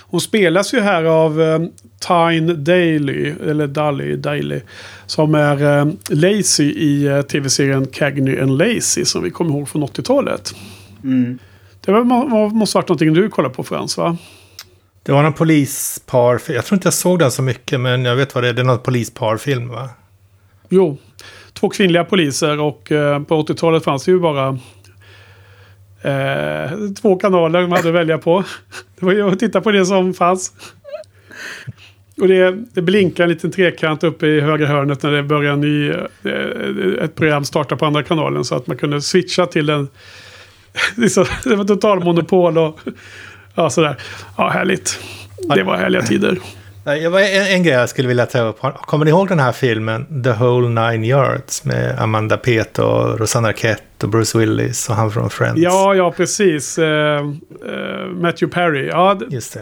Hon 0.00 0.20
spelas 0.20 0.74
ju 0.74 0.80
här 0.80 1.04
av 1.04 1.40
um, 1.40 1.70
Tyne 2.08 2.54
Daly, 2.54 3.34
eller 3.46 3.66
Daly, 3.66 4.16
Daly. 4.16 4.60
Som 5.06 5.34
är 5.34 5.80
um, 5.80 5.98
Lacey 6.10 6.66
i 6.66 7.08
uh, 7.08 7.22
tv-serien 7.22 7.86
Cagney 7.86 8.40
and 8.40 8.58
Lacey 8.58 9.04
som 9.04 9.22
vi 9.22 9.30
kommer 9.30 9.50
ihåg 9.50 9.68
från 9.68 9.82
80-talet. 9.82 10.54
Mm. 11.04 11.38
Det 11.80 11.92
var, 11.92 12.04
måste 12.54 12.78
varit 12.78 12.88
någonting 12.88 13.14
du 13.14 13.28
kollade 13.28 13.54
på 13.54 13.64
Frans 13.64 13.96
va? 13.96 14.16
Det 15.02 15.12
var 15.12 15.22
någon 15.22 15.32
polispar, 15.32 16.40
jag 16.48 16.64
tror 16.64 16.76
inte 16.76 16.86
jag 16.86 16.94
såg 16.94 17.18
den 17.18 17.30
så 17.30 17.42
mycket 17.42 17.80
men 17.80 18.04
jag 18.04 18.16
vet 18.16 18.34
vad 18.34 18.44
det 18.44 18.48
är, 18.48 18.52
det 18.52 18.62
är 18.62 18.64
någon 18.64 18.78
polisparfilm 18.78 19.68
va? 19.68 19.88
Jo, 20.68 20.98
två 21.52 21.68
kvinnliga 21.68 22.04
poliser 22.04 22.60
och 22.60 22.90
uh, 22.90 23.22
på 23.22 23.42
80-talet 23.42 23.84
fanns 23.84 24.04
det 24.04 24.10
ju 24.10 24.20
bara 24.20 24.58
Eh, 26.02 26.70
två 27.02 27.16
kanaler 27.16 27.60
man 27.60 27.72
hade 27.72 27.88
att 27.88 27.94
välja 27.94 28.18
på. 28.18 28.44
Det 29.00 29.06
var 29.06 29.12
ju 29.12 29.30
att 29.30 29.38
titta 29.38 29.60
på 29.60 29.72
det 29.72 29.86
som 29.86 30.14
fanns. 30.14 30.52
Och 32.20 32.28
det, 32.28 32.56
det 32.74 32.82
blinkar 32.82 33.24
en 33.24 33.30
liten 33.30 33.50
trekant 33.50 34.04
uppe 34.04 34.26
i 34.26 34.40
högra 34.40 34.66
hörnet 34.66 35.02
när 35.02 35.12
det 35.12 35.22
börjar 35.22 35.56
ny, 35.56 35.88
eh, 35.90 37.04
ett 37.04 37.14
program 37.14 37.44
starta 37.44 37.76
på 37.76 37.86
andra 37.86 38.02
kanalen. 38.02 38.44
Så 38.44 38.54
att 38.54 38.66
man 38.66 38.76
kunde 38.76 39.02
switcha 39.02 39.46
till 39.46 39.66
den. 39.66 39.88
Det 41.44 41.56
var 41.56 41.64
total 41.64 42.04
monopol 42.04 42.58
och 42.58 42.80
ja, 43.54 43.70
sådär. 43.70 43.96
Ja, 44.36 44.48
härligt. 44.48 45.00
Det 45.54 45.62
var 45.62 45.76
härliga 45.76 46.02
tider. 46.02 46.38
Var 46.84 47.20
en, 47.20 47.46
en 47.46 47.62
grej 47.62 47.74
jag 47.74 47.88
skulle 47.88 48.08
vilja 48.08 48.26
ta 48.26 48.40
upp. 48.40 48.60
Kommer 48.60 49.04
ni 49.04 49.10
ihåg 49.10 49.28
den 49.28 49.40
här 49.40 49.52
filmen 49.52 50.22
The 50.24 50.32
Whole 50.32 50.68
Nine 50.68 51.04
Yards 51.04 51.64
med 51.64 51.98
Amanda 52.00 52.36
Peet 52.36 52.78
och 52.78 53.20
Rosanna 53.20 53.48
Arquette 53.48 54.06
och 54.06 54.08
Bruce 54.08 54.38
Willis 54.38 54.88
och 54.88 54.94
han 54.94 55.10
från 55.10 55.30
Friends? 55.30 55.60
Ja, 55.60 55.94
ja 55.94 56.12
precis. 56.12 56.78
Uh, 56.78 56.84
uh, 56.84 57.22
Matthew 58.12 58.46
Perry. 58.46 58.86
Ja, 58.86 59.20
Just 59.28 59.58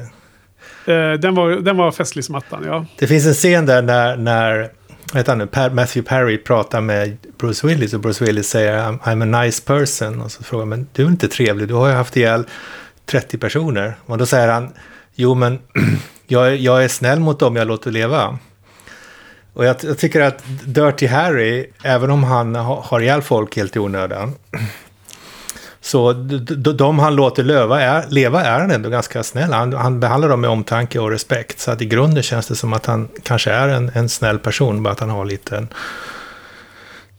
det. 0.87 0.93
Uh, 0.93 1.19
den, 1.19 1.35
var, 1.35 1.51
den 1.51 1.77
var 1.77 1.93
festlig 1.93 2.25
som 2.25 2.35
attan, 2.35 2.65
ja. 2.67 2.87
Det 2.99 3.07
finns 3.07 3.27
en 3.27 3.35
scen 3.35 3.67
där 3.67 3.83
när, 3.83 4.17
när 4.17 4.71
vet 5.13 5.27
han 5.27 5.39
nu, 5.39 5.49
Matthew 5.55 6.03
Perry 6.03 6.39
pratar 6.39 6.81
med 6.81 7.17
Bruce 7.39 7.67
Willis 7.67 7.95
och 7.95 8.01
Bruce 8.01 8.25
Willis 8.25 8.49
säger 8.49 8.79
I'm 8.79 9.37
a 9.37 9.43
nice 9.43 9.63
person. 9.63 10.21
Och 10.21 10.33
så 10.33 10.45
frågar 10.45 10.63
han, 10.63 10.69
men 10.69 10.87
du 10.93 11.03
är 11.05 11.09
inte 11.09 11.29
trevlig, 11.29 11.69
du 11.69 11.75
har 11.75 11.89
ju 11.89 11.95
haft 11.95 12.17
ihjäl 12.17 12.45
30 13.07 13.39
personer. 13.39 13.97
Och 14.07 14.19
då 14.19 14.27
säger 14.27 14.49
han, 14.49 14.73
jo 15.15 15.35
men 15.35 15.59
jag, 16.27 16.57
jag 16.57 16.85
är 16.85 16.89
snäll 16.89 17.21
mot 17.21 17.39
dem 17.39 17.57
jag 17.57 17.67
låter 17.67 17.91
leva. 17.91 18.39
Och 19.53 19.65
jag, 19.65 19.77
jag, 19.83 19.99
tycker 19.99 20.21
att 20.21 20.43
Dirty 20.65 21.07
Harry, 21.07 21.67
även 21.83 22.11
om 22.11 22.25
han 22.25 22.55
har, 22.55 22.77
har 22.77 23.01
ihjäl 23.01 23.23
folk 23.23 23.57
helt 23.57 23.77
i 23.77 23.79
onödan, 23.79 24.35
så 25.87 26.13
de 26.13 26.99
han 26.99 27.17
låter 27.17 27.43
leva 27.43 27.81
är, 27.83 28.05
leva 28.09 28.45
är 28.45 28.61
han 28.61 28.71
ändå 28.71 28.89
ganska 28.91 29.23
snäll. 29.23 29.53
Han, 29.53 29.73
han, 29.73 30.01
behandlar 30.01 30.29
dem 30.29 30.41
med 30.41 30.51
omtanke 30.51 30.99
och 30.99 31.11
respekt. 31.11 31.61
Så 31.61 31.71
att 31.71 31.83
i 31.83 31.87
grunden 31.87 32.23
känns 32.23 32.47
det 32.47 32.55
som 32.55 32.73
att 32.73 32.87
han 32.87 33.09
kanske 33.23 33.51
är 33.51 33.69
en, 33.69 33.91
en 33.95 34.09
snäll 34.09 34.39
person, 34.39 34.83
bara 34.83 34.93
att 34.93 35.01
han 35.01 35.11
har 35.11 35.25
lite 35.25 35.67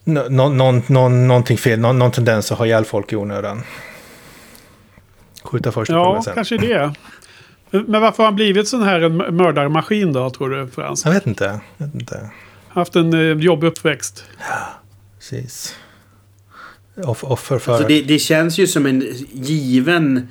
nå- 0.03 0.25
någon, 0.29 0.57
någon, 0.57 0.81
någon, 0.87 1.27
någonting 1.27 1.57
fel, 1.57 1.79
någon, 1.79 1.99
någon 1.99 2.11
tendens 2.11 2.51
att 2.51 2.57
ha 2.57 2.65
ihjäl 2.65 2.85
folk 2.85 3.13
i 3.13 3.15
onödan. 3.15 3.63
Skjuta 5.43 5.71
först 5.71 5.91
och 5.91 5.97
Ja, 5.97 6.21
sen. 6.25 6.33
kanske 6.33 6.57
det. 6.57 6.93
Men 7.71 8.01
varför 8.01 8.17
har 8.17 8.25
han 8.25 8.35
blivit 8.35 8.67
sån 8.67 8.83
här 8.83 9.01
en 9.01 9.17
mördarmaskin 9.35 10.13
då, 10.13 10.29
tror 10.29 10.49
du, 10.49 10.67
Frans? 10.67 11.05
Jag 11.05 11.11
vet 11.11 11.27
inte. 11.27 11.59
Jag 11.77 11.85
vet 11.85 11.95
inte. 11.95 12.29
Haft 12.67 12.95
en 12.95 13.13
eh, 13.13 13.37
jobbig 13.37 13.67
uppväxt. 13.67 14.25
Precis. 15.19 15.75
Off, 17.03 17.23
offer 17.23 17.59
för... 17.59 17.71
Alltså 17.71 17.87
det, 17.87 18.01
det 18.01 18.19
känns 18.19 18.57
ju 18.57 18.67
som 18.67 18.85
en 18.85 19.01
given 19.31 20.27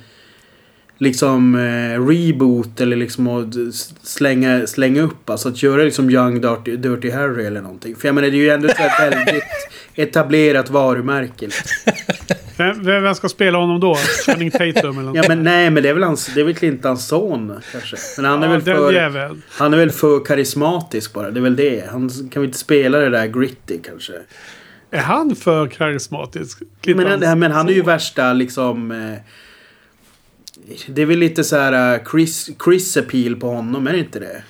liksom 0.97 1.55
eh, 1.55 2.07
reboot 2.07 2.81
eller 2.81 2.95
liksom 2.95 3.27
att 3.27 3.53
slänga, 4.03 4.67
slänga 4.67 5.01
upp. 5.01 5.29
Alltså 5.29 5.49
att 5.49 5.63
göra 5.63 5.83
liksom 5.83 6.09
Young 6.09 6.41
Dirty, 6.41 6.75
Dirty 6.77 7.09
Harry 7.11 7.45
eller 7.45 7.61
någonting. 7.61 7.95
För 7.95 8.07
jag 8.07 8.15
menar 8.15 8.29
det 8.29 8.37
är 8.37 8.39
ju 8.39 8.49
ändå 8.49 8.67
ett 8.67 8.77
väldigt 8.99 9.43
etablerat 9.95 10.69
varumärke. 10.69 11.45
liksom. 11.45 11.93
Vem, 12.57 12.83
vem 12.83 13.15
ska 13.15 13.29
spela 13.29 13.57
honom 13.57 13.79
då? 13.79 13.95
Channing 14.25 14.51
Tatum 14.51 14.73
eller 14.97 15.01
något? 15.01 15.15
Ja 15.15 15.23
men 15.27 15.43
nej 15.43 15.69
men 15.69 15.83
det 15.83 15.89
är 15.89 15.93
väl, 15.93 16.03
hans, 16.03 16.31
det 16.35 16.39
är 16.41 16.45
väl 16.45 16.55
Clintons 16.55 17.07
son 17.07 17.53
kanske. 17.71 17.97
Men 18.17 18.25
han 18.25 18.43
är, 18.43 18.47
Ja, 18.47 18.51
väl 18.53 18.61
för, 18.61 18.93
jäveln. 18.93 19.41
han 19.49 19.73
är 19.73 19.77
väl 19.77 19.91
för 19.91 20.25
karismatisk 20.25 21.13
bara. 21.13 21.31
Det 21.31 21.39
är 21.39 21.41
väl 21.41 21.55
det. 21.55 21.83
Han 21.91 22.09
kan 22.09 22.41
väl 22.41 22.45
inte 22.45 22.57
spela 22.57 22.97
det 22.97 23.09
där 23.09 23.27
gritty 23.27 23.77
kanske. 23.85 24.13
Är 24.91 25.01
han 25.01 25.35
för 25.35 25.67
karismatisk? 25.67 26.59
Men, 26.85 27.23
han- 27.23 27.39
men 27.39 27.51
han 27.51 27.69
är 27.69 27.73
ju 27.73 27.81
värsta 27.81 28.33
liksom... 28.33 28.91
Eh, 28.91 29.13
det 30.87 31.01
är 31.01 31.05
väl 31.05 31.19
lite 31.19 31.43
så 31.43 31.55
här 31.57 31.93
eh, 31.95 31.99
Chris, 32.11 32.49
Chris 32.65 32.97
appeal 32.97 33.35
på 33.35 33.47
honom, 33.47 33.87
är 33.87 33.91
det 33.93 33.99
inte 33.99 34.19
det? 34.19 34.43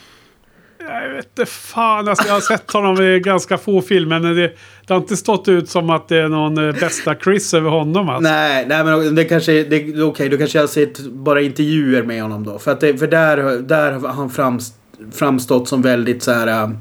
Jag 0.80 1.10
vet 1.14 1.26
inte 1.26 1.46
fan. 1.52 2.08
Alltså, 2.08 2.28
jag 2.28 2.34
har 2.34 2.42
sett 2.42 2.72
honom 2.72 3.02
i 3.02 3.20
ganska 3.20 3.58
få 3.58 3.82
filmer. 3.82 4.20
Men 4.20 4.36
det, 4.36 4.48
det 4.88 4.94
har 4.94 4.98
inte 5.02 5.18
stått 5.18 5.48
ut 5.48 5.70
som 5.70 5.90
att 5.90 6.08
det 6.08 6.18
är 6.18 6.28
någon 6.30 6.58
eh, 6.70 6.80
bästa 6.80 7.16
Chris 7.16 7.54
över 7.54 7.70
honom. 7.70 8.10
Alltså. 8.10 8.30
Nej, 8.32 8.66
nej 8.68 8.84
men 8.84 9.16
det 9.16 9.24
kanske... 9.26 9.62
Okej, 10.04 10.30
då 10.30 10.38
kanske 10.38 10.58
jag 10.58 10.64
har 10.64 10.68
sett 10.68 11.00
bara 11.00 11.42
intervjuer 11.42 12.04
med 12.04 12.22
honom 12.22 12.44
då. 12.46 12.60
För, 12.60 12.72
att 12.72 12.80
det, 12.80 12.98
för 12.98 13.08
där, 13.08 13.38
där 13.62 13.92
har 13.92 14.08
han 14.14 14.30
framst, 14.30 14.76
framstått 15.12 15.68
som 15.68 15.82
väldigt 15.82 16.24
så 16.24 16.32
här... 16.32 16.72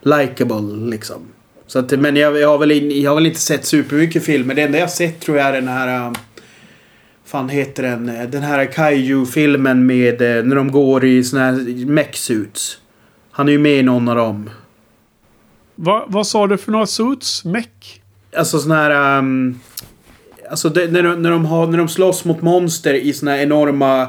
Likeable 0.00 0.90
liksom. 0.90 1.28
Så 1.74 1.80
att, 1.80 2.00
men 2.00 2.16
jag, 2.16 2.38
jag, 2.38 2.48
har 2.48 2.58
väl 2.58 2.70
in, 2.70 3.02
jag 3.02 3.10
har 3.10 3.14
väl 3.14 3.26
inte 3.26 3.40
sett 3.40 3.64
supermycket 3.64 4.24
filmer. 4.24 4.54
Det 4.54 4.62
enda 4.62 4.78
jag 4.78 4.86
har 4.86 4.90
sett 4.90 5.20
tror 5.20 5.36
jag 5.36 5.46
är 5.46 5.52
den 5.52 5.68
här... 5.68 6.08
Uh, 6.08 6.12
fan 7.24 7.48
heter 7.48 7.82
den? 7.82 8.08
Eh, 8.08 8.28
Den 8.28 8.42
här 8.42 8.64
Kaiju-filmen 8.64 9.86
med 9.86 10.22
eh, 10.22 10.44
när 10.44 10.56
de 10.56 10.72
går 10.72 11.04
i 11.04 11.24
såna 11.24 11.42
här 11.42 11.52
mech-suits. 11.86 12.76
Han 13.30 13.48
är 13.48 13.52
ju 13.52 13.58
med 13.58 13.78
i 13.78 13.82
någon 13.82 14.08
av 14.08 14.16
dem. 14.16 14.50
Va, 15.74 16.04
vad 16.08 16.26
sa 16.26 16.46
du 16.46 16.56
för 16.56 16.72
några 16.72 16.86
suits? 16.86 17.44
Meck? 17.44 18.02
Alltså 18.36 18.58
sån 18.58 18.70
här... 18.70 19.18
Um, 19.18 19.60
alltså 20.50 20.68
det, 20.68 20.92
när, 20.92 21.02
de, 21.02 21.22
när, 21.22 21.30
de 21.30 21.44
har, 21.44 21.66
när 21.66 21.78
de 21.78 21.88
slåss 21.88 22.24
mot 22.24 22.42
monster 22.42 22.94
i 22.94 23.12
såna 23.12 23.30
här 23.30 23.38
enorma 23.38 24.08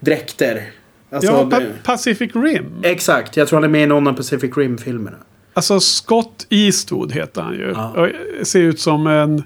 dräkter. 0.00 0.70
Alltså, 1.10 1.32
ja, 1.32 1.50
pa 1.50 1.60
Pacific 1.84 2.30
Rim. 2.34 2.66
exakt. 2.82 3.36
Jag 3.36 3.48
tror 3.48 3.56
han 3.56 3.64
är 3.64 3.68
med 3.68 3.82
i 3.82 3.86
någon 3.86 4.06
av 4.06 4.12
Pacific 4.12 4.56
Rim-filmerna. 4.56 5.18
Alltså 5.58 5.80
Scott 5.80 6.46
Eastwood 6.50 7.12
heter 7.12 7.42
han 7.42 7.54
ju. 7.54 7.74
Ja. 7.76 8.08
Ser 8.42 8.60
ut 8.60 8.80
som 8.80 9.06
en... 9.06 9.42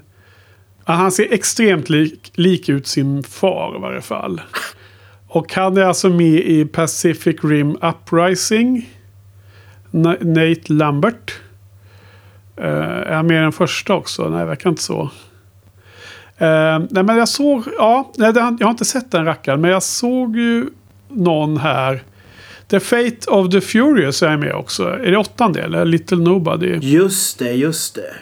Han 0.83 1.11
ser 1.11 1.33
extremt 1.33 1.89
lik, 1.89 2.31
lik 2.35 2.69
ut 2.69 2.87
sin 2.87 3.23
far 3.23 3.75
i 3.77 3.79
varje 3.81 4.01
fall. 4.01 4.41
Och 5.27 5.53
han 5.53 5.77
är 5.77 5.81
alltså 5.81 6.09
med 6.09 6.39
i 6.39 6.65
Pacific 6.65 7.35
Rim 7.43 7.77
Uprising. 7.81 8.89
Na- 9.91 10.23
Nate 10.23 10.73
Lambert. 10.73 11.35
Uh, 12.59 12.65
är 12.65 13.13
han 13.15 13.27
med 13.27 13.37
i 13.37 13.41
den 13.41 13.51
första 13.51 13.93
också? 13.93 14.29
Nej, 14.29 14.39
det 14.39 14.45
verkar 14.45 14.69
inte 14.69 14.83
så. 14.83 15.01
Eh, 16.37 16.79
nej, 16.89 17.03
men 17.03 17.17
jag 17.17 17.29
såg... 17.29 17.63
Ja, 17.77 18.11
nej, 18.17 18.31
jag 18.35 18.65
har 18.65 18.71
inte 18.71 18.85
sett 18.85 19.11
den 19.11 19.25
rackaren. 19.25 19.61
Men 19.61 19.71
jag 19.71 19.83
såg 19.83 20.37
ju 20.37 20.69
någon 21.09 21.57
här. 21.57 22.03
The 22.73 22.79
Fate 22.79 23.31
of 23.31 23.49
the 23.51 23.61
Furious 23.61 24.23
är 24.23 24.37
med 24.37 24.55
också. 24.55 24.83
Är 24.83 25.11
det 25.11 25.17
åttonde 25.17 25.61
eller? 25.61 25.85
Little 25.85 26.17
Nobody. 26.17 26.77
Just 26.81 27.39
det, 27.39 27.51
just 27.51 27.95
det. 27.95 28.13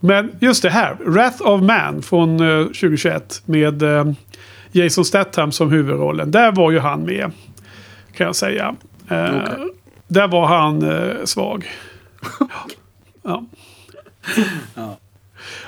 Men 0.00 0.32
just 0.40 0.62
det 0.62 0.70
här. 0.70 0.96
Wrath 1.00 1.42
of 1.42 1.62
Man 1.62 2.02
från 2.02 2.40
eh, 2.40 2.64
2021. 2.64 3.42
Med 3.44 3.82
eh, 3.82 4.12
Jason 4.72 5.04
Statham 5.04 5.52
som 5.52 5.70
huvudrollen. 5.70 6.30
Där 6.30 6.52
var 6.52 6.70
ju 6.70 6.78
han 6.78 7.02
med. 7.02 7.30
Kan 8.16 8.26
jag 8.26 8.36
säga. 8.36 8.76
Eh, 9.08 9.42
Okej. 9.42 9.70
Där 10.06 10.28
var 10.28 10.46
han 10.46 10.82
eh, 10.82 11.24
svag. 11.24 11.66
ja. 13.22 13.46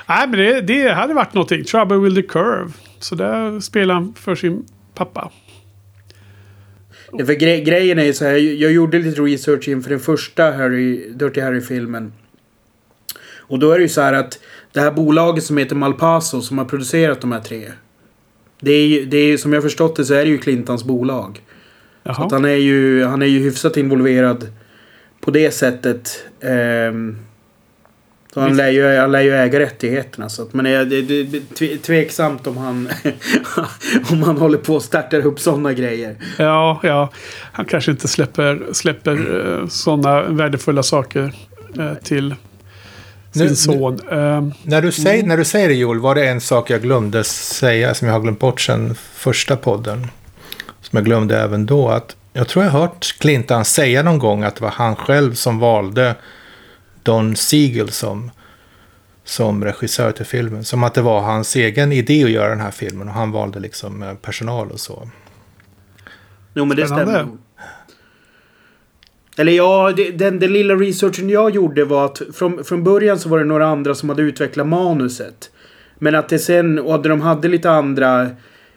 Nej 0.07 0.27
men 0.27 0.31
det, 0.31 0.61
det 0.61 0.93
hade 0.93 1.13
varit 1.13 1.33
någonting. 1.33 1.63
Trouble 1.63 1.97
with 1.97 2.15
the 2.15 2.21
Curve. 2.21 2.71
Så 2.99 3.15
där 3.15 3.59
spelar 3.59 3.93
han 3.93 4.13
för 4.13 4.35
sin 4.35 4.65
pappa. 4.95 5.31
För 7.17 7.33
gre 7.33 7.61
grejen 7.61 7.99
är 7.99 8.03
ju 8.03 8.13
så 8.13 8.25
här. 8.25 8.37
Jag 8.37 8.71
gjorde 8.71 8.99
lite 8.99 9.21
research 9.21 9.67
inför 9.67 9.89
den 9.89 9.99
första 9.99 10.51
Harry, 10.51 11.09
Dirty 11.09 11.41
Harry-filmen. 11.41 12.13
Och 13.51 13.59
då 13.59 13.71
är 13.71 13.77
det 13.77 13.83
ju 13.83 13.89
så 13.89 14.01
här 14.01 14.13
att 14.13 14.39
det 14.71 14.79
här 14.79 14.91
bolaget 14.91 15.43
som 15.43 15.57
heter 15.57 15.75
Malpaso 15.75 16.41
som 16.41 16.57
har 16.57 16.65
producerat 16.65 17.21
de 17.21 17.31
här 17.31 17.39
tre. 17.39 17.71
Det 18.59 18.71
är 18.71 18.87
ju, 18.87 19.05
det 19.05 19.17
är, 19.17 19.37
som 19.37 19.53
jag 19.53 19.63
förstått 19.63 19.95
det 19.95 20.05
så 20.05 20.13
är 20.13 20.25
det 20.25 20.29
ju 20.29 20.37
Clintons 20.37 20.83
bolag. 20.83 21.41
Så 22.03 22.09
Jaha. 22.09 22.25
att 22.25 22.31
han 22.31 22.45
är 22.45 22.55
ju, 22.55 23.03
han 23.03 23.21
är 23.21 23.25
ju 23.25 23.39
hyfsat 23.39 23.77
involverad 23.77 24.47
på 25.21 25.31
det 25.31 25.51
sättet. 25.51 26.25
Ehm, 26.41 27.17
så 28.33 28.39
han 28.39 28.57
lär, 28.57 28.69
ju, 28.69 28.97
han 28.97 29.11
lär 29.11 29.21
ju 29.21 29.33
äga 29.35 29.59
rättigheterna. 29.59 30.29
Så 30.29 30.41
att, 30.41 30.53
men 30.53 30.65
det, 30.65 30.71
är 30.71 30.85
tve- 31.55 31.77
tveksamt 31.77 32.47
om 32.47 32.57
han, 32.57 32.89
om 34.11 34.23
han 34.23 34.37
håller 34.37 34.57
på 34.57 34.75
och 34.75 34.83
startar 34.83 35.25
upp 35.25 35.39
sådana 35.39 35.73
grejer. 35.73 36.15
Ja, 36.37 36.79
ja. 36.83 37.09
Han 37.51 37.65
kanske 37.65 37.91
inte 37.91 38.07
släpper, 38.07 38.63
släpper 38.71 39.47
eh, 39.61 39.67
sådana 39.67 40.21
värdefulla 40.23 40.83
saker 40.83 41.33
eh, 41.79 41.93
till 42.03 42.35
sin 43.31 43.41
Nu- 43.43 43.49
nu- 43.49 43.55
son. 43.55 43.99
Eh, 44.11 44.47
När 44.63 44.81
du, 44.81 44.91
säger, 44.91 45.23
när 45.23 45.37
du 45.37 45.45
säger 45.45 45.67
det 45.67 45.75
Joel, 45.75 45.99
var 45.99 46.15
det 46.15 46.27
en 46.29 46.41
sak 46.41 46.69
jag 46.69 46.81
glömde 46.81 47.23
säga 47.23 47.93
som 47.93 48.07
jag 48.07 48.15
har 48.15 48.21
glömt 48.21 48.39
bort 48.39 48.61
sen 48.61 48.95
första 49.13 49.55
podden. 49.57 50.07
Som 50.81 50.97
jag 50.97 51.05
glömde 51.05 51.39
även 51.41 51.65
då. 51.65 51.89
Att 51.89 52.15
jag 52.33 52.47
tror 52.47 52.65
jag 52.65 52.71
har 52.71 52.79
hört 52.79 53.15
Clinton 53.19 53.65
säga 53.65 54.03
någon 54.03 54.19
gång 54.19 54.43
att 54.43 54.55
det 54.55 54.63
var 54.63 54.71
han 54.71 54.95
själv 54.95 55.33
som 55.33 55.59
valde 55.59 56.15
Don 57.03 57.35
Siegel 57.35 57.89
som, 57.89 58.31
som 59.23 59.63
regissör 59.63 60.11
till 60.11 60.25
filmen. 60.25 60.63
Som 60.63 60.83
att 60.83 60.93
det 60.93 61.01
var 61.01 61.21
hans 61.21 61.55
egen 61.55 61.91
idé 61.91 62.23
att 62.23 62.29
göra 62.29 62.49
den 62.49 62.59
här 62.59 62.71
filmen 62.71 63.07
och 63.07 63.13
han 63.13 63.31
valde 63.31 63.59
liksom 63.59 64.03
eh, 64.03 64.13
personal 64.13 64.71
och 64.71 64.79
så. 64.79 65.09
Jo 66.53 66.65
men 66.65 66.77
det 66.77 66.85
Spännande. 66.85 67.13
stämmer. 67.13 67.37
Eller 69.37 69.51
ja, 69.51 69.93
det, 69.95 70.11
den, 70.11 70.39
den 70.39 70.53
lilla 70.53 70.75
researchen 70.75 71.29
jag 71.29 71.55
gjorde 71.55 71.85
var 71.85 72.05
att 72.05 72.21
från, 72.33 72.63
från 72.63 72.83
början 72.83 73.19
så 73.19 73.29
var 73.29 73.39
det 73.39 73.45
några 73.45 73.67
andra 73.67 73.95
som 73.95 74.09
hade 74.09 74.21
utvecklat 74.21 74.67
manuset. 74.67 75.51
Men 75.99 76.15
att 76.15 76.29
det 76.29 76.39
sen, 76.39 76.79
och 76.79 76.95
att 76.95 77.03
de 77.03 77.21
hade 77.21 77.47
lite 77.47 77.71
andra 77.71 78.29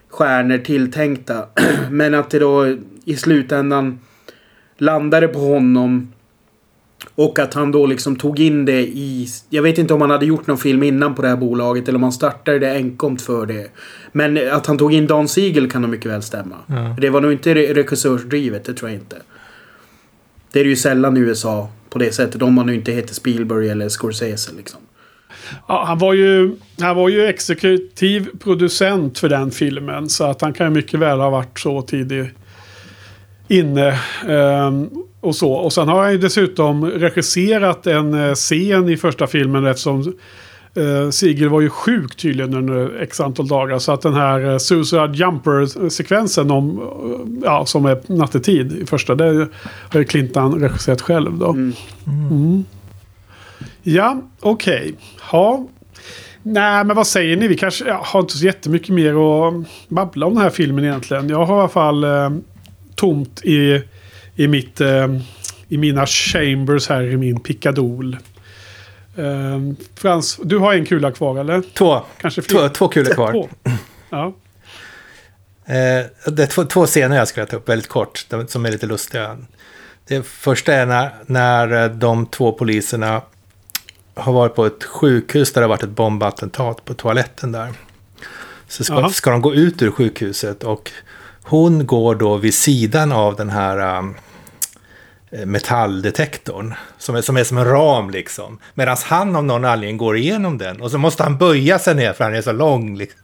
stjärnor 0.09 0.57
tilltänkta. 0.57 1.45
Men 1.89 2.13
att 2.13 2.29
det 2.29 2.39
då 2.39 2.77
i 3.05 3.15
slutändan 3.15 3.99
landade 4.77 5.27
på 5.27 5.39
honom. 5.39 6.13
Och 7.15 7.39
att 7.39 7.53
han 7.53 7.71
då 7.71 7.85
liksom 7.85 8.15
tog 8.15 8.39
in 8.39 8.65
det 8.65 8.81
i... 8.81 9.27
Jag 9.49 9.63
vet 9.63 9.77
inte 9.77 9.93
om 9.93 10.01
han 10.01 10.09
hade 10.09 10.25
gjort 10.25 10.47
någon 10.47 10.57
film 10.57 10.83
innan 10.83 11.15
på 11.15 11.21
det 11.21 11.27
här 11.27 11.35
bolaget 11.35 11.87
eller 11.87 11.97
om 11.97 12.03
han 12.03 12.11
startade 12.11 12.59
det 12.59 12.71
enkomt 12.75 13.21
för 13.21 13.45
det. 13.45 13.67
Men 14.11 14.51
att 14.51 14.65
han 14.65 14.77
tog 14.77 14.93
in 14.93 15.07
Don 15.07 15.27
Siegel 15.27 15.71
kan 15.71 15.81
nog 15.81 15.91
mycket 15.91 16.11
väl 16.11 16.21
stämma. 16.21 16.55
Ja. 16.67 16.95
Det 17.01 17.09
var 17.09 17.21
nog 17.21 17.31
inte 17.31 17.53
re- 17.53 17.73
regissörsdrivet, 17.73 18.65
det 18.65 18.73
tror 18.73 18.89
jag 18.91 18.99
inte. 18.99 19.15
Det 20.51 20.59
är 20.59 20.63
det 20.63 20.69
ju 20.69 20.75
sällan 20.75 21.17
i 21.17 21.19
USA 21.19 21.69
på 21.89 21.99
det 21.99 22.11
sättet. 22.11 22.41
Om 22.41 22.53
man 22.53 22.65
nu 22.65 22.75
inte 22.75 22.91
heter 22.91 23.13
Spielberg 23.13 23.69
eller 23.69 23.89
Scorsese 23.89 24.51
liksom. 24.57 24.79
ja, 25.67 25.83
han, 25.87 25.97
var 25.97 26.13
ju, 26.13 26.55
han 26.79 26.95
var 26.95 27.09
ju 27.09 27.25
exekutiv 27.25 28.27
producent 28.39 29.19
för 29.19 29.29
den 29.29 29.51
filmen. 29.51 30.09
Så 30.09 30.23
att 30.23 30.41
han 30.41 30.53
kan 30.53 30.67
ju 30.67 30.73
mycket 30.73 30.99
väl 30.99 31.19
ha 31.19 31.29
varit 31.29 31.59
så 31.59 31.81
tidig 31.81 32.31
inne. 33.47 33.99
ehm, 34.27 34.89
och 35.25 35.35
så. 35.35 35.51
Och 35.51 35.73
sen 35.73 35.87
har 35.87 36.03
han 36.03 36.11
ju 36.11 36.17
dessutom 36.17 36.85
regisserat 36.85 37.87
en 37.87 38.13
eh, 38.13 38.33
scen 38.33 38.89
i 38.89 38.97
första 38.97 39.27
filmen 39.27 39.65
eftersom 39.65 40.13
Uh, 40.77 41.09
Sigel 41.09 41.49
var 41.49 41.61
ju 41.61 41.69
sjuk 41.69 42.15
tydligen 42.15 42.53
under 42.53 43.01
x 43.01 43.19
antal 43.19 43.47
dagar. 43.47 43.79
Så 43.79 43.91
att 43.91 44.01
den 44.01 44.13
här 44.13 44.45
uh, 44.45 44.57
Suicide 44.57 45.11
Jumper-sekvensen 45.13 46.51
om, 46.51 46.79
eh, 46.79 47.43
ja, 47.43 47.65
som 47.65 47.85
är 47.85 48.01
nattetid 48.07 48.71
i 48.71 48.85
första, 48.85 49.15
det 49.15 49.47
har 49.63 49.99
ju 49.99 50.05
Clinton 50.05 50.61
regisserat 50.61 51.01
själv 51.01 51.37
då. 51.37 51.49
Mm. 51.49 51.73
Mm. 52.07 52.65
Ja, 53.83 54.21
okej. 54.39 54.93
Ja. 55.31 55.67
Nej, 56.43 56.83
men 56.83 56.95
vad 56.95 57.07
säger 57.07 57.37
ni? 57.37 57.47
Vi 57.47 57.57
kanske 57.57 57.85
ja, 57.87 58.01
har 58.05 58.19
inte 58.19 58.37
så 58.37 58.45
jättemycket 58.45 58.89
mer 58.89 59.47
att 59.47 59.53
babbla 59.89 60.25
om 60.25 60.33
den 60.33 60.43
här 60.43 60.49
filmen 60.49 60.85
egentligen. 60.85 61.29
Jag 61.29 61.45
har 61.45 61.57
i 61.57 61.59
alla 61.59 61.69
fall 61.69 62.03
eh, 62.03 62.29
tomt 62.95 63.41
i, 63.43 63.81
i, 64.35 64.47
mitt, 64.47 64.81
eh, 64.81 65.07
i 65.67 65.77
mina 65.77 66.05
chambers 66.05 66.89
här 66.89 67.03
i 67.03 67.17
min 67.17 67.39
pickadol. 67.39 68.17
Ehm, 69.17 69.75
Frans, 69.95 70.39
du 70.43 70.57
har 70.57 70.73
en 70.73 70.85
kula 70.85 71.11
kvar 71.11 71.39
eller? 71.39 71.61
Två, 71.73 72.01
Kanske 72.21 72.41
fler? 72.41 72.59
två, 72.59 72.69
två 72.69 72.87
kulor 72.87 73.13
kvar. 73.13 73.31
Två. 73.31 73.49
Ja. 74.09 74.33
Eh, 75.65 76.31
det 76.31 76.43
är 76.43 76.47
två, 76.47 76.63
två 76.63 76.85
scener 76.85 77.15
jag 77.17 77.27
ska 77.27 77.45
ta 77.45 77.57
upp 77.57 77.69
väldigt 77.69 77.89
kort, 77.89 78.25
som 78.47 78.65
är 78.65 78.71
lite 78.71 78.85
lustiga. 78.85 79.37
Det 80.07 80.25
första 80.25 80.73
är 80.73 80.85
när, 80.85 81.11
när 81.25 81.83
eh, 81.83 81.89
de 81.89 82.25
två 82.25 82.51
poliserna 82.51 83.21
har 84.13 84.33
varit 84.33 84.55
på 84.55 84.65
ett 84.65 84.83
sjukhus 84.83 85.53
där 85.53 85.61
det 85.61 85.65
har 85.65 85.69
varit 85.69 85.83
ett 85.83 85.89
bombattentat 85.89 86.85
på 86.85 86.93
toaletten 86.93 87.51
där. 87.51 87.73
Så 88.67 88.83
ska, 88.83 89.09
ska 89.09 89.31
de 89.31 89.41
gå 89.41 89.53
ut 89.53 89.81
ur 89.81 89.91
sjukhuset 89.91 90.63
och 90.63 90.91
hon 91.45 91.87
går 91.87 92.15
då 92.15 92.37
vid 92.37 92.53
sidan 92.53 93.11
av 93.11 93.35
den 93.35 93.49
här 93.49 93.97
um, 93.97 94.15
eh, 95.31 95.45
metalldetektorn. 95.45 96.73
Som 96.97 97.15
är, 97.15 97.21
som 97.21 97.37
är 97.37 97.43
som 97.43 97.57
en 97.57 97.65
ram 97.65 98.09
liksom. 98.09 98.59
Medan 98.73 98.97
han 99.05 99.35
av 99.35 99.43
någon 99.43 99.65
anledning 99.65 99.97
går 99.97 100.17
igenom 100.17 100.57
den. 100.57 100.81
Och 100.81 100.91
så 100.91 100.97
måste 100.97 101.23
han 101.23 101.37
böja 101.37 101.79
sig 101.79 101.95
ner 101.95 102.13
för 102.13 102.23
han 102.23 102.35
är 102.35 102.41
så 102.41 102.51
lång. 102.51 102.97
Liksom. 102.97 103.19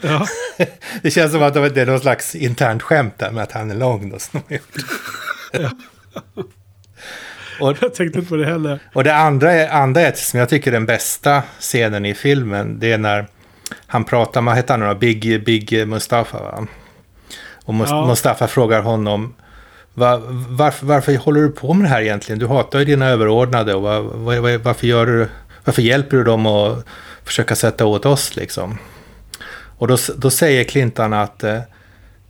Ja. 0.00 0.26
Det 1.02 1.10
känns 1.10 1.32
som 1.32 1.42
att 1.42 1.54
det 1.54 1.80
är 1.80 1.86
någon 1.86 2.00
slags 2.00 2.34
internt 2.34 2.82
skämt 2.82 3.18
där 3.18 3.30
med 3.30 3.42
att 3.42 3.52
han 3.52 3.70
är 3.70 3.74
lång. 3.74 4.10
Då, 4.10 4.18
som 4.18 4.42
gjort. 4.48 4.76
och, 7.60 7.76
Jag 7.80 7.94
tänkte 7.94 8.18
inte 8.18 8.28
på 8.28 8.36
det 8.36 8.46
heller. 8.46 8.78
och 8.92 9.04
det 9.04 9.14
andra 9.14 9.52
är, 9.52 9.68
andra 9.68 10.00
är, 10.00 10.12
som 10.12 10.40
jag 10.40 10.48
tycker 10.48 10.70
är 10.70 10.72
den 10.72 10.86
bästa 10.86 11.42
scenen 11.60 12.06
i 12.06 12.14
filmen. 12.14 12.78
Det 12.78 12.92
är 12.92 12.98
när 12.98 13.26
han 13.86 14.04
pratar, 14.04 14.42
vad 14.42 14.56
heter 14.56 14.78
han 14.78 14.88
nu? 14.88 14.94
Big, 14.94 15.44
Big 15.44 15.88
Mustafa 15.88 16.38
va? 16.38 16.66
Och 17.70 17.74
Mus- 17.76 17.90
Ja. 17.90 18.06
Mustafa 18.06 18.48
frågar 18.48 18.82
honom 18.82 19.34
va, 19.94 20.20
varför, 20.48 20.86
varför 20.86 21.16
håller 21.16 21.40
du 21.40 21.50
på 21.50 21.72
med 21.74 21.84
det 21.84 21.88
här 21.88 22.02
egentligen? 22.02 22.38
Du 22.38 22.46
hatar 22.46 22.78
ju 22.78 22.84
dina 22.84 23.06
överordnade 23.08 23.74
och 23.74 23.82
va, 23.82 24.00
va, 24.00 24.40
va, 24.40 24.58
varför, 24.62 24.86
gör 24.86 25.06
du, 25.06 25.28
varför 25.64 25.82
hjälper 25.82 26.16
du 26.16 26.24
dem 26.24 26.46
att 26.46 26.84
försöka 27.24 27.54
sätta 27.56 27.86
åt 27.86 28.06
oss 28.06 28.36
liksom? 28.36 28.78
Och 29.78 29.88
då, 29.88 29.96
då 30.16 30.30
säger 30.30 30.64
Clinton 30.64 31.12
att 31.12 31.44
eh, 31.44 31.58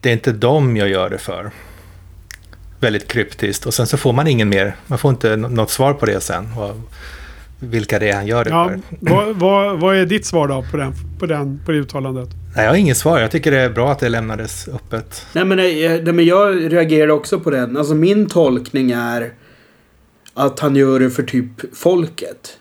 det 0.01 0.09
är 0.09 0.12
inte 0.12 0.32
dem 0.32 0.76
jag 0.76 0.88
gör 0.88 1.11
det 1.11 1.18
för. 1.18 1.51
Väldigt 2.80 3.09
kryptiskt. 3.09 3.66
Och 3.66 3.74
sen 3.74 3.86
så 3.86 3.97
får 3.97 4.12
man 4.12 4.26
ingen 4.26 4.49
mer, 4.49 4.76
man 4.86 4.99
får 4.99 5.11
inte 5.11 5.36
nå- 5.36 5.49
något 5.49 5.70
svar 5.70 5.93
på 5.95 6.07
det 6.07 6.20
sen. 6.20 6.49
Och 6.57 6.76
vilka 7.59 7.99
det 7.99 8.11
är 8.11 8.14
han 8.14 8.26
gör 8.26 8.45
det 8.45 8.51
Ja, 8.51 8.68
för. 8.68 8.80
vad, 9.01 9.36
vad, 9.36 9.80
vad 9.80 9.97
är 9.97 10.07
ditt 10.07 10.26
svar 10.26 10.49
då 10.49 10.64
på, 10.70 10.76
den, 10.76 10.95
på, 11.18 11.26
den, 11.26 11.61
på 11.66 11.72
det 11.72 11.78
uttalandet? 11.78 12.28
Nej, 12.57 12.64
jag 12.64 12.72
har 12.72 12.76
inget 12.76 12.96
svar. 12.96 13.20
Jag 13.20 13.30
tycker 13.30 13.51
det 13.51 13.59
är 13.59 13.70
bra 13.70 13.92
att 13.92 13.98
det 13.98 14.09
lämnades 14.09 14.68
öppet. 14.68 15.26
Nej 15.34 15.44
men, 15.44 15.57
nej, 15.57 16.03
nej, 16.03 16.12
men 16.12 16.24
jag 16.24 16.72
reagerar 16.72 17.09
också 17.09 17.40
på 17.40 17.51
den. 17.51 17.76
Alltså 17.76 17.94
min 17.94 18.26
tolkning 18.26 18.90
är 18.90 19.32
att 20.34 20.61
han 20.61 20.76
gör 20.76 21.01
det 21.01 21.11
för 21.11 21.22
typ 21.22 21.76
folket. 21.76 22.59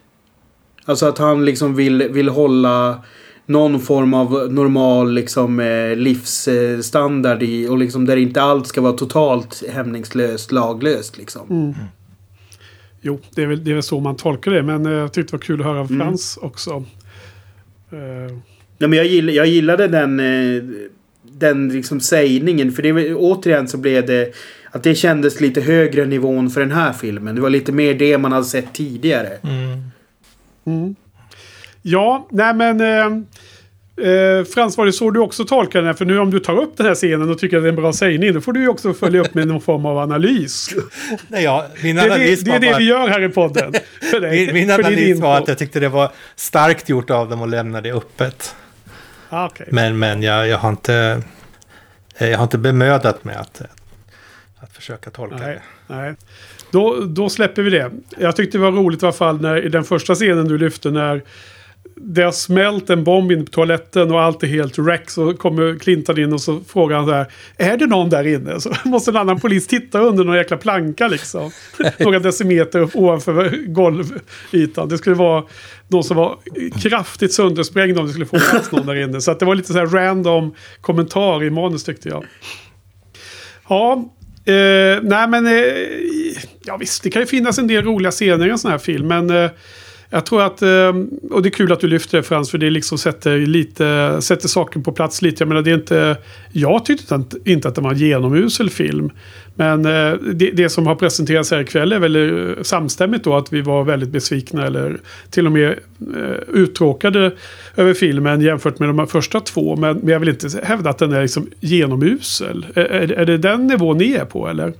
Alltså 0.86 1.06
att 1.06 1.18
han 1.18 1.46
liksom 1.46 1.76
vill, 1.76 2.10
vill 2.10 2.30
hålla 2.30 3.04
någon 3.46 3.80
form 3.80 4.14
av 4.14 4.54
normal 4.54 5.14
liksom, 5.14 5.60
eh, 5.60 5.96
livsstandard 5.96 7.44
i 7.44 7.68
och 7.68 7.78
liksom 7.78 8.06
där 8.06 8.18
inte 8.18 8.42
allt 8.42 8.68
ska 8.68 8.82
vara 8.82 8.94
totalt 8.94 9.64
hämningslöst, 9.70 10.52
laglöst 10.52 11.18
liksom. 11.18 11.76
Jo, 13.02 13.20
det 13.36 13.44
är, 13.44 13.48
väl, 13.48 13.64
det 13.64 13.72
är 13.72 13.74
väl 13.74 13.84
så 13.84 14.00
man 14.00 14.16
tolkar 14.16 14.52
det. 14.52 14.64
Men 14.64 14.86
eh, 14.86 14.92
jag 14.92 15.14
tyckte 15.14 15.32
det 15.32 15.38
var 15.38 15.46
kul 15.46 15.60
att 15.60 15.66
höra 15.66 15.80
av 15.80 15.92
Mm. 15.92 16.00
Frans 16.00 16.38
också. 16.42 16.72
Eh, 17.92 18.38
Nej, 18.80 18.90
men 18.90 18.98
jag, 18.98 19.06
gill, 19.06 19.36
jag 19.36 19.48
gillade 19.48 19.88
den, 19.88 20.20
eh, 20.20 20.64
den 21.24 21.70
liksom 21.70 22.00
sägningen. 22.00 22.72
För 22.72 22.82
det, 22.84 23.14
återigen 23.14 23.68
så 23.68 23.78
blev 23.78 24.06
det 24.06 24.34
att 24.72 24.84
det 24.84 24.96
kändes 24.96 25.42
lite 25.42 25.62
högre 25.62 26.06
nivån 26.06 26.50
för 26.50 26.62
den 26.62 26.72
här 26.72 26.94
filmen. 26.94 27.36
Det 27.36 27.42
var 27.42 27.50
lite 27.50 27.72
mer 27.72 27.94
det 27.94 28.18
man 28.18 28.32
hade 28.32 28.46
sett 28.46 28.74
tidigare. 28.74 29.30
Mm. 30.66 30.96
Ja, 31.82 32.28
nej 32.32 32.54
men... 32.54 32.82
Eh, 32.82 33.06
eh, 34.10 34.44
Frans, 34.46 34.78
var 34.78 34.86
det 34.86 34.94
så 34.94 35.12
du 35.12 35.20
också 35.20 35.46
tolkade 35.46 35.86
den? 35.86 35.96
För 35.96 36.06
nu 36.06 36.20
om 36.20 36.32
du 36.32 36.40
tar 36.40 36.58
upp 36.62 36.78
den 36.78 36.86
här 36.86 36.96
scenen 36.96 37.30
och 37.30 37.40
tycker 37.40 37.58
att 37.58 37.64
det 37.64 37.68
är 37.68 37.70
en 37.70 37.76
bra 37.76 37.94
sägning, 37.94 38.34
då 38.34 38.42
får 38.42 38.54
du 38.54 38.60
ju 38.62 38.68
också 38.68 38.94
följa 38.94 39.22
upp 39.22 39.34
med 39.34 39.48
någon 39.48 39.62
form 39.62 39.86
av 39.86 39.98
analys. 39.98 40.70
Nej, 41.28 41.44
ja, 41.44 41.66
min 41.84 41.96
Det 41.96 42.02
är 42.02 42.08
det, 42.10 42.14
analys 42.14 42.40
det, 42.42 42.52
är 42.52 42.60
det 42.60 42.68
bara- 42.68 42.78
vi 42.78 42.84
gör 42.86 43.08
här 43.08 43.24
i 43.24 43.30
podden. 43.30 43.74
För 44.12 44.20
dig, 44.20 44.46
Min, 44.46 44.54
min 44.54 44.72
analys 44.72 45.20
var 45.20 45.38
att 45.38 45.48
jag 45.48 45.58
tyckte 45.58 45.80
det 45.80 45.90
var 45.90 46.12
starkt 46.36 46.90
gjort 46.90 47.10
av 47.10 47.30
dem 47.30 47.42
att 47.42 47.50
lämna 47.50 47.82
det 47.82 47.92
öppet. 47.92 48.56
Ah, 49.30 49.46
okej. 49.46 49.68
Men, 49.72 50.00
men 50.00 50.22
jag, 50.22 50.48
jag, 50.48 50.58
har 50.58 50.70
inte, 50.70 51.22
jag 52.18 52.38
har 52.38 52.44
inte 52.44 52.58
bemödat 52.58 53.24
mig 53.24 53.36
att, 53.36 53.62
att 54.60 54.74
försöka 54.74 55.10
tolka 55.10 55.38
Nej, 55.38 55.62
det. 55.88 55.96
nej. 55.96 56.16
Då, 56.72 57.06
då 57.06 57.30
släpper 57.30 57.62
vi 57.62 57.70
det. 57.70 57.92
Jag 58.18 58.36
tyckte 58.36 58.58
det 58.58 58.62
var 58.62 58.72
roligt 58.72 59.04
i 59.04 59.06
alla 59.06 59.14
fall 59.14 59.42
när, 59.42 59.66
i 59.66 59.70
den 59.70 59.84
första 59.84 60.16
scenen 60.16 60.48
du 60.48 60.58
lyfte 60.58 60.92
när 60.92 61.24
det 62.02 62.22
har 62.22 62.32
smält 62.32 62.90
en 62.90 63.04
bomb 63.04 63.32
in 63.32 63.46
på 63.46 63.52
toaletten 63.52 64.12
och 64.12 64.22
allt 64.22 64.44
är 64.44 64.48
helt 64.48 64.78
wreck. 64.78 65.10
Så 65.10 65.34
kommer 65.34 65.80
Clinton 65.80 66.20
in 66.20 66.34
och 66.34 66.42
så 66.42 66.60
frågar 66.68 66.98
han 66.98 67.06
så 67.06 67.12
här. 67.12 67.26
Är 67.58 67.78
det 67.78 67.88
någon 67.88 68.10
där 68.10 68.28
inne? 68.28 68.60
Så 68.60 68.74
måste 68.86 69.12
en 69.12 69.18
annan 69.18 69.40
polis 69.40 69.68
titta 69.68 70.00
under 70.00 70.24
någon 70.24 70.36
jäkla 70.36 70.58
planka 70.58 71.08
liksom. 71.08 71.52
Några 72.00 72.20
decimeter 72.20 72.80
upp 72.80 72.96
ovanför 72.96 73.50
golvytan. 73.68 74.90
Det 74.90 74.98
skulle 74.98 75.16
vara 75.16 75.44
någon 75.88 76.04
som 76.04 76.18
var 76.18 76.38
kraftigt 76.82 77.34
söndersprängd 77.34 78.00
om 78.00 78.06
det 78.06 78.12
skulle 78.12 78.26
få 78.26 78.40
plats 78.40 78.72
någon 78.72 78.86
där 78.86 78.96
inne. 78.96 79.22
Så 79.22 79.32
att 79.32 79.40
det 79.40 79.46
var 79.46 79.56
lite 79.56 79.74
så 79.74 79.80
här 79.80 79.88
random 79.88 80.56
kommentar 80.82 81.44
i 81.44 81.50
manus 81.50 81.84
tyckte 81.84 82.10
jag. 82.10 82.26
Ja, 83.70 83.94
eh, 84.46 85.02
nej 85.04 85.28
men... 85.28 85.48
Eh, 85.48 85.54
ja 86.66 86.78
visst, 86.78 87.04
det 87.04 87.10
kan 87.10 87.22
ju 87.22 87.26
finnas 87.26 87.60
en 87.60 87.68
del 87.68 87.84
roliga 87.84 88.12
scener 88.12 88.48
i 88.48 88.50
en 88.50 88.60
sån 88.60 88.72
här 88.72 88.78
film. 88.78 89.08
Men 89.08 89.30
eh, 89.30 89.52
jag 90.10 90.26
tror 90.26 90.42
att... 90.42 90.62
Eh, 90.62 90.94
och 91.32 91.42
det 91.42 91.50
är 91.50 91.52
kul 91.52 91.72
att 91.72 91.80
du 91.80 91.88
lyfter 91.88 92.18
det 92.18 92.24
Frans. 92.24 92.52
För 92.52 92.58
det 92.58 92.70
liksom 92.70 92.98
sätter, 92.98 93.38
lite, 93.38 94.18
sätter 94.22 94.48
saken 94.48 94.84
på 94.84 94.92
plats 94.92 95.22
lite. 95.22 95.42
Jag 95.42 95.48
menar 95.48 95.62
det 95.62 95.72
är 95.72 95.76
inte... 95.76 96.18
Jag 96.52 96.86
tyckte 96.86 97.24
inte, 97.46 97.68
att 97.68 97.76
det 97.76 97.82
var 97.82 97.92
en 97.92 97.98
genomusel 97.98 98.70
film. 98.70 99.12
Men 99.56 99.86
eh, 99.86 100.14
det, 100.34 100.52
det 100.52 100.70
som 100.70 100.88
har 100.88 100.96
presenterats 100.96 101.52
här 101.52 101.60
ikväll 101.60 101.94
är 101.94 102.00
väl 102.00 102.16
eh, 102.16 102.64
samstämmigt 102.64 103.24
då 103.24 103.36
att 103.38 103.54
vi 103.54 103.62
var 103.62 103.84
väldigt 103.84 104.10
besvikna 104.10 104.66
eller 104.66 104.98
till 105.30 105.46
och 105.46 105.52
med 105.52 105.76
uttråkade 106.48 107.32
över 107.76 107.94
filmen 107.94 108.42
jämfört 108.42 108.80
med 108.80 108.90
de 108.90 109.08
första 109.08 109.40
två. 109.40 109.76
Men, 109.76 109.98
men 109.98 110.10
jag 110.10 110.20
vill 110.20 110.30
inte 110.30 110.48
hävda 110.64 110.90
att 110.90 110.98
den 110.98 111.14
är 111.14 111.22
liksom 111.22 111.48
genomusel. 111.60 112.66
Är, 112.74 113.12
är 113.12 113.26
det 113.26 113.38
den 113.38 113.68
nivån 113.68 113.98
ni 113.98 114.14
är 114.14 114.26
på 114.26 114.48
eller? 114.48 114.74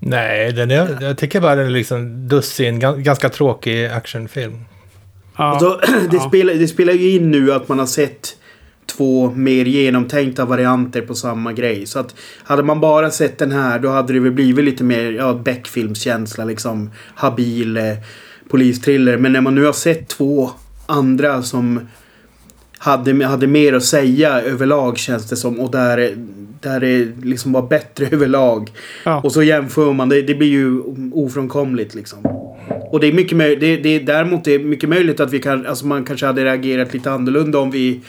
Nej, 0.00 0.52
den 0.52 0.70
är, 0.70 0.98
jag 1.00 1.18
tycker 1.18 1.40
bara 1.40 1.54
den 1.54 1.66
är 1.66 1.70
liksom 1.70 2.28
dussin, 2.28 2.82
gan- 2.82 3.02
ganska 3.02 3.28
tråkig 3.28 3.86
actionfilm. 3.86 4.58
Ja, 5.36 5.44
Alltså, 5.44 5.80
det, 6.10 6.16
ja. 6.16 6.28
spelar, 6.28 6.54
det 6.54 6.68
spelar 6.68 6.92
ju 6.92 7.10
in 7.10 7.30
nu 7.30 7.52
att 7.52 7.68
man 7.68 7.78
har 7.78 7.86
sett 7.86 8.36
två 8.96 9.30
mer 9.30 9.64
genomtänkta 9.64 10.44
varianter 10.44 11.00
på 11.00 11.14
samma 11.14 11.52
grej. 11.52 11.86
Så 11.86 11.98
att 11.98 12.14
hade 12.44 12.62
man 12.62 12.80
bara 12.80 13.10
sett 13.10 13.38
den 13.38 13.52
här 13.52 13.78
då 13.78 13.88
hade 13.88 14.12
det 14.12 14.20
väl 14.20 14.32
blivit 14.32 14.64
lite 14.64 14.84
mer 14.84 15.12
ja, 15.12 15.34
Beck-filmskänsla. 15.44 16.44
Liksom 16.44 16.90
habil 17.14 17.76
eh, 17.76 17.94
polisthriller. 18.48 19.16
Men 19.16 19.32
när 19.32 19.40
man 19.40 19.54
nu 19.54 19.64
har 19.64 19.72
sett 19.72 20.08
två 20.08 20.50
andra 20.86 21.42
som 21.42 21.80
hade, 22.78 23.26
hade 23.26 23.46
mer 23.46 23.72
att 23.72 23.84
säga 23.84 24.40
överlag 24.40 24.98
känns 24.98 25.28
det 25.28 25.36
som. 25.36 25.60
Och 25.60 25.70
där, 25.70 26.16
där 26.60 26.80
det 26.80 27.08
liksom 27.22 27.52
var 27.52 27.62
bättre 27.62 28.06
överlag. 28.12 28.70
Ja. 29.04 29.20
Och 29.20 29.32
så 29.32 29.42
jämför 29.42 29.92
man. 29.92 30.08
Det, 30.08 30.22
det 30.22 30.34
blir 30.34 30.48
ju 30.48 30.82
ofrånkomligt 31.12 31.94
liksom. 31.94 32.18
Och 32.90 33.00
det 33.00 33.06
är 33.06 33.12
mycket 33.12 33.36
möjligt. 33.36 33.60
Det, 33.60 33.76
det 33.76 33.88
är 33.88 34.00
däremot 34.00 34.44
det 34.44 34.54
är 34.54 34.58
mycket 34.58 34.88
möjligt 34.88 35.20
att 35.20 35.32
vi 35.32 35.38
kan, 35.38 35.66
alltså 35.66 35.86
man 35.86 36.04
kanske 36.04 36.26
hade 36.26 36.44
reagerat 36.44 36.94
lite 36.94 37.10
annorlunda 37.10 37.58
om 37.58 37.70
vi 37.70 38.00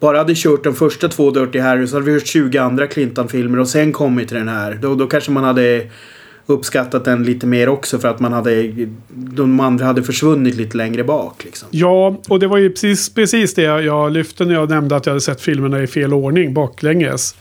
bara 0.00 0.18
hade 0.18 0.34
kört 0.36 0.64
de 0.64 0.74
första 0.74 1.08
två 1.08 1.30
Dirty 1.30 1.58
Harry 1.58 1.86
så 1.86 1.96
hade 1.96 2.06
vi 2.06 2.12
hört 2.12 2.26
20 2.26 2.58
andra 2.58 2.86
Clinton-filmer 2.86 3.58
och 3.58 3.68
sen 3.68 3.92
kommit 3.92 4.28
till 4.28 4.36
den 4.36 4.48
här. 4.48 4.78
Då, 4.82 4.94
då 4.94 5.06
kanske 5.06 5.30
man 5.30 5.44
hade 5.44 5.86
uppskattat 6.46 7.04
den 7.04 7.22
lite 7.22 7.46
mer 7.46 7.68
också 7.68 7.98
för 7.98 8.08
att 8.08 8.20
man 8.20 8.32
hade... 8.32 8.72
De 9.08 9.60
andra 9.60 9.86
hade 9.86 10.02
försvunnit 10.02 10.54
lite 10.54 10.76
längre 10.76 11.04
bak 11.04 11.44
liksom. 11.44 11.68
Ja, 11.70 12.20
och 12.28 12.40
det 12.40 12.46
var 12.46 12.58
ju 12.58 12.70
precis, 12.70 13.14
precis 13.14 13.54
det 13.54 13.62
jag 13.62 14.12
lyfte 14.12 14.44
när 14.44 14.54
jag 14.54 14.70
nämnde 14.70 14.96
att 14.96 15.06
jag 15.06 15.12
hade 15.12 15.20
sett 15.20 15.40
filmerna 15.40 15.82
i 15.82 15.86
fel 15.86 16.12
ordning, 16.12 16.54
baklänges. 16.54 17.36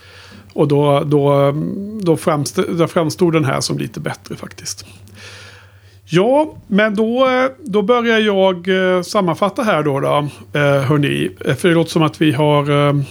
Och 0.53 0.67
då, 0.67 0.99
då, 0.99 1.53
då, 2.01 2.17
framstod, 2.17 2.77
då 2.77 2.87
framstod 2.87 3.33
den 3.33 3.45
här 3.45 3.61
som 3.61 3.77
lite 3.77 3.99
bättre 3.99 4.35
faktiskt. 4.35 4.85
Ja, 6.05 6.55
men 6.67 6.95
då, 6.95 7.27
då 7.59 7.81
börjar 7.81 8.19
jag 8.19 8.67
eh, 8.67 9.01
sammanfatta 9.01 9.63
här 9.63 9.83
då, 9.83 9.99
då 9.99 10.27
eh, 10.59 10.81
hörni. 10.81 11.29
Eh, 11.45 11.55
för 11.55 11.69
det 11.69 11.75
låter 11.75 11.91
som 11.91 12.03
att 12.03 12.21
vi 12.21 12.31
har 12.31 13.03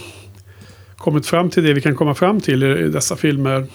kommit 0.97 1.27
fram 1.27 1.49
till 1.49 1.63
det 1.63 1.73
vi 1.73 1.81
kan 1.81 1.95
komma 1.95 2.13
fram 2.13 2.41
till 2.41 2.63
i, 2.63 2.89
dessa 2.89 3.15
filmer. 3.15 3.65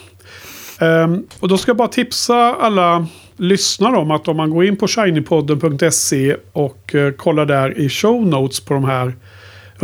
Ehm, 0.81 1.27
och 1.41 1.49
då 1.49 1.59
ska 1.59 1.71
jag 1.71 1.77
bara 1.77 1.89
tipsa 1.89 2.55
alla 2.55 3.07
lyssnare 3.37 3.97
om 3.97 4.11
att 4.11 4.29
om 4.29 4.37
man 4.37 4.51
går 4.51 4.65
in 4.65 4.77
på 4.77 4.89
shinypodden.se 4.89 6.37
och 6.53 6.95
kollar 7.17 7.47
där 7.47 7.79
i 7.79 7.89
show 7.89 8.27
notes 8.27 8.61
på 8.61 8.75
de 8.75 8.85
här 8.85 9.13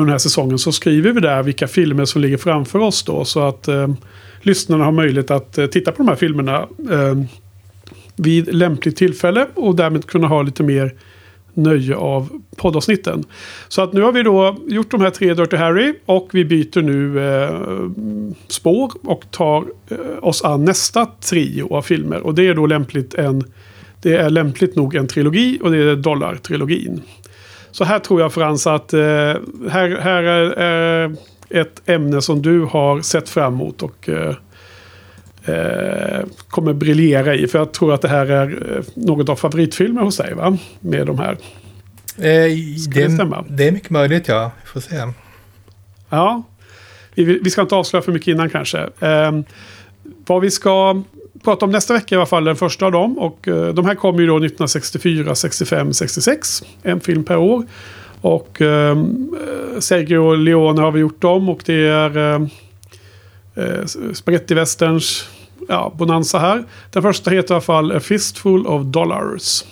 den 0.03 0.11
här 0.11 0.19
säsongen 0.19 0.59
så 0.59 0.73
skriver 0.73 1.13
vi 1.13 1.21
där 1.21 1.43
vilka 1.43 1.69
filmer 1.69 2.05
som 2.05 2.23
ligger 2.23 2.37
framför 2.37 2.79
oss 2.79 3.03
då. 3.03 3.25
Så 3.25 3.41
att 3.41 3.69
eh, 3.69 3.89
lyssnarna 4.41 4.85
har 4.85 4.93
möjlighet 4.93 5.31
att 5.31 5.59
eh, 5.59 5.67
titta 5.67 5.93
på 5.93 5.99
de 5.99 6.09
här 6.09 6.17
filmerna 6.17 6.59
eh, 6.91 7.25
vid 8.17 8.55
lämpligt 8.55 8.97
tillfälle 8.97 9.47
och 9.55 9.77
därmed 9.77 10.07
kunna 10.07 10.27
ha 10.27 10.43
lite 10.43 10.63
mer 10.63 10.95
nöje 11.55 11.97
av 11.97 12.43
poddavsnitten. 12.57 13.25
Så 13.69 13.83
att 13.83 13.93
nu 13.93 14.03
har 14.03 14.13
vi 14.13 14.23
då 14.23 14.57
gjort 14.67 14.91
de 14.91 15.01
här 15.01 15.11
tre 15.11 15.35
Dirty 15.35 15.57
Harry 15.57 15.95
och 16.07 16.29
vi 16.33 16.45
byter 16.45 16.83
nu 16.83 17.29
eh, 17.33 17.61
spår 18.49 18.93
och 19.03 19.25
tar 19.31 19.65
eh, 19.89 19.97
oss 20.23 20.45
an 20.45 20.65
nästa 20.65 21.07
trio 21.07 21.75
av 21.75 21.83
filmer. 21.83 22.21
Och 22.21 22.35
det 22.35 22.47
är 22.49 22.55
då 22.55 22.67
lämpligt 22.67 23.15
en 23.15 23.45
det 24.03 24.17
är 24.17 24.31
lämpligt 24.31 24.77
nog 24.77 24.95
en 24.95 25.07
trilogi 25.07 25.59
och 25.63 25.71
det 25.71 25.79
är 25.79 25.97
Dollar-trilogin. 25.97 27.01
Så 27.75 27.85
här 27.85 27.99
tror 27.99 28.21
jag 28.21 28.33
Frans 28.33 28.67
att 28.67 28.93
eh, 28.93 29.01
här, 29.71 30.01
här 30.01 30.23
är 30.23 31.05
eh, 31.05 31.13
ett 31.51 31.83
ämne 31.87 32.23
som 32.23 32.43
du 32.43 32.61
har 32.61 33.01
sett 33.01 33.29
fram 33.29 33.55
emot 33.55 33.83
och 33.83 34.09
eh, 34.09 34.35
kommer 36.49 36.73
briljera 36.73 37.35
i. 37.35 37.47
För 37.47 37.59
jag 37.59 37.73
tror 37.73 37.95
att 37.95 38.03
det 38.03 38.09
här 38.09 38.27
är 38.27 38.83
något 38.95 39.29
av 39.29 39.37
favoritfilmer 39.37 40.03
hos 40.03 40.17
dig 40.17 40.35
va? 40.35 40.59
Med 40.81 41.07
de 41.07 41.19
här. 41.19 41.37
Ska 42.79 43.01
det 43.01 43.11
stämma? 43.11 43.45
det 43.49 43.69
är 43.69 43.73
mycket 43.73 43.91
möjligt, 43.91 44.29
ja. 44.29 44.51
Vi 44.63 44.69
får 44.69 44.81
se. 44.81 44.97
Ja. 46.09 46.43
Vi, 47.15 47.25
vi 47.25 47.51
ska 47.51 47.63
inte 47.63 47.75
avslöja 47.75 48.03
för 48.03 48.13
mycket 48.13 48.29
innan 48.29 48.51
kanske. 48.51 48.89
Vad 50.27 50.41
vi 50.41 50.51
ska 50.51 51.03
prata 51.45 51.65
om 51.65 51.71
nästa 51.71 51.95
vecka 51.95 52.15
i 52.15 52.19
alla 52.19 52.27
fall, 52.27 52.45
den 52.45 52.57
första 52.57 52.87
av 52.87 52.93
dem. 52.93 53.19
Och 53.19 53.49
eh, 53.49 53.75
de 53.75 53.85
här 53.85 53.95
kommer 53.95 54.21
ju 54.21 54.27
då 54.27 54.37
1964, 54.37 55.35
65, 55.35 55.93
66. 55.93 56.63
En 56.83 57.01
film 57.01 57.25
per 57.25 57.37
år. 57.37 57.65
Och 58.21 58.61
ehm, 58.61 59.37
eh, 59.41 59.81
Sergio 59.81 60.35
Leone 60.35 60.81
har 60.81 60.91
vi 60.91 61.01
gjort 61.01 61.21
dem 61.23 61.49
och 61.49 61.63
det 61.67 61.87
är 61.87 62.17
eh, 62.19 62.43
eh, 63.55 63.85
spagettivästerns 64.13 65.29
ja, 65.69 65.93
bonanza 65.99 66.39
här. 66.39 66.65
Den 66.91 67.03
första 67.03 67.31
heter 67.31 67.51
i 67.51 67.55
alla 67.55 67.61
fall 67.61 67.93
A 67.93 68.01
Fistful 68.01 68.67
of 68.67 68.83
Dollars. 68.83 69.65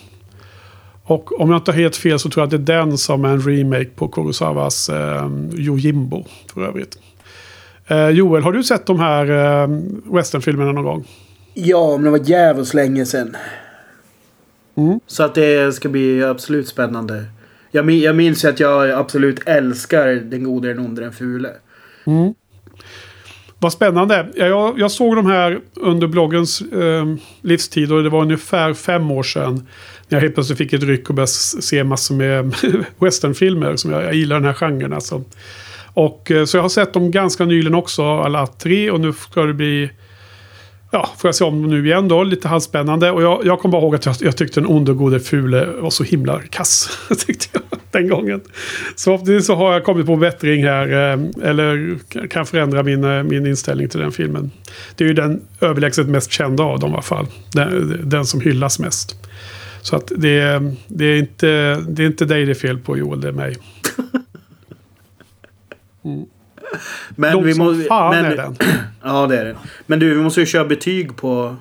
Och 1.04 1.40
om 1.40 1.50
jag 1.50 1.58
inte 1.58 1.70
har 1.70 1.78
helt 1.78 1.96
fel 1.96 2.18
så 2.18 2.30
tror 2.30 2.42
jag 2.42 2.46
att 2.46 2.66
det 2.66 2.72
är 2.72 2.78
den 2.78 2.98
som 2.98 3.24
är 3.24 3.28
en 3.28 3.40
remake 3.40 3.90
på 3.96 4.08
Kurosawas 4.08 4.88
eh, 4.88 5.30
Yojimbo 5.54 6.24
för 6.54 6.64
övrigt. 6.64 6.98
Eh, 7.86 8.08
Joel, 8.08 8.42
har 8.42 8.52
du 8.52 8.62
sett 8.64 8.86
de 8.86 9.00
här 9.00 9.30
eh, 9.30 9.68
westernfilmerna 10.04 10.72
någon 10.72 10.84
gång? 10.84 11.04
Ja, 11.54 11.96
men 11.96 12.04
det 12.04 12.10
var 12.10 12.28
jävligt 12.30 12.74
länge 12.74 13.06
sedan. 13.06 13.36
Mm. 14.74 15.00
Så 15.06 15.22
att 15.22 15.34
det 15.34 15.74
ska 15.74 15.88
bli 15.88 16.24
absolut 16.24 16.68
spännande. 16.68 17.24
Jag, 17.70 17.86
min- 17.86 18.00
jag 18.00 18.16
minns 18.16 18.44
ju 18.44 18.48
att 18.48 18.60
jag 18.60 18.90
absolut 18.90 19.40
älskar 19.48 20.06
Den 20.14 20.44
gode, 20.44 20.68
den 20.68 20.78
onde, 20.78 21.02
den 21.02 21.12
fule. 21.12 21.50
Vad 23.58 23.72
spännande. 23.72 24.26
Ja, 24.34 24.46
Jag, 24.46 24.78
jag 24.80 24.90
såg 24.90 25.16
de 25.16 25.26
här 25.26 25.60
under 25.74 26.06
bloggens 26.06 26.60
eh, 26.60 27.14
livstid 27.42 27.92
och 27.92 28.02
det 28.02 28.08
var 28.08 28.22
ungefär 28.22 28.74
fem 28.74 29.10
år 29.10 29.22
sedan. 29.22 29.54
När 30.08 30.16
jag 30.16 30.20
helt 30.20 30.34
plötsligt 30.34 30.58
fick 30.58 30.72
ett 30.72 30.82
ryck 30.82 31.08
och 31.08 31.14
började 31.14 31.28
se 31.62 31.84
massor 31.84 32.14
med 32.14 32.54
westernfilmer. 32.98 33.76
Som 33.76 33.92
jag, 33.92 34.04
jag 34.04 34.14
gillar 34.14 34.36
den 34.36 34.44
här 34.44 34.52
genren 34.54 34.92
alltså. 34.92 35.24
Och, 35.94 36.30
eh, 36.30 36.44
så 36.44 36.56
jag 36.56 36.62
har 36.62 36.68
sett 36.68 36.92
dem 36.92 37.10
ganska 37.10 37.44
nyligen 37.44 37.74
också, 37.74 38.02
alla 38.04 38.46
tre. 38.46 38.90
Och 38.90 39.00
nu 39.00 39.12
ska 39.12 39.42
det 39.42 39.54
bli... 39.54 39.90
Ja, 40.94 41.10
får 41.18 41.28
jag 41.28 41.34
se 41.34 41.44
om 41.44 41.62
nu 41.62 41.86
igen 41.86 42.08
då. 42.08 42.22
Lite 42.24 42.48
halvspännande. 42.48 43.10
Och 43.10 43.22
jag, 43.22 43.40
jag 43.46 43.58
kommer 43.60 43.72
bara 43.72 43.82
ihåg 43.82 43.94
att 43.94 44.06
jag, 44.06 44.16
jag 44.20 44.36
tyckte 44.36 44.60
den 44.60 44.68
onde, 44.70 44.92
gode, 44.92 45.20
fule 45.20 45.66
var 45.66 45.90
så 45.90 46.04
himla 46.04 46.40
kass. 46.50 46.98
tyckte 47.26 47.46
jag 47.52 47.62
den 47.90 48.08
gången. 48.08 48.40
Så 48.96 49.04
förhoppningsvis 49.04 49.46
så 49.46 49.54
har 49.54 49.72
jag 49.72 49.84
kommit 49.84 50.06
på 50.06 50.16
bättring 50.16 50.64
här. 50.64 51.12
eh, 51.12 51.48
Eller 51.50 51.98
kan 52.28 52.46
förändra 52.46 52.82
min, 52.82 53.04
eh, 53.04 53.22
min 53.22 53.46
inställning 53.46 53.88
till 53.88 54.00
den 54.00 54.12
filmen. 54.12 54.50
Det 54.96 55.04
är 55.04 55.08
ju 55.08 55.14
den 55.14 55.40
överlägset 55.60 56.08
mest 56.08 56.30
kända 56.32 56.62
av 56.62 56.78
dem 56.78 56.90
i 56.90 56.92
alla 56.92 57.02
fall. 57.02 57.26
Den, 57.54 58.00
den 58.04 58.26
som 58.26 58.40
hyllas 58.40 58.78
mest. 58.78 59.16
Så 59.82 59.96
att 59.96 60.12
det, 60.16 60.40
är- 60.40 60.74
det, 60.88 61.04
är 61.04 61.16
inte, 61.18 61.74
det 61.88 62.02
är 62.02 62.06
inte 62.06 62.24
dig 62.24 62.44
det 62.44 62.52
är 62.52 62.54
fel 62.54 62.78
på 62.78 62.98
Joel, 62.98 63.20
det 63.20 63.28
är 63.28 63.32
mig. 63.32 63.56
Men 67.16 67.32
Lång 67.32 67.44
vi 67.44 67.54
måste... 67.54 67.84
fan 67.84 68.10
men, 68.10 68.24
är 68.24 68.36
den. 68.36 68.56
Ja, 69.02 69.26
det 69.26 69.38
är 69.38 69.44
den. 69.44 69.56
Men 69.86 69.98
du, 69.98 70.14
vi 70.14 70.22
måste 70.22 70.40
ju 70.40 70.46
köra 70.46 70.64
betyg 70.64 71.16
på... 71.16 71.56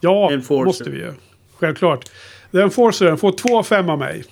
Ja, 0.00 0.32
Enforcer. 0.32 0.64
måste 0.64 0.90
vi 0.90 0.98
ju. 0.98 1.12
Självklart. 1.58 2.10
Den 2.50 2.62
Enforceren 2.62 3.18
får 3.18 3.32
två 3.32 3.58
av 3.58 3.62
fem 3.62 3.90
av 3.90 3.98
mig. 3.98 4.24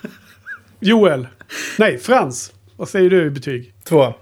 Joel. 0.80 1.26
Nej, 1.78 1.98
Frans. 1.98 2.52
Vad 2.76 2.88
säger 2.88 3.10
du 3.10 3.26
i 3.26 3.30
betyg? 3.30 3.74
Två. 3.84 4.14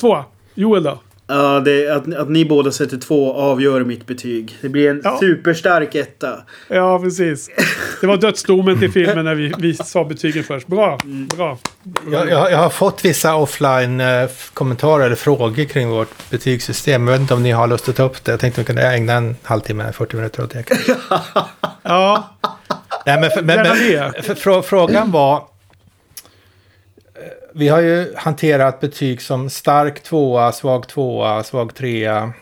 Två. 0.00 0.24
Joel 0.54 0.82
då? 0.82 1.00
Ja, 1.28 1.60
det, 1.60 1.88
att, 1.88 2.14
att 2.14 2.28
ni 2.30 2.44
båda 2.44 2.70
sätter 2.72 2.96
två 2.96 3.34
avgör 3.34 3.84
mitt 3.84 4.06
betyg. 4.06 4.58
Det 4.60 4.68
blir 4.68 4.90
en 4.90 5.00
Ja. 5.04 5.16
superstark 5.20 5.94
etta. 5.94 6.38
Ja, 6.68 6.98
precis. 6.98 7.50
Det 8.00 8.06
var 8.06 8.16
dödsdomen 8.16 8.78
till 8.78 8.92
filmen 8.92 9.24
när 9.24 9.34
vi, 9.34 9.52
vi 9.58 9.74
sa 9.74 10.04
betygen 10.04 10.44
först. 10.44 10.66
Bra. 10.66 10.98
Bra. 11.36 11.58
Jag, 12.12 12.30
jag, 12.30 12.52
jag 12.52 12.58
har 12.58 12.70
fått 12.70 13.04
vissa 13.04 13.34
offline-kommentarer 13.34 15.06
eller 15.06 15.16
frågor 15.16 15.64
kring 15.64 15.88
vårt 15.88 16.30
betygssystem. 16.30 17.06
Jag 17.08 17.12
vet 17.12 17.20
inte 17.20 17.34
om 17.34 17.42
ni 17.42 17.50
har 17.50 17.66
lust 17.66 17.88
att 17.88 17.96
ta 17.96 18.02
upp 18.02 18.24
det. 18.24 18.30
Jag 18.32 18.40
tänkte 18.40 18.60
att 18.60 18.64
vi 18.64 18.66
kunde 18.66 18.82
ägna 18.88 19.12
en 19.12 19.36
halvtimme, 19.42 19.92
40 19.92 20.16
minuter 20.16 20.42
åt 20.44 20.50
det. 20.50 20.64
Ja, 21.82 22.36
Nej, 23.06 23.20
men, 23.20 23.46
men, 23.46 23.66
men 24.46 24.62
frågan 24.62 25.10
var... 25.10 25.42
eh, 27.56 27.58
Vi 27.58 27.68
har 27.68 27.80
ju 27.80 28.12
hanterat 28.16 28.80
betyg 28.80 29.22
som 29.22 29.50
stark 29.50 30.02
tvåa, 30.02 30.52
svag 30.52 30.88
tvåa, 30.88 31.42
svag 31.44 31.74
trea. 31.74 32.32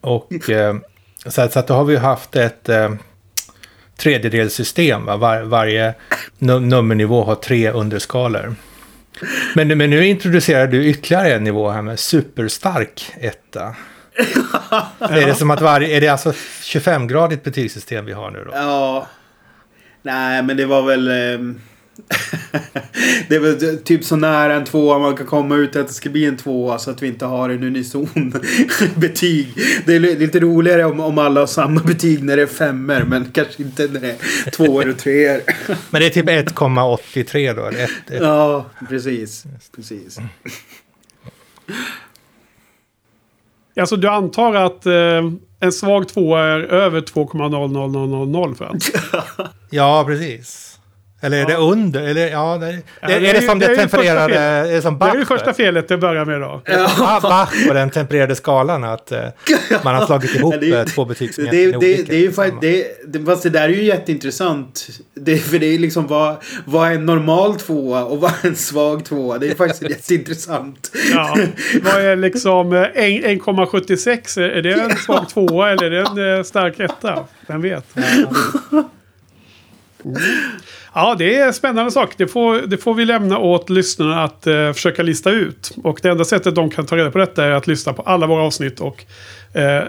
Och 0.00 0.50
eh, 0.50 0.74
så, 1.26 1.42
att- 1.42 1.52
så 1.52 1.58
att 1.58 1.66
då 1.66 1.74
har 1.74 1.84
vi 1.84 1.92
ju 1.94 1.98
haft 2.00 2.36
ett 2.36 2.68
eh, 2.68 2.90
tredjedelssystem. 3.96 5.04
Va? 5.04 5.16
Var, 5.16 5.42
varje 5.42 5.94
nu, 6.38 6.60
nummernivå 6.60 7.24
har 7.24 7.34
tre 7.34 7.70
underskalor. 7.70 8.54
Men, 9.54 9.68
nu- 9.68 9.74
men 9.74 9.90
nu 9.90 10.06
introducerar 10.06 10.66
du 10.66 10.86
ytterligare 10.86 11.34
en 11.34 11.44
nivå 11.44 11.70
här 11.70 11.82
med 11.82 11.98
superstark 11.98 13.10
etta. 13.20 13.74
Är 14.98 15.26
det 15.26 15.34
som 15.34 15.50
att 15.50 15.60
varje, 15.60 15.96
är 15.96 16.00
det 16.00 16.08
alltså 16.08 16.30
25-gradigt 16.62 17.42
betygssystem 17.44 18.04
vi 18.04 18.12
har 18.12 18.30
nu 18.30 18.44
då? 18.44 18.50
Ja. 18.54 19.06
Nej, 20.02 20.42
men 20.42 20.56
det 20.56 20.66
var 20.66 20.82
väl... 20.82 21.08
ehm, 21.10 21.60
det 23.28 23.34
är 23.36 23.40
väl 23.40 23.78
typ 23.78 24.04
så 24.04 24.16
nära 24.16 24.54
en 24.54 24.64
tvåa 24.64 24.98
man 24.98 25.16
kan 25.16 25.26
komma 25.26 25.56
ut 25.56 25.76
att 25.76 25.88
det 25.88 25.92
ska 25.94 26.10
bli 26.10 26.24
en 26.26 26.36
tvåa 26.36 26.78
så 26.78 26.90
att 26.90 27.02
vi 27.02 27.06
inte 27.08 27.24
har 27.24 27.50
en 27.50 27.62
unison 27.64 28.08
betyg. 28.96 29.54
Det 29.86 29.94
är 29.94 30.00
li- 30.00 30.18
lite 30.18 30.40
roligare 30.40 30.84
om, 30.84 31.00
om 31.00 31.18
alla 31.18 31.40
har 31.40 31.46
samma 31.46 31.80
betyg 31.80 32.24
när 32.24 32.36
det 32.36 32.42
är 32.42 32.46
femmer 32.46 33.04
men 33.04 33.24
kanske 33.32 33.62
inte 33.62 33.88
när 33.88 34.00
det 34.00 34.10
är 34.10 34.50
tvåor 34.50 34.88
och 34.90 34.98
treor. 34.98 35.40
Men 35.90 36.00
det 36.00 36.06
är 36.06 36.10
typ 36.10 36.26
1,83 36.28 37.54
då? 37.56 37.64
eller 37.66 37.84
ett- 37.84 37.90
ett- 38.10 38.22
Ja, 38.22 38.66
precis. 38.88 39.44
Precis. 39.76 40.18
alltså 43.80 43.96
du 43.96 44.08
antar 44.08 44.54
att 44.54 44.86
eh, 44.86 44.92
en 45.60 45.72
svag 45.72 46.08
tvåa 46.08 46.40
är 46.44 46.60
över 46.60 47.00
2,00000 47.00 48.54
Frans? 48.54 48.92
Ja, 49.70 50.04
precis. 50.06 50.71
Eller 51.24 51.38
är 51.42 51.46
det 51.46 51.56
under? 51.56 52.00
Eller, 52.02 52.28
ja, 52.30 52.58
det, 52.60 52.72
Ja, 53.00 53.08
det, 53.08 53.14
är 53.14 53.16
är 53.20 53.32
det 53.32 53.40
ju- 53.40 53.46
som 53.46 53.58
det 53.58 53.66
det, 53.66 53.72
ju 53.72 53.78
tempererade... 53.78 54.34
Är 54.38 54.72
det 54.74 54.82
som 54.82 54.98
Det 54.98 55.04
är 55.06 55.18
det 55.18 55.26
första 55.26 55.52
felet 55.54 55.88
det 55.88 55.96
börjar 55.98 56.24
med 56.24 56.40
då. 56.40 56.62
Ja. 56.64 57.18
Bach 57.22 57.66
på 57.68 57.74
den 57.74 57.90
tempererade 57.90 58.34
skalan 58.34 58.84
att 58.84 59.12
eh, 59.12 59.18
man 59.84 59.94
har 59.94 60.06
slagit 60.06 60.34
ihop 60.36 60.54
Ja, 60.54 60.60
det 60.60 60.70
är- 60.72 60.78
eh, 60.78 60.84
två 60.84 61.04
betyg 61.04 61.34
som 61.34 61.44
Det, 61.44 61.50
det, 61.50 61.72
det, 61.80 62.02
det 62.08 62.14
är 62.14 62.18
ju 62.18 62.32
Samma. 62.32 62.46
faktiskt, 62.50 62.60
det, 63.06 63.18
det, 63.18 63.24
fast 63.26 63.42
det 63.42 63.50
där 63.50 63.62
är 63.62 63.68
ju 63.68 63.82
jätteintressant. 63.84 64.86
Det, 65.14 65.36
för 65.38 65.58
det 65.58 65.66
är 65.74 65.78
liksom 65.78 66.06
vad, 66.06 66.36
vad 66.64 66.88
är 66.88 66.94
en 66.94 67.06
normal 67.06 67.54
tvåa 67.56 68.04
och 68.04 68.20
vad 68.20 68.30
är 68.42 68.48
en 68.48 68.56
svag 68.56 69.04
tvåa? 69.04 69.38
Det 69.38 69.48
är 69.50 69.54
faktiskt 69.54 69.82
jätteintressant. 69.90 70.90
Ja. 71.12 71.36
Vad 71.82 71.94
är 72.04 72.16
liksom 72.16 72.72
eh, 72.72 72.78
en- 72.94 73.40
1,76? 73.40 74.40
Är 74.40 74.48
är 74.48 74.62
det 74.62 74.72
en 74.72 74.96
svag 74.96 75.28
tvåa 75.28 75.70
eller 75.70 75.90
är 75.90 75.90
det 76.14 76.32
en 76.32 76.38
eh, 76.38 76.42
stark 76.42 76.80
etta? 76.80 77.24
Vem 77.46 77.62
vet? 77.62 77.84
Mm. 77.96 78.84
Ja, 80.94 81.14
det 81.18 81.36
är 81.36 81.52
spännande 81.52 81.90
saker. 81.90 82.14
Det 82.18 82.26
får, 82.26 82.58
det 82.58 82.76
får 82.76 82.94
vi 82.94 83.04
lämna 83.04 83.38
åt 83.38 83.70
lyssnarna 83.70 84.24
att 84.24 84.46
eh, 84.46 84.72
försöka 84.72 85.02
lista 85.02 85.30
ut. 85.30 85.72
Och 85.84 85.98
det 86.02 86.08
enda 86.08 86.24
sättet 86.24 86.54
de 86.54 86.70
kan 86.70 86.86
ta 86.86 86.96
reda 86.96 87.10
på 87.10 87.18
detta 87.18 87.44
är 87.44 87.50
att 87.50 87.66
lyssna 87.66 87.92
på 87.92 88.02
alla 88.02 88.26
våra 88.26 88.42
avsnitt 88.42 88.80
och 88.80 89.04
eh, 89.52 89.82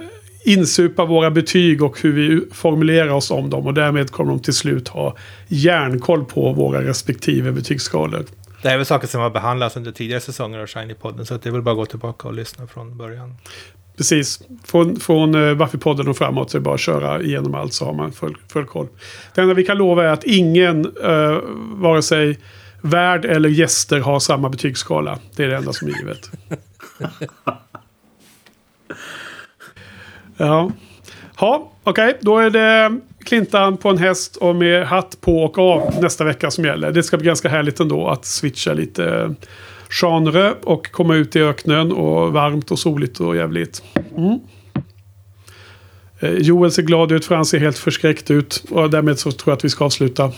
insupa 0.46 1.06
våra 1.06 1.32
betyg 1.32 1.84
och 1.84 2.02
hur 2.02 2.14
vi 2.14 2.46
formulerar 2.52 3.10
oss 3.10 3.32
om 3.32 3.50
dem. 3.50 3.68
Och 3.68 3.74
därmed 3.74 4.12
kommer 4.12 4.32
de 4.32 4.40
till 4.40 4.54
slut 4.54 4.88
ha 4.88 5.16
järnkoll 5.48 6.26
på 6.26 6.54
våra 6.54 6.82
respektive 6.82 7.52
betygsskalor. 7.52 8.26
Det 8.62 8.70
här 8.70 8.74
är 8.74 8.78
väl 8.78 8.86
saker 8.86 9.08
som 9.08 9.22
har 9.22 9.30
behandlats 9.30 9.78
under 9.78 9.92
tidigare 9.92 10.22
säsonger 10.22 10.60
av 10.60 10.66
Shiny-podden. 10.66 11.24
Så 11.24 11.34
att 11.34 11.44
det 11.44 11.50
är 11.50 11.52
väl 11.52 11.62
bara 11.62 11.72
att 11.72 11.78
gå 11.78 11.86
tillbaka 11.86 12.28
och 12.28 12.34
lyssna 12.34 12.68
från 12.68 12.98
början. 12.98 13.36
Precis, 13.98 14.40
från, 14.64 15.00
från 15.00 15.36
uh, 15.36 16.10
och 16.10 16.18
framåt 16.18 16.52
så 16.52 16.58
är 16.58 16.60
det 16.60 16.64
bara 16.64 16.76
att 16.76 16.82
köra 16.82 17.22
igenom 17.22 17.56
allt 17.56 17.74
så 17.74 17.86
har 17.86 17.94
man 17.94 18.12
full, 18.12 18.38
full 18.54 18.66
koll. 18.66 18.88
Det 19.36 19.42
enda 19.42 19.54
vi 19.54 19.64
kan 19.64 19.78
lova 19.78 20.04
är 20.04 20.08
att 20.08 20.24
ingen, 20.24 20.86
uh, 20.86 21.40
vare 21.76 22.02
sig 22.02 22.40
värd 22.82 23.26
eller 23.26 23.50
gäster, 23.50 24.00
har 24.00 24.20
samma 24.20 24.50
betygsskala. 24.50 25.20
Det 25.36 25.44
är 25.44 25.48
det 25.48 25.56
enda 25.56 25.74
som 25.74 25.88
är 25.88 25.92
givet. 26.00 26.32
ja, 30.38 30.72
ja 31.40 31.72
okej, 31.84 32.10
okay. 32.10 32.20
då 32.22 32.40
är 32.40 32.50
det 32.50 33.00
Klintan 33.26 33.78
på 33.78 33.90
en 33.90 33.98
häst 33.98 34.36
och 34.36 34.56
med 34.56 34.88
hatt 34.88 35.22
på 35.22 35.44
och 35.44 35.58
av 35.58 36.02
nästa 36.02 36.24
vecka 36.24 36.52
som 36.52 36.66
gäller. 36.66 36.92
Det 36.92 37.04
ska 37.04 37.18
bli 37.18 37.26
ganska 37.26 37.50
härligt 37.50 37.80
ändå 37.80 38.08
att 38.08 38.26
switcha 38.26 38.74
lite 38.74 39.36
genre 39.94 40.54
och 40.64 40.92
komma 40.92 41.16
ut 41.16 41.36
i 41.36 41.42
öknen 41.42 41.92
och 41.92 42.34
varmt 42.34 42.72
och 42.72 42.80
soligt 42.80 43.20
och 43.20 43.36
jävligt. 43.36 43.84
Mm. 44.18 44.40
Eh, 46.20 46.34
Joel 46.34 46.72
ser 46.72 46.84
glad 46.84 47.12
ut 47.12 47.26
för 47.26 47.36
han 47.36 47.46
ser 47.46 47.60
helt 47.60 47.78
förskräckt 47.78 48.32
ut. 48.32 48.64
Och 48.70 48.90
därmed 48.90 49.20
så 49.20 49.32
tror 49.32 49.52
jag 49.52 49.58
att 49.58 49.66
vi 49.66 49.70
ska 49.70 49.86
avsluta. 49.86 50.32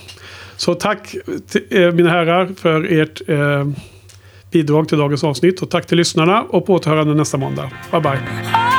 Så 0.57 0.73
tack 0.73 1.15
till, 1.47 1.61
eh, 1.69 1.91
mina 1.91 2.09
herrar 2.09 2.49
för 2.57 2.83
ert 2.93 3.29
eh, 3.29 3.67
bidrag 4.51 4.89
till 4.89 4.97
dagens 4.97 5.23
avsnitt. 5.23 5.61
Och 5.61 5.69
tack 5.69 5.85
till 5.85 5.97
lyssnarna 5.97 6.41
och 6.41 6.65
på 6.65 6.73
återhörande 6.73 7.13
nästa 7.13 7.37
måndag. 7.37 7.71
Bye 7.91 8.01
bye. 8.01 8.74